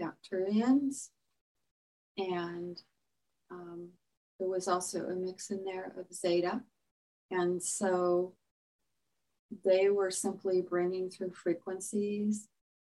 the 0.00 1.10
And 2.18 2.80
um, 3.50 3.88
there 4.38 4.48
was 4.48 4.68
also 4.68 5.06
a 5.06 5.14
mix 5.14 5.50
in 5.50 5.64
there 5.64 5.92
of 5.98 6.12
Zeta. 6.12 6.62
And 7.30 7.62
so 7.62 8.34
they 9.64 9.88
were 9.88 10.10
simply 10.10 10.62
bringing 10.62 11.10
through 11.10 11.32
frequencies 11.32 12.48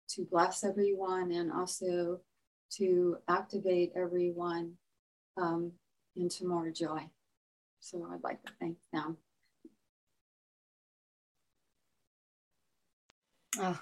to 0.09 0.27
bless 0.31 0.65
everyone 0.65 1.33
and 1.33 1.53
also 1.53 2.21
to 2.71 3.19
activate 3.29 3.93
everyone 3.95 4.73
um, 5.37 5.73
into 6.17 6.47
more 6.47 6.71
joy. 6.71 7.09
So 7.81 8.07
I'd 8.11 8.23
like 8.23 8.43
to 8.45 8.53
thank 8.59 8.77
them. 8.93 9.17
Oh, 13.59 13.81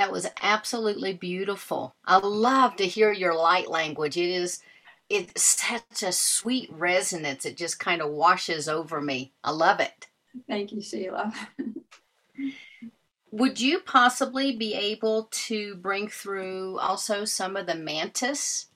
that 0.00 0.10
was 0.10 0.26
absolutely 0.40 1.12
beautiful. 1.12 1.94
I 2.06 2.16
love 2.16 2.74
to 2.76 2.86
hear 2.86 3.12
your 3.12 3.34
light 3.34 3.68
language. 3.68 4.16
It 4.16 4.30
is 4.30 4.62
it's 5.10 5.42
such 5.42 6.02
a 6.02 6.10
sweet 6.10 6.72
resonance. 6.72 7.44
It 7.44 7.58
just 7.58 7.78
kind 7.78 8.00
of 8.00 8.10
washes 8.10 8.66
over 8.66 9.02
me. 9.02 9.34
I 9.44 9.50
love 9.50 9.78
it. 9.78 10.06
Thank 10.48 10.72
you, 10.72 10.80
Sheila. 10.80 11.34
Would 13.32 13.60
you 13.60 13.80
possibly 13.80 14.56
be 14.56 14.72
able 14.72 15.28
to 15.32 15.74
bring 15.74 16.08
through 16.08 16.78
also 16.78 17.26
some 17.26 17.54
of 17.56 17.66
the 17.66 17.74
mantis? 17.74 18.68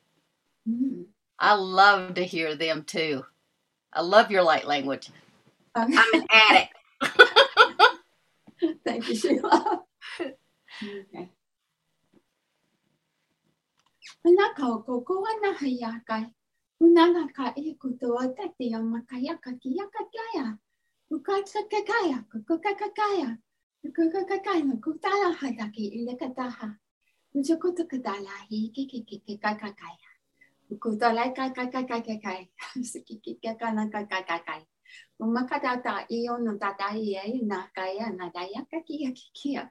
Mm. 0.69 1.07
I 1.39 1.55
love 1.55 2.15
to 2.15 2.25
hear 2.25 2.55
them 2.55 2.85
too. 2.85 3.25
I 3.95 4.03
love 4.03 4.31
your 4.31 4.43
light 4.43 4.67
language. 4.67 5.09
Okay. 5.75 5.95
I'm 5.97 6.21
an 6.21 6.27
addict. 6.31 6.75
Thank 8.85 9.09
you, 9.09 9.15
Sheila. 9.15 9.85
Okay. 10.83 11.29
Anaka 14.27 14.67
koko 14.85 15.25
ana 15.25 15.55
hayakai. 15.55 16.27
Unanaka 16.81 17.55
ikuto 17.55 18.19
atete 18.19 18.71
yamakaya 18.75 19.39
kakiya 19.39 19.87
kakaya. 19.95 20.59
Ukatsa 21.11 21.63
kakaya 21.71 22.19
kukuka 22.31 22.75
kakaya. 22.75 23.39
Kukuka 23.83 24.25
kakaya 24.27 24.65
no 24.65 24.77
kutala 24.77 25.33
hadaki 25.33 25.87
ilekataha. 25.87 26.77
Ujokoto 27.35 27.85
kadala 27.87 28.35
hi 28.51 28.69
kikikiki 28.75 29.39
kakakaya. 29.39 30.11
Ukutala 30.71 31.31
kakakakakakai. 31.31 32.51
Sikikikakana 32.83 33.87
kakakai. 33.87 34.67
Umakadata 35.21 36.07
iyo 36.09 36.39
no 36.39 36.59
tataye 36.59 37.41
na 37.43 37.69
kaya 37.75 38.11
na 38.11 38.31
daya 38.31 38.67
kakiya 38.71 39.13
kikiya. 39.13 39.71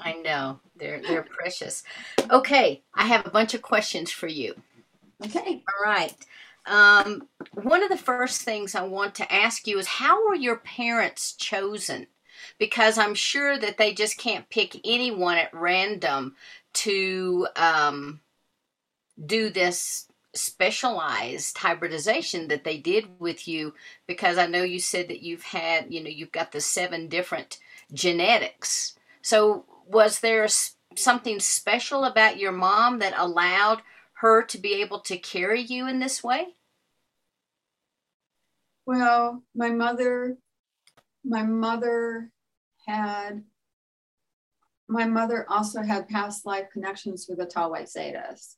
I 0.00 0.14
know 0.14 0.60
they're 0.76 1.00
they're 1.02 1.22
precious. 1.22 1.82
Okay, 2.30 2.82
I 2.94 3.06
have 3.06 3.26
a 3.26 3.30
bunch 3.30 3.54
of 3.54 3.62
questions 3.62 4.10
for 4.10 4.28
you. 4.28 4.54
Okay. 5.24 5.62
All 5.68 5.84
right. 5.84 6.14
Um, 6.66 7.28
one 7.52 7.82
of 7.82 7.90
the 7.90 7.96
first 7.96 8.42
things 8.42 8.74
I 8.74 8.82
want 8.82 9.14
to 9.16 9.32
ask 9.32 9.66
you 9.66 9.78
is 9.78 9.86
how 9.86 10.26
were 10.26 10.34
your 10.34 10.56
parents 10.56 11.34
chosen? 11.34 12.06
Because 12.58 12.98
I'm 12.98 13.14
sure 13.14 13.58
that 13.58 13.76
they 13.78 13.92
just 13.92 14.18
can't 14.18 14.48
pick 14.50 14.80
anyone 14.84 15.38
at 15.38 15.54
random 15.54 16.34
to 16.74 17.46
um, 17.56 18.20
do 19.26 19.50
this 19.50 20.08
specialized 20.34 21.56
hybridization 21.56 22.48
that 22.48 22.64
they 22.64 22.78
did 22.78 23.06
with 23.18 23.46
you. 23.46 23.74
Because 24.06 24.38
I 24.38 24.46
know 24.46 24.62
you 24.62 24.80
said 24.80 25.08
that 25.08 25.22
you've 25.22 25.44
had, 25.44 25.92
you 25.92 26.02
know, 26.02 26.10
you've 26.10 26.32
got 26.32 26.52
the 26.52 26.60
seven 26.60 27.08
different 27.08 27.58
genetics. 27.92 28.96
So, 29.24 29.64
was 29.86 30.20
there 30.20 30.46
something 30.96 31.40
special 31.40 32.04
about 32.04 32.38
your 32.38 32.52
mom 32.52 32.98
that 32.98 33.14
allowed 33.16 33.80
her 34.18 34.42
to 34.42 34.58
be 34.58 34.82
able 34.82 35.00
to 35.00 35.16
carry 35.16 35.62
you 35.62 35.88
in 35.88 35.98
this 35.98 36.22
way? 36.22 36.48
Well, 38.84 39.42
my 39.54 39.70
mother, 39.70 40.36
my 41.24 41.42
mother 41.42 42.32
had, 42.86 43.44
my 44.88 45.06
mother 45.06 45.46
also 45.48 45.80
had 45.80 46.06
past 46.10 46.44
life 46.44 46.66
connections 46.70 47.24
with 47.26 47.38
the 47.38 47.46
Tall 47.46 47.70
White 47.70 47.86
Zetas. 47.86 48.56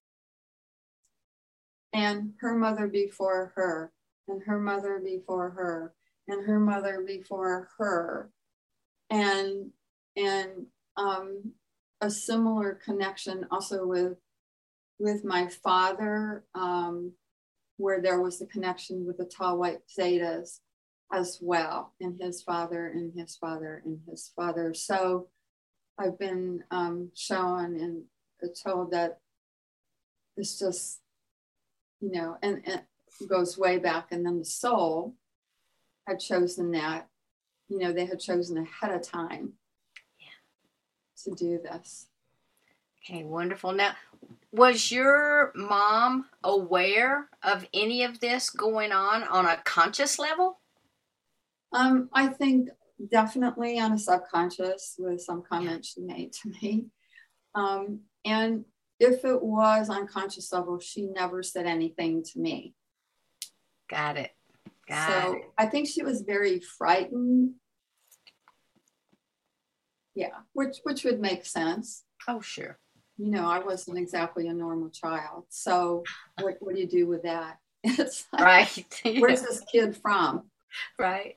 And 1.93 2.33
her 2.41 2.57
mother 2.57 2.89
before 2.89 3.53
her, 3.55 3.93
and 4.27 4.43
her 4.43 4.59
mother 4.59 4.99
before 4.99 5.51
her, 5.51 5.95
and 6.27 6.45
her 6.45 6.59
mother 6.59 7.05
before 7.07 7.69
her. 7.79 8.33
And 9.11 9.71
and 10.17 10.67
um, 10.97 11.53
a 12.01 12.11
similar 12.11 12.79
connection 12.85 13.47
also 13.51 13.87
with 13.87 14.17
with 14.99 15.25
my 15.25 15.47
father, 15.47 16.45
um, 16.55 17.13
where 17.77 18.01
there 18.01 18.21
was 18.21 18.41
a 18.41 18.47
connection 18.47 19.07
with 19.07 19.19
the 19.19 19.27
tall 19.27 19.59
white 19.59 19.81
zetas 19.87 20.61
as 21.13 21.39
well, 21.43 21.93
and 22.01 22.21
his 22.21 22.43
father, 22.43 22.87
and 22.87 23.13
his 23.15 23.37
father, 23.37 23.83
and 23.85 24.01
his 24.09 24.33
father. 24.35 24.73
So 24.73 25.29
I've 25.99 26.19
been 26.19 26.65
um, 26.71 27.11
shown 27.15 27.77
and 27.77 28.05
told 28.65 28.93
that 28.93 29.19
it's 30.37 30.59
just, 30.59 31.01
you 32.01 32.11
know, 32.11 32.37
and, 32.43 32.63
and 32.67 32.83
goes 33.29 33.57
way 33.57 33.79
back. 33.79 34.09
And 34.11 34.25
then 34.25 34.39
the 34.39 34.45
soul 34.45 35.15
had 36.07 36.21
chosen 36.21 36.71
that, 36.73 37.09
you 37.69 37.79
know, 37.79 37.93
they 37.93 38.07
had 38.07 38.21
chosen 38.21 38.59
ahead 38.59 38.95
of 38.95 39.03
time 39.03 39.55
to 41.27 41.35
do 41.35 41.61
this. 41.63 42.07
Okay, 43.09 43.25
wonderful. 43.25 43.73
Now, 43.73 43.93
was 44.51 44.91
your 44.91 45.53
mom 45.55 46.27
aware 46.43 47.29
of 47.43 47.67
any 47.73 48.03
of 48.03 48.19
this 48.21 48.51
going 48.51 48.91
on 48.91 49.23
on 49.25 49.47
a 49.47 49.59
conscious 49.65 50.19
level? 50.19 50.61
Um, 51.73 52.09
I 52.13 52.29
think 52.29 52.71
definitely 53.11 53.79
on 53.79 53.93
a 53.93 53.99
subconscious 53.99 54.97
with 54.99 55.21
some 55.21 55.43
comments 55.49 55.93
she 55.93 56.01
made 56.01 56.33
to 56.33 56.53
me. 56.63 56.87
Um, 57.55 58.01
and 58.25 58.65
if 58.99 59.25
it 59.25 59.43
was 59.43 59.91
on 59.91 60.09
conscious 60.09 60.53
level, 60.53 60.81
she 60.81 61.03
never 61.03 61.43
said 61.43 61.67
anything 61.67 62.25
to 62.25 62.39
me. 62.39 62.75
Got 63.89 64.17
it. 64.17 64.31
Got 64.89 65.23
so 65.23 65.33
it. 65.35 65.43
I 65.59 65.67
think 65.67 65.89
she 65.89 66.03
was 66.03 66.23
very 66.23 66.61
frightened 66.61 67.55
yeah, 70.17 70.39
which 70.55 70.79
which 70.83 71.05
would 71.05 71.21
make 71.21 71.45
sense. 71.45 72.05
Oh, 72.27 72.41
sure. 72.41 72.79
You 73.19 73.31
know, 73.31 73.49
I 73.49 73.61
wasn't 73.61 73.99
exactly 73.99 74.49
a 74.49 74.53
normal 74.53 74.91
child. 74.91 75.45
So 75.49 76.03
what, 76.41 76.57
what 76.61 76.75
do 76.75 76.81
you 76.81 76.89
do 76.89 77.07
with 77.07 77.23
that? 77.23 77.59
It's 77.89 78.27
like, 78.33 78.43
right. 78.43 79.03
where's 79.21 79.43
this 79.43 79.63
kid 79.71 79.97
from? 79.97 80.51
Right. 80.99 81.37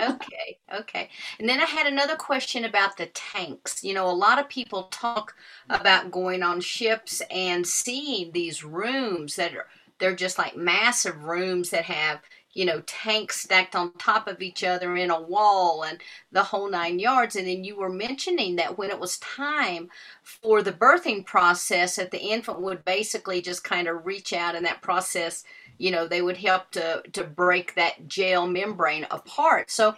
Okay, 0.00 0.58
okay. 0.72 1.08
And 1.38 1.48
then 1.48 1.60
I 1.60 1.64
had 1.64 1.86
another 1.86 2.16
question 2.16 2.64
about 2.64 2.96
the 2.96 3.06
tanks. 3.06 3.82
You 3.82 3.94
know, 3.94 4.08
a 4.08 4.12
lot 4.12 4.38
of 4.38 4.48
people 4.48 4.84
talk 4.84 5.34
about 5.70 6.10
going 6.10 6.42
on 6.42 6.60
ships 6.60 7.22
and 7.30 7.66
seeing 7.66 8.32
these 8.32 8.64
rooms 8.64 9.36
that 9.36 9.54
are 9.54 9.66
they're 9.98 10.16
just 10.16 10.38
like 10.38 10.56
massive 10.56 11.24
rooms 11.24 11.70
that 11.70 11.84
have 11.84 12.20
you 12.54 12.64
know, 12.64 12.80
tanks 12.86 13.42
stacked 13.42 13.74
on 13.74 13.92
top 13.94 14.28
of 14.28 14.40
each 14.40 14.62
other 14.64 14.96
in 14.96 15.10
a 15.10 15.20
wall 15.20 15.82
and 15.82 15.98
the 16.32 16.42
whole 16.42 16.70
nine 16.70 16.98
yards. 16.98 17.36
And 17.36 17.46
then 17.46 17.64
you 17.64 17.76
were 17.76 17.90
mentioning 17.90 18.56
that 18.56 18.78
when 18.78 18.90
it 18.90 19.00
was 19.00 19.18
time 19.18 19.90
for 20.22 20.62
the 20.62 20.72
birthing 20.72 21.26
process, 21.26 21.96
that 21.96 22.12
the 22.12 22.22
infant 22.22 22.60
would 22.60 22.84
basically 22.84 23.42
just 23.42 23.64
kind 23.64 23.88
of 23.88 24.06
reach 24.06 24.32
out 24.32 24.54
in 24.54 24.62
that 24.62 24.82
process, 24.82 25.44
you 25.78 25.90
know, 25.90 26.06
they 26.06 26.22
would 26.22 26.36
help 26.36 26.70
to, 26.70 27.02
to 27.12 27.24
break 27.24 27.74
that 27.74 28.06
gel 28.06 28.46
membrane 28.46 29.06
apart. 29.10 29.70
So 29.70 29.96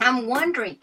I'm 0.00 0.26
wondering, 0.26 0.78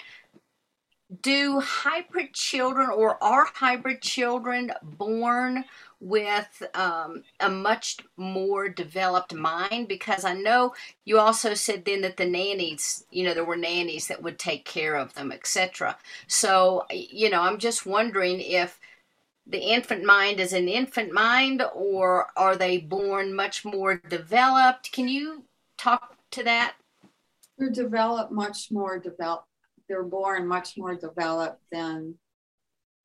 do 1.21 1.59
hybrid 1.59 2.33
children 2.33 2.89
or 2.89 3.23
are 3.23 3.45
hybrid 3.53 4.01
children 4.01 4.71
born 4.81 5.63
with 5.99 6.63
um, 6.73 7.23
a 7.39 7.49
much 7.49 7.97
more 8.17 8.69
developed 8.69 9.33
mind 9.33 9.87
because 9.87 10.25
I 10.25 10.33
know 10.33 10.73
you 11.05 11.19
also 11.19 11.53
said 11.53 11.85
then 11.85 12.01
that 12.01 12.17
the 12.17 12.25
nannies, 12.25 13.05
you 13.11 13.23
know, 13.23 13.33
there 13.33 13.45
were 13.45 13.55
nannies 13.55 14.07
that 14.07 14.21
would 14.21 14.37
take 14.37 14.65
care 14.65 14.95
of 14.95 15.13
them, 15.13 15.31
etc. 15.31 15.97
So, 16.27 16.85
you 16.91 17.29
know, 17.29 17.41
I'm 17.41 17.57
just 17.57 17.85
wondering 17.85 18.39
if 18.39 18.79
the 19.47 19.59
infant 19.59 20.03
mind 20.03 20.39
is 20.39 20.53
an 20.53 20.67
infant 20.67 21.11
mind 21.11 21.63
or 21.73 22.27
are 22.35 22.55
they 22.55 22.77
born 22.77 23.35
much 23.35 23.63
more 23.63 23.95
developed? 24.09 24.91
Can 24.91 25.07
you 25.07 25.43
talk 25.77 26.17
to 26.31 26.43
that? 26.43 26.75
They're 27.57 27.69
developed 27.69 28.31
much 28.31 28.71
more 28.71 28.99
developed. 28.99 29.47
They're 29.87 30.03
born 30.03 30.47
much 30.47 30.77
more 30.77 30.95
developed 30.95 31.61
than 31.71 32.15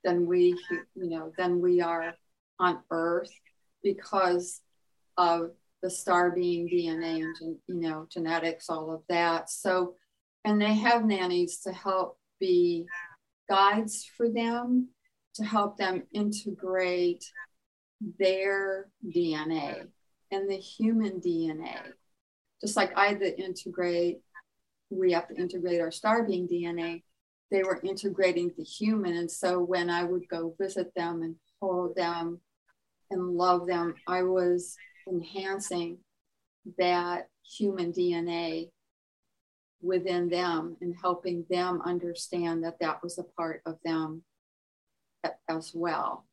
than 0.02 0.26
we, 0.26 0.56
you 0.94 1.10
know, 1.10 1.30
than 1.36 1.60
we 1.60 1.82
are 1.82 2.14
on 2.60 2.78
Earth 2.90 3.32
because 3.82 4.60
of 5.16 5.50
the 5.82 5.90
star 5.90 6.30
being 6.30 6.68
DNA 6.68 7.24
and 7.40 7.56
you 7.66 7.74
know 7.74 8.06
genetics, 8.10 8.68
all 8.68 8.92
of 8.92 9.02
that. 9.08 9.50
So, 9.50 9.94
and 10.44 10.60
they 10.60 10.74
have 10.74 11.04
nannies 11.04 11.60
to 11.62 11.72
help 11.72 12.18
be 12.38 12.86
guides 13.48 14.08
for 14.16 14.28
them 14.28 14.88
to 15.34 15.44
help 15.44 15.76
them 15.76 16.02
integrate 16.12 17.24
their 18.18 18.88
DNA 19.06 19.86
and 20.30 20.50
the 20.50 20.56
human 20.56 21.20
DNA. 21.20 21.76
Just 22.60 22.76
like 22.76 22.96
I 22.96 23.08
had 23.08 23.20
to 23.20 23.40
integrate, 23.40 24.20
we 24.90 25.12
have 25.12 25.28
to 25.28 25.34
integrate 25.34 25.80
our 25.80 25.90
star 25.90 26.24
being 26.24 26.48
DNA. 26.48 27.02
They 27.50 27.62
were 27.62 27.80
integrating 27.82 28.52
the 28.56 28.64
human. 28.64 29.16
And 29.16 29.30
so 29.30 29.60
when 29.60 29.90
I 29.90 30.04
would 30.04 30.28
go 30.28 30.54
visit 30.58 30.94
them 30.94 31.22
and 31.22 31.36
hold 31.60 31.96
them 31.96 32.40
and 33.10 33.34
love 33.34 33.66
them, 33.66 33.94
I 34.06 34.22
was 34.22 34.76
enhancing 35.08 35.98
that 36.78 37.28
human 37.44 37.92
DNA 37.92 38.70
within 39.82 40.28
them 40.28 40.76
and 40.80 40.94
helping 41.00 41.44
them 41.50 41.80
understand 41.84 42.64
that 42.64 42.78
that 42.80 43.02
was 43.02 43.18
a 43.18 43.24
part 43.24 43.62
of 43.66 43.78
them 43.84 44.22
as 45.48 45.72
well. 45.74 46.24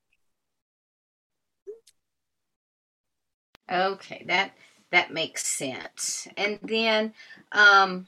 Okay, 3.69 4.23
that 4.27 4.51
that 4.91 5.11
makes 5.11 5.45
sense. 5.45 6.27
And 6.37 6.59
then 6.63 7.13
um, 7.51 8.07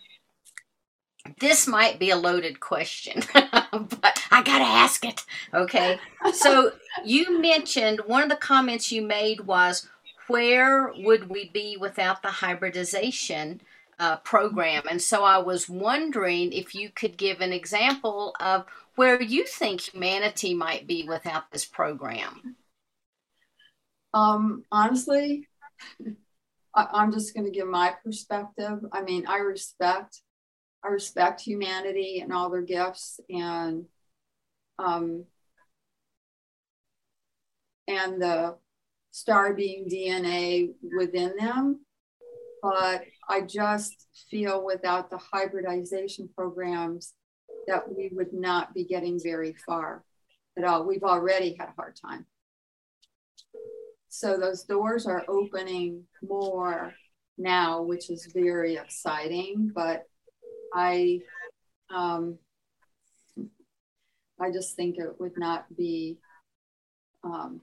this 1.39 1.67
might 1.67 1.99
be 1.99 2.09
a 2.11 2.15
loaded 2.15 2.59
question, 2.59 3.21
but 3.33 4.23
I 4.39 4.43
gotta 4.43 4.63
ask 4.63 5.03
it. 5.03 5.25
Okay. 5.53 5.99
So 6.33 6.71
you 7.05 7.41
mentioned 7.41 8.01
one 8.05 8.23
of 8.23 8.29
the 8.29 8.37
comments 8.37 8.89
you 8.91 9.01
made 9.01 9.41
was, 9.41 9.87
where 10.27 10.93
would 10.97 11.29
we 11.29 11.49
be 11.49 11.75
without 11.75 12.21
the 12.21 12.29
hybridization 12.29 13.59
uh, 13.99 14.17
program? 14.17 14.83
And 14.89 15.01
so 15.01 15.25
I 15.25 15.39
was 15.39 15.67
wondering 15.67 16.53
if 16.53 16.73
you 16.73 16.89
could 16.89 17.17
give 17.17 17.41
an 17.41 17.51
example 17.51 18.33
of 18.39 18.65
where 18.95 19.21
you 19.21 19.45
think 19.45 19.81
humanity 19.81 20.53
might 20.53 20.87
be 20.87 21.03
without 21.07 21.51
this 21.51 21.65
program. 21.65 22.55
Um, 24.13 24.63
honestly, 24.71 25.47
I, 26.73 26.87
I'm 26.93 27.11
just 27.11 27.33
going 27.33 27.45
to 27.45 27.51
give 27.51 27.67
my 27.67 27.93
perspective. 28.05 28.79
I 28.93 29.01
mean, 29.01 29.27
I 29.27 29.39
respect 29.39 30.21
I 30.81 30.87
respect 30.87 31.41
humanity 31.41 32.21
and 32.21 32.31
all 32.31 32.49
their 32.49 32.61
gifts 32.61 33.19
and 33.29 33.85
um, 34.79 35.25
and 37.87 38.21
the 38.21 38.55
star 39.11 39.53
being 39.53 39.89
DNA 39.89 40.69
within 40.97 41.33
them. 41.37 41.81
But 42.61 43.03
I 43.27 43.41
just 43.41 44.07
feel 44.29 44.65
without 44.65 45.09
the 45.09 45.17
hybridization 45.17 46.29
programs 46.35 47.13
that 47.67 47.83
we 47.87 48.09
would 48.13 48.33
not 48.33 48.73
be 48.73 48.83
getting 48.83 49.19
very 49.21 49.55
far 49.65 50.03
at 50.57 50.63
all. 50.63 50.85
We've 50.85 51.03
already 51.03 51.55
had 51.57 51.69
a 51.69 51.73
hard 51.77 51.95
time. 51.95 52.25
So 54.09 54.37
those 54.37 54.63
doors 54.63 55.05
are 55.05 55.23
opening 55.27 56.03
more 56.27 56.93
now, 57.37 57.83
which 57.83 58.09
is 58.09 58.31
very 58.33 58.75
exciting. 58.75 59.71
But 59.73 60.03
I, 60.73 61.21
um, 61.93 62.37
I 64.39 64.51
just 64.51 64.75
think 64.75 64.97
it 64.97 65.19
would 65.19 65.37
not 65.37 65.65
be. 65.75 66.17
Um, 67.23 67.61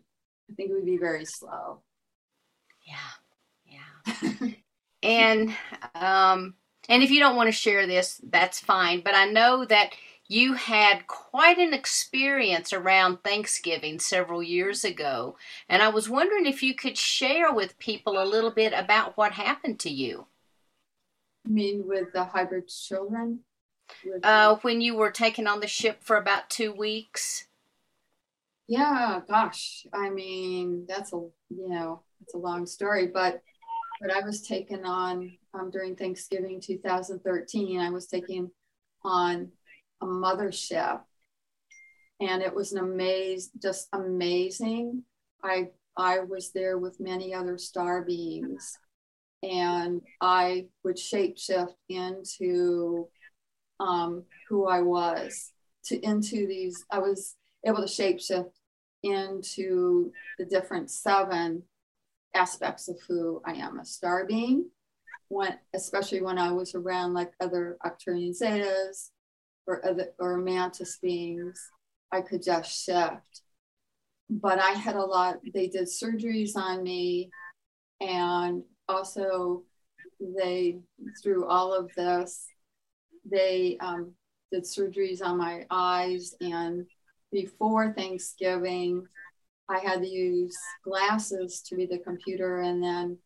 I 0.50 0.54
think 0.54 0.70
it 0.70 0.74
would 0.74 0.84
be 0.84 0.98
very 0.98 1.24
slow. 1.24 1.80
Yeah, 2.86 3.74
yeah. 4.12 4.48
and 5.02 5.54
um, 5.94 6.54
and 6.88 7.02
if 7.02 7.10
you 7.10 7.20
don't 7.20 7.36
want 7.36 7.48
to 7.48 7.52
share 7.52 7.86
this, 7.86 8.20
that's 8.28 8.60
fine. 8.60 9.00
But 9.00 9.14
I 9.14 9.26
know 9.26 9.64
that 9.64 9.90
you 10.28 10.54
had 10.54 11.06
quite 11.06 11.58
an 11.58 11.72
experience 11.72 12.72
around 12.72 13.22
Thanksgiving 13.22 13.98
several 13.98 14.42
years 14.42 14.84
ago, 14.84 15.36
and 15.68 15.82
I 15.82 15.88
was 15.88 16.08
wondering 16.08 16.46
if 16.46 16.62
you 16.62 16.74
could 16.74 16.98
share 16.98 17.52
with 17.52 17.78
people 17.78 18.22
a 18.22 18.24
little 18.24 18.50
bit 18.50 18.72
about 18.72 19.16
what 19.16 19.32
happened 19.32 19.80
to 19.80 19.90
you 19.90 20.26
mean 21.48 21.86
with 21.86 22.12
the 22.12 22.24
hybrid 22.24 22.68
children? 22.68 23.40
Uh, 24.22 24.56
when 24.62 24.80
you 24.80 24.96
were 24.96 25.10
taken 25.10 25.46
on 25.46 25.60
the 25.60 25.66
ship 25.66 26.02
for 26.02 26.16
about 26.16 26.50
two 26.50 26.72
weeks. 26.72 27.46
Yeah, 28.68 29.20
gosh, 29.28 29.86
I 29.92 30.10
mean 30.10 30.86
that's 30.88 31.12
a 31.12 31.16
you 31.50 31.68
know 31.68 32.02
it's 32.20 32.34
a 32.34 32.38
long 32.38 32.66
story, 32.66 33.06
but 33.06 33.40
but 34.00 34.10
I 34.10 34.20
was 34.20 34.42
taken 34.42 34.84
on 34.84 35.32
um, 35.54 35.70
during 35.70 35.96
Thanksgiving 35.96 36.60
2013. 36.60 37.80
I 37.80 37.90
was 37.90 38.06
taken 38.06 38.50
on 39.04 39.52
a 40.02 40.06
mothership, 40.06 41.00
and 42.20 42.42
it 42.42 42.54
was 42.54 42.72
an 42.72 42.78
amazing, 42.78 43.52
just 43.62 43.88
amazing. 43.92 45.04
I 45.42 45.68
I 45.96 46.20
was 46.20 46.52
there 46.52 46.78
with 46.78 47.00
many 47.00 47.32
other 47.32 47.58
star 47.58 48.02
beings, 48.02 48.76
and 49.42 50.02
I 50.20 50.66
would 50.82 50.96
shapeshift 50.96 51.74
into 51.88 53.08
um, 53.80 54.24
who 54.48 54.66
I 54.66 54.82
was 54.82 55.52
to 55.86 56.00
into 56.04 56.46
these. 56.46 56.84
I 56.90 56.98
was 56.98 57.36
able 57.64 57.78
to 57.78 57.82
shapeshift 57.84 58.50
into 59.02 60.12
the 60.38 60.44
different 60.44 60.90
seven 60.90 61.62
aspects 62.34 62.88
of 62.88 62.98
who 63.08 63.40
I 63.44 63.52
am 63.52 63.78
a 63.78 63.84
star 63.84 64.26
being. 64.26 64.70
When, 65.28 65.58
especially 65.74 66.22
when 66.22 66.38
I 66.38 66.52
was 66.52 66.74
around 66.74 67.14
like 67.14 67.32
other 67.40 67.78
Arcturian 67.84 68.30
Zetas 68.30 69.10
or 69.66 69.84
other 69.84 70.12
or 70.20 70.38
Mantis 70.38 70.98
beings, 71.02 71.60
I 72.12 72.20
could 72.20 72.42
just 72.42 72.84
shift. 72.84 73.42
But 74.30 74.60
I 74.60 74.70
had 74.70 74.96
a 74.96 75.04
lot. 75.04 75.38
They 75.52 75.66
did 75.66 75.88
surgeries 75.88 76.56
on 76.56 76.82
me, 76.82 77.30
and 78.00 78.62
also 78.88 79.64
they 80.20 80.78
through 81.22 81.46
all 81.46 81.74
of 81.74 81.90
this 81.96 82.46
they 83.30 83.76
um, 83.80 84.12
did 84.52 84.64
surgeries 84.64 85.22
on 85.22 85.38
my 85.38 85.64
eyes 85.70 86.34
and 86.40 86.86
before 87.32 87.92
thanksgiving 87.92 89.04
i 89.68 89.78
had 89.78 90.00
to 90.00 90.08
use 90.08 90.56
glasses 90.84 91.60
to 91.62 91.76
read 91.76 91.90
the 91.90 91.98
computer 91.98 92.60
and 92.60 92.82
then 92.82 93.18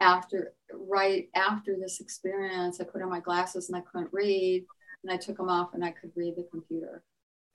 after 0.00 0.52
right 0.72 1.28
after 1.34 1.76
this 1.78 2.00
experience 2.00 2.80
i 2.80 2.84
put 2.84 3.02
on 3.02 3.10
my 3.10 3.20
glasses 3.20 3.68
and 3.68 3.76
i 3.76 3.82
couldn't 3.92 4.12
read 4.12 4.64
and 5.02 5.12
i 5.12 5.16
took 5.16 5.36
them 5.36 5.48
off 5.48 5.74
and 5.74 5.84
i 5.84 5.90
could 5.90 6.10
read 6.16 6.34
the 6.36 6.48
computer 6.50 7.02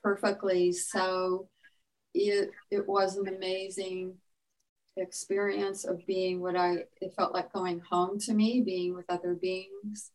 perfectly 0.04 0.72
so 0.72 1.48
it, 2.14 2.52
it 2.70 2.88
was 2.88 3.16
an 3.18 3.28
amazing 3.28 4.14
experience 4.98 5.86
of 5.86 6.06
being 6.06 6.42
what 6.42 6.56
I, 6.56 6.86
it 7.00 7.14
felt 7.16 7.34
like 7.34 7.54
going 7.54 7.82
home 7.90 8.20
to 8.20 8.34
me, 8.34 8.62
being 8.62 8.94
with 8.94 9.06
other 9.10 9.34
beings. 9.34 10.12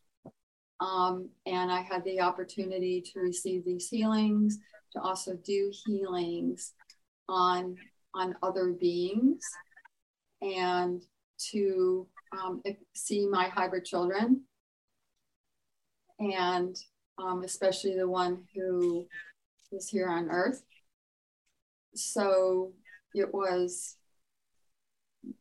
Um, 0.81 1.31
and 1.47 1.70
I 1.70 1.81
had 1.81 2.05
the 2.05 2.20
opportunity 2.20 3.03
to 3.12 3.20
receive 3.20 3.64
these 3.64 3.89
healings, 3.89 4.59
to 4.93 5.01
also 5.01 5.35
do 5.35 5.72
healings 5.85 6.72
on, 7.29 7.77
on 8.14 8.37
other 8.43 8.72
beings. 8.72 9.43
And 10.43 11.03
to 11.39 12.07
um, 12.33 12.62
see 12.95 13.27
my 13.27 13.45
hybrid 13.45 13.85
children, 13.85 14.43
and 16.18 16.77
um, 17.18 17.43
especially 17.45 17.97
the 17.97 18.09
one 18.09 18.45
who 18.55 19.07
is 19.72 19.89
here 19.89 20.09
on 20.09 20.31
Earth. 20.31 20.62
So 21.95 22.72
it 23.14 23.33
was 23.33 23.97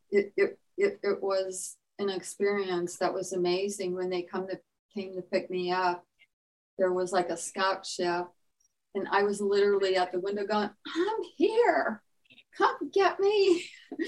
it, 0.10 0.34
it, 0.38 0.60
it, 0.78 1.00
it 1.04 1.22
was 1.22 1.78
an 2.00 2.10
experience 2.10 2.98
that 2.98 3.14
was 3.14 3.34
amazing 3.34 3.96
when 3.96 4.10
they 4.10 4.22
come 4.22 4.48
to 4.48 4.60
came 4.96 5.16
to 5.16 5.22
pick 5.22 5.50
me 5.50 5.72
up 5.72 6.04
there 6.78 6.92
was 6.92 7.12
like 7.12 7.30
a 7.30 7.38
scout 7.38 7.86
ship 7.86 8.26
and 8.96 9.08
i 9.12 9.24
was 9.24 9.42
literally 9.42 9.96
at 9.96 10.12
the 10.12 10.20
window 10.20 10.46
going 10.46 10.70
i'm 10.88 11.18
here. 11.38 12.02
Come 12.58 12.90
get 12.94 13.20
me. 13.20 13.66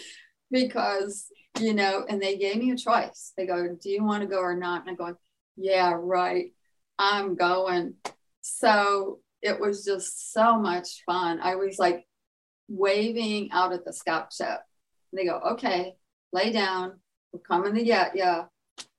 Because 0.50 1.28
you 1.60 1.74
know 1.74 2.06
and 2.08 2.22
they 2.22 2.38
gave 2.38 2.56
me 2.56 2.72
a 2.72 2.78
choice. 2.78 3.34
They 3.36 3.46
go 3.46 3.68
do 3.68 3.90
you 3.90 4.02
want 4.02 4.22
to 4.22 4.30
go 4.30 4.40
or 4.40 4.56
not? 4.56 4.88
And 4.88 4.92
i 4.92 4.94
go 4.94 5.18
yeah 5.58 5.94
right. 5.94 6.54
I'm 6.98 7.36
going. 7.36 7.96
So 8.40 9.20
it 9.42 9.60
was 9.60 9.84
just 9.84 10.32
so 10.32 10.58
much 10.58 11.04
fun. 11.06 11.42
I 11.44 11.56
was 11.56 11.78
like 11.78 12.08
waving 12.70 13.52
out 13.52 13.74
at 13.74 13.84
the 13.84 13.92
scout 13.92 14.32
ship. 14.32 14.62
And 15.12 15.20
they 15.20 15.26
go 15.26 15.38
okay 15.52 15.96
lay 16.32 16.54
down. 16.54 17.02
We're 17.34 17.42
coming 17.42 17.76
to 17.76 17.84
get 17.84 18.16
you 18.16 18.46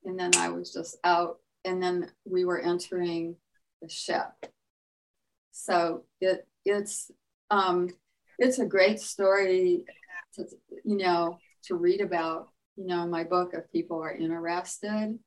and 0.04 0.18
then 0.18 0.30
i 0.36 0.48
was 0.48 0.72
just 0.72 0.96
out 1.04 1.38
and 1.64 1.82
then 1.82 2.10
we 2.24 2.44
were 2.44 2.60
entering 2.60 3.36
the 3.82 3.88
ship. 3.88 4.32
So 5.50 6.04
it 6.20 6.46
it's 6.64 7.10
um, 7.50 7.88
it's 8.38 8.58
a 8.58 8.66
great 8.66 9.00
story 9.00 9.84
to 10.34 10.44
you 10.84 10.96
know 10.96 11.38
to 11.64 11.74
read 11.74 12.00
about 12.00 12.48
you 12.76 12.86
know 12.86 13.06
my 13.06 13.24
book 13.24 13.50
if 13.52 13.70
people 13.72 14.00
are 14.00 14.14
interested. 14.14 15.18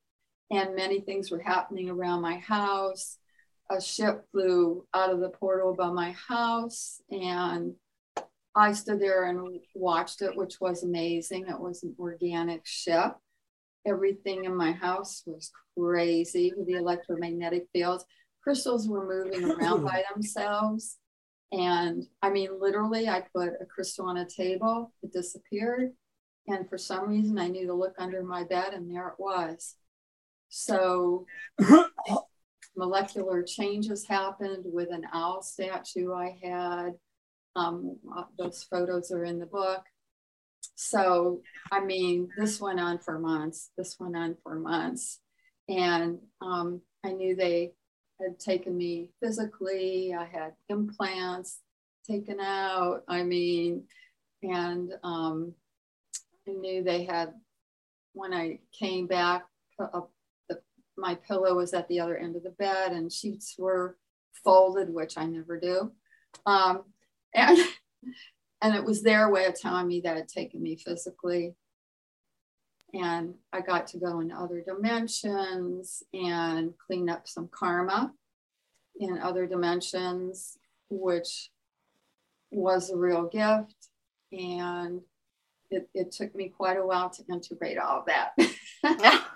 And 0.51 0.75
many 0.75 0.99
things 0.99 1.31
were 1.31 1.39
happening 1.39 1.89
around 1.89 2.21
my 2.21 2.37
house. 2.37 3.17
A 3.69 3.79
ship 3.79 4.25
flew 4.31 4.85
out 4.93 5.09
of 5.09 5.21
the 5.21 5.29
portal 5.29 5.73
by 5.73 5.89
my 5.89 6.11
house, 6.11 7.01
and 7.09 7.73
I 8.53 8.73
stood 8.73 8.99
there 8.99 9.25
and 9.25 9.59
watched 9.75 10.21
it, 10.21 10.35
which 10.35 10.59
was 10.59 10.83
amazing. 10.83 11.47
It 11.47 11.59
was 11.59 11.83
an 11.83 11.95
organic 11.97 12.65
ship. 12.65 13.15
Everything 13.85 14.45
in 14.45 14.55
my 14.55 14.71
house 14.71 15.23
was 15.25 15.51
crazy 15.77 16.53
with 16.55 16.67
the 16.67 16.73
electromagnetic 16.73 17.67
fields 17.73 18.05
crystals 18.43 18.87
were 18.87 19.07
moving 19.07 19.49
around 19.49 19.83
by 19.83 20.03
themselves. 20.13 20.97
And 21.51 22.05
I 22.21 22.29
mean, 22.29 22.49
literally, 22.59 23.09
I 23.09 23.23
put 23.35 23.49
a 23.61 23.65
crystal 23.65 24.07
on 24.07 24.17
a 24.17 24.27
table, 24.27 24.93
it 25.03 25.11
disappeared. 25.11 25.91
And 26.47 26.67
for 26.69 26.77
some 26.77 27.07
reason, 27.07 27.37
I 27.37 27.47
knew 27.47 27.67
to 27.67 27.73
look 27.73 27.93
under 27.99 28.23
my 28.23 28.43
bed, 28.43 28.73
and 28.73 28.89
there 28.89 29.09
it 29.09 29.19
was. 29.19 29.75
So, 30.49 31.25
molecular 32.75 33.43
changes 33.43 34.07
happened 34.07 34.63
with 34.65 34.89
an 34.91 35.05
owl 35.13 35.43
statue 35.43 36.13
I 36.13 36.37
had. 36.41 36.91
Um, 37.55 37.97
those 38.37 38.63
photos 38.63 39.11
are 39.11 39.23
in 39.23 39.39
the 39.39 39.45
book. 39.45 39.83
So, 40.81 41.43
I 41.71 41.79
mean, 41.79 42.29
this 42.35 42.59
went 42.59 42.79
on 42.79 42.97
for 42.97 43.19
months. 43.19 43.69
This 43.77 43.97
went 43.99 44.17
on 44.17 44.35
for 44.41 44.55
months. 44.55 45.19
And 45.69 46.17
um, 46.41 46.81
I 47.05 47.11
knew 47.11 47.35
they 47.35 47.73
had 48.19 48.39
taken 48.39 48.75
me 48.75 49.11
physically. 49.21 50.15
I 50.17 50.25
had 50.25 50.53
implants 50.69 51.59
taken 52.09 52.39
out. 52.39 53.03
I 53.07 53.21
mean, 53.21 53.83
and 54.41 54.91
um, 55.03 55.53
I 56.47 56.51
knew 56.53 56.83
they 56.83 57.03
had, 57.03 57.35
when 58.13 58.33
I 58.33 58.57
came 58.77 59.05
back, 59.05 59.45
uh, 59.79 60.01
the, 60.49 60.61
my 60.97 61.13
pillow 61.13 61.53
was 61.53 61.75
at 61.75 61.87
the 61.89 61.99
other 61.99 62.17
end 62.17 62.35
of 62.35 62.41
the 62.41 62.55
bed 62.57 62.91
and 62.91 63.13
sheets 63.13 63.53
were 63.55 63.99
folded, 64.43 64.91
which 64.91 65.15
I 65.15 65.27
never 65.27 65.59
do. 65.59 65.91
Um, 66.47 66.85
and, 67.35 67.59
and 68.61 68.75
it 68.75 68.83
was 68.83 69.01
their 69.01 69.29
way 69.29 69.45
of 69.45 69.59
telling 69.59 69.87
me 69.87 70.01
that 70.01 70.17
had 70.17 70.27
taken 70.27 70.61
me 70.61 70.75
physically 70.75 71.55
and 72.93 73.35
I 73.53 73.61
got 73.61 73.87
to 73.87 73.97
go 73.97 74.19
in 74.19 74.31
other 74.31 74.61
dimensions 74.61 76.03
and 76.13 76.73
clean 76.77 77.09
up 77.09 77.27
some 77.27 77.49
karma 77.51 78.11
in 78.99 79.17
other 79.19 79.47
dimensions, 79.47 80.57
which 80.89 81.49
was 82.51 82.89
a 82.89 82.97
real 82.97 83.27
gift. 83.27 83.75
And 84.31 85.01
it, 85.69 85.89
it 85.93 86.11
took 86.11 86.35
me 86.35 86.49
quite 86.49 86.77
a 86.77 86.85
while 86.85 87.09
to 87.11 87.23
integrate 87.31 87.77
all 87.77 88.05
that. 88.07 88.33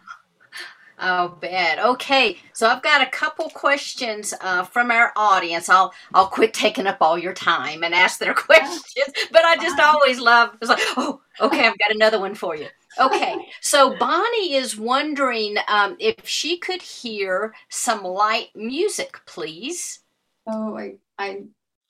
Oh, 0.98 1.38
bad. 1.41 1.80
Okay, 1.80 2.38
so 2.54 2.68
I've 2.68 2.82
got 2.82 3.02
a 3.02 3.10
couple 3.10 3.50
questions 3.50 4.34
uh, 4.39 4.64
from 4.64 4.91
our 4.91 5.12
audience. 5.16 5.68
I'll 5.68 5.93
I'll 6.14 6.28
quit 6.28 6.54
taking 6.54 6.88
up 6.88 6.98
all 7.02 7.18
your 7.18 7.34
time 7.34 7.84
and 7.84 7.93
ask 7.93 8.20
their 8.20 8.34
questions, 8.34 9.14
but 9.32 9.43
I 9.43 9.58
just 9.58 9.80
always 9.80 10.20
love. 10.20 10.56
It's 10.62 10.70
like, 10.70 10.80
oh, 10.98 11.22
okay, 11.41 11.68
I've 11.68 11.78
got 11.78 11.93
another 11.93 12.20
one 12.20 12.34
for 12.34 12.56
you. 12.56 12.68
Okay, 13.00 13.36
so 13.62 13.96
Bonnie 13.98 14.54
is 14.54 14.78
wondering 14.78 15.58
um, 15.68 15.98
if 16.00 16.26
she 16.26 16.58
could 16.58 16.82
hear 16.82 17.54
some 17.70 18.04
light 18.04 18.50
music, 18.56 19.20
please. 19.26 20.00
Oh, 20.48 20.78
I 20.78 20.96
I 21.18 21.43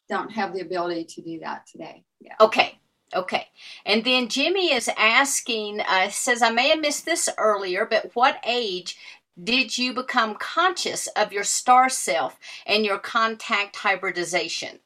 don't 0.09 0.31
have 0.31 0.53
the 0.53 0.61
ability 0.61 1.05
to 1.05 1.21
do 1.21 1.39
that 1.39 1.67
today. 1.67 2.03
Yeah. 2.19 2.33
Okay. 2.39 2.79
Okay. 3.13 3.47
And 3.85 4.03
then 4.03 4.27
Jimmy 4.27 4.73
is 4.73 4.89
asking, 4.97 5.81
uh, 5.81 6.09
says, 6.09 6.41
I 6.41 6.49
may 6.49 6.69
have 6.69 6.79
missed 6.79 7.05
this 7.05 7.29
earlier, 7.37 7.85
but 7.85 8.11
what 8.13 8.39
age 8.45 8.97
did 9.41 9.77
you 9.77 9.93
become 9.93 10.35
conscious 10.35 11.07
of 11.07 11.33
your 11.33 11.43
star 11.43 11.89
self 11.89 12.39
and 12.65 12.85
your 12.85 12.97
contact 12.97 13.75
hybridization? 13.77 14.79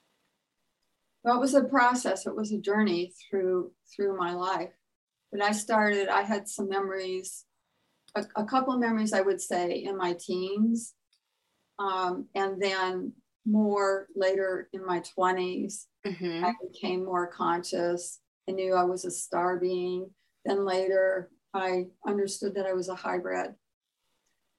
Well, 1.23 1.35
it 1.35 1.39
was 1.39 1.53
a 1.53 1.63
process. 1.63 2.25
It 2.25 2.35
was 2.35 2.51
a 2.51 2.57
journey 2.57 3.13
through 3.29 3.71
through 3.93 4.17
my 4.17 4.33
life. 4.33 4.71
When 5.31 5.41
I 5.41 5.51
started, 5.51 6.07
I 6.07 6.23
had 6.23 6.47
some 6.47 6.69
memories, 6.69 7.45
a, 8.15 8.25
a 8.35 8.45
couple 8.45 8.73
of 8.73 8.79
memories, 8.79 9.13
I 9.13 9.21
would 9.21 9.41
say, 9.41 9.83
in 9.83 9.97
my 9.97 10.13
teens, 10.13 10.93
um, 11.77 12.27
and 12.33 12.61
then 12.61 13.13
more 13.49 14.07
later 14.15 14.69
in 14.73 14.85
my 14.85 15.01
20s. 15.17 15.85
Mm-hmm. 16.05 16.45
I 16.45 16.53
became 16.61 17.05
more 17.05 17.27
conscious. 17.27 18.19
I 18.47 18.53
knew 18.53 18.73
I 18.73 18.83
was 18.83 19.05
a 19.05 19.11
star 19.11 19.57
being. 19.57 20.09
Then 20.45 20.65
later, 20.65 21.29
I 21.53 21.87
understood 22.05 22.55
that 22.55 22.65
I 22.65 22.73
was 22.73 22.89
a 22.89 22.95
hybrid. 22.95 23.55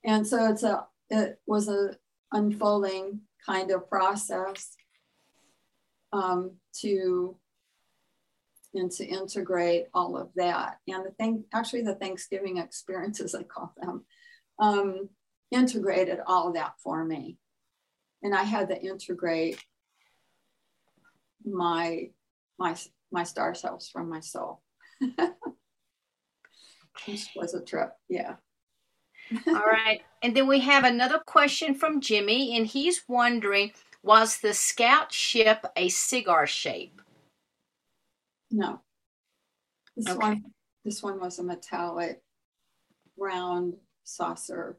And 0.05 0.27
so 0.27 0.51
it's 0.51 0.63
a 0.63 0.87
it 1.11 1.41
was 1.47 1.69
a 1.69 1.97
unfolding 2.33 3.21
kind 3.47 3.71
of 3.71 3.89
process 3.89 4.77
um, 6.13 6.53
to 6.81 7.37
and 8.75 8.91
to 8.93 9.05
integrate 9.05 9.87
all 9.93 10.17
of 10.17 10.31
that. 10.37 10.79
And 10.87 11.05
the 11.05 11.11
thing, 11.11 11.45
actually, 11.53 11.83
the 11.83 11.97
Thanksgiving 11.97 12.59
experiences, 12.59 13.35
I 13.35 13.43
call 13.43 13.75
them, 13.77 14.05
um, 14.61 15.09
integrated 15.51 16.21
all 16.25 16.49
of 16.49 16.55
that 16.55 16.75
for 16.83 17.05
me. 17.05 17.37
And 18.23 18.35
I 18.35 18.43
had 18.43 18.69
to 18.69 18.81
integrate 18.81 19.63
my 21.45 22.11
my 22.59 22.77
my 23.11 23.25
star 23.25 23.55
selves 23.55 23.89
from 23.89 24.09
my 24.09 24.21
soul. 24.21 24.61
this 27.07 27.29
was 27.35 27.55
a 27.55 27.65
trip, 27.65 27.93
yeah. 28.09 28.37
All 29.47 29.55
right. 29.55 30.03
And 30.23 30.37
then 30.37 30.47
we 30.47 30.61
have 30.61 30.85
another 30.85 31.19
question 31.19 31.75
from 31.75 32.01
Jimmy, 32.01 32.57
and 32.57 32.67
he's 32.67 33.03
wondering 33.09 33.73
was 34.03 34.39
the 34.39 34.55
scout 34.55 35.13
ship 35.13 35.67
a 35.77 35.89
cigar 35.89 36.47
shape? 36.47 37.03
No. 38.51 38.81
This 39.97 40.09
okay. 40.09 40.17
one 40.17 40.45
this 40.85 41.03
one 41.03 41.21
was 41.21 41.39
a 41.39 41.43
metallic 41.43 42.23
round 43.17 43.75
saucer. 44.05 44.79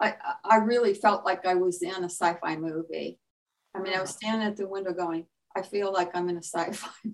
I 0.00 0.14
I 0.44 0.56
really 0.56 0.94
felt 0.94 1.24
like 1.24 1.46
I 1.46 1.54
was 1.54 1.82
in 1.82 2.04
a 2.04 2.10
sci-fi 2.10 2.56
movie. 2.56 3.18
I 3.74 3.80
mean, 3.80 3.94
I 3.94 4.00
was 4.00 4.10
standing 4.10 4.46
at 4.46 4.56
the 4.56 4.68
window 4.68 4.92
going, 4.92 5.26
I 5.56 5.62
feel 5.62 5.92
like 5.92 6.10
I'm 6.14 6.28
in 6.28 6.36
a 6.36 6.42
sci-fi. 6.42 7.10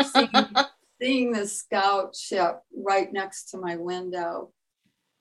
seeing, 0.02 0.28
seeing 1.00 1.32
the 1.32 1.46
scout 1.46 2.16
ship 2.16 2.60
right 2.76 3.12
next 3.12 3.50
to 3.50 3.58
my 3.58 3.76
window, 3.76 4.52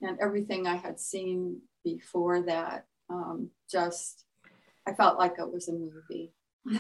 and 0.01 0.17
everything 0.19 0.67
I 0.67 0.75
had 0.75 0.99
seen 0.99 1.61
before 1.83 2.41
that, 2.43 2.85
um, 3.09 3.49
just 3.69 4.25
I 4.87 4.93
felt 4.93 5.17
like 5.17 5.35
it 5.37 5.51
was 5.51 5.67
a 5.67 5.73
movie. 5.73 6.33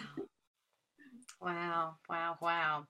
Wow, 1.41 1.95
wow, 2.07 2.37
wow. 2.39 2.85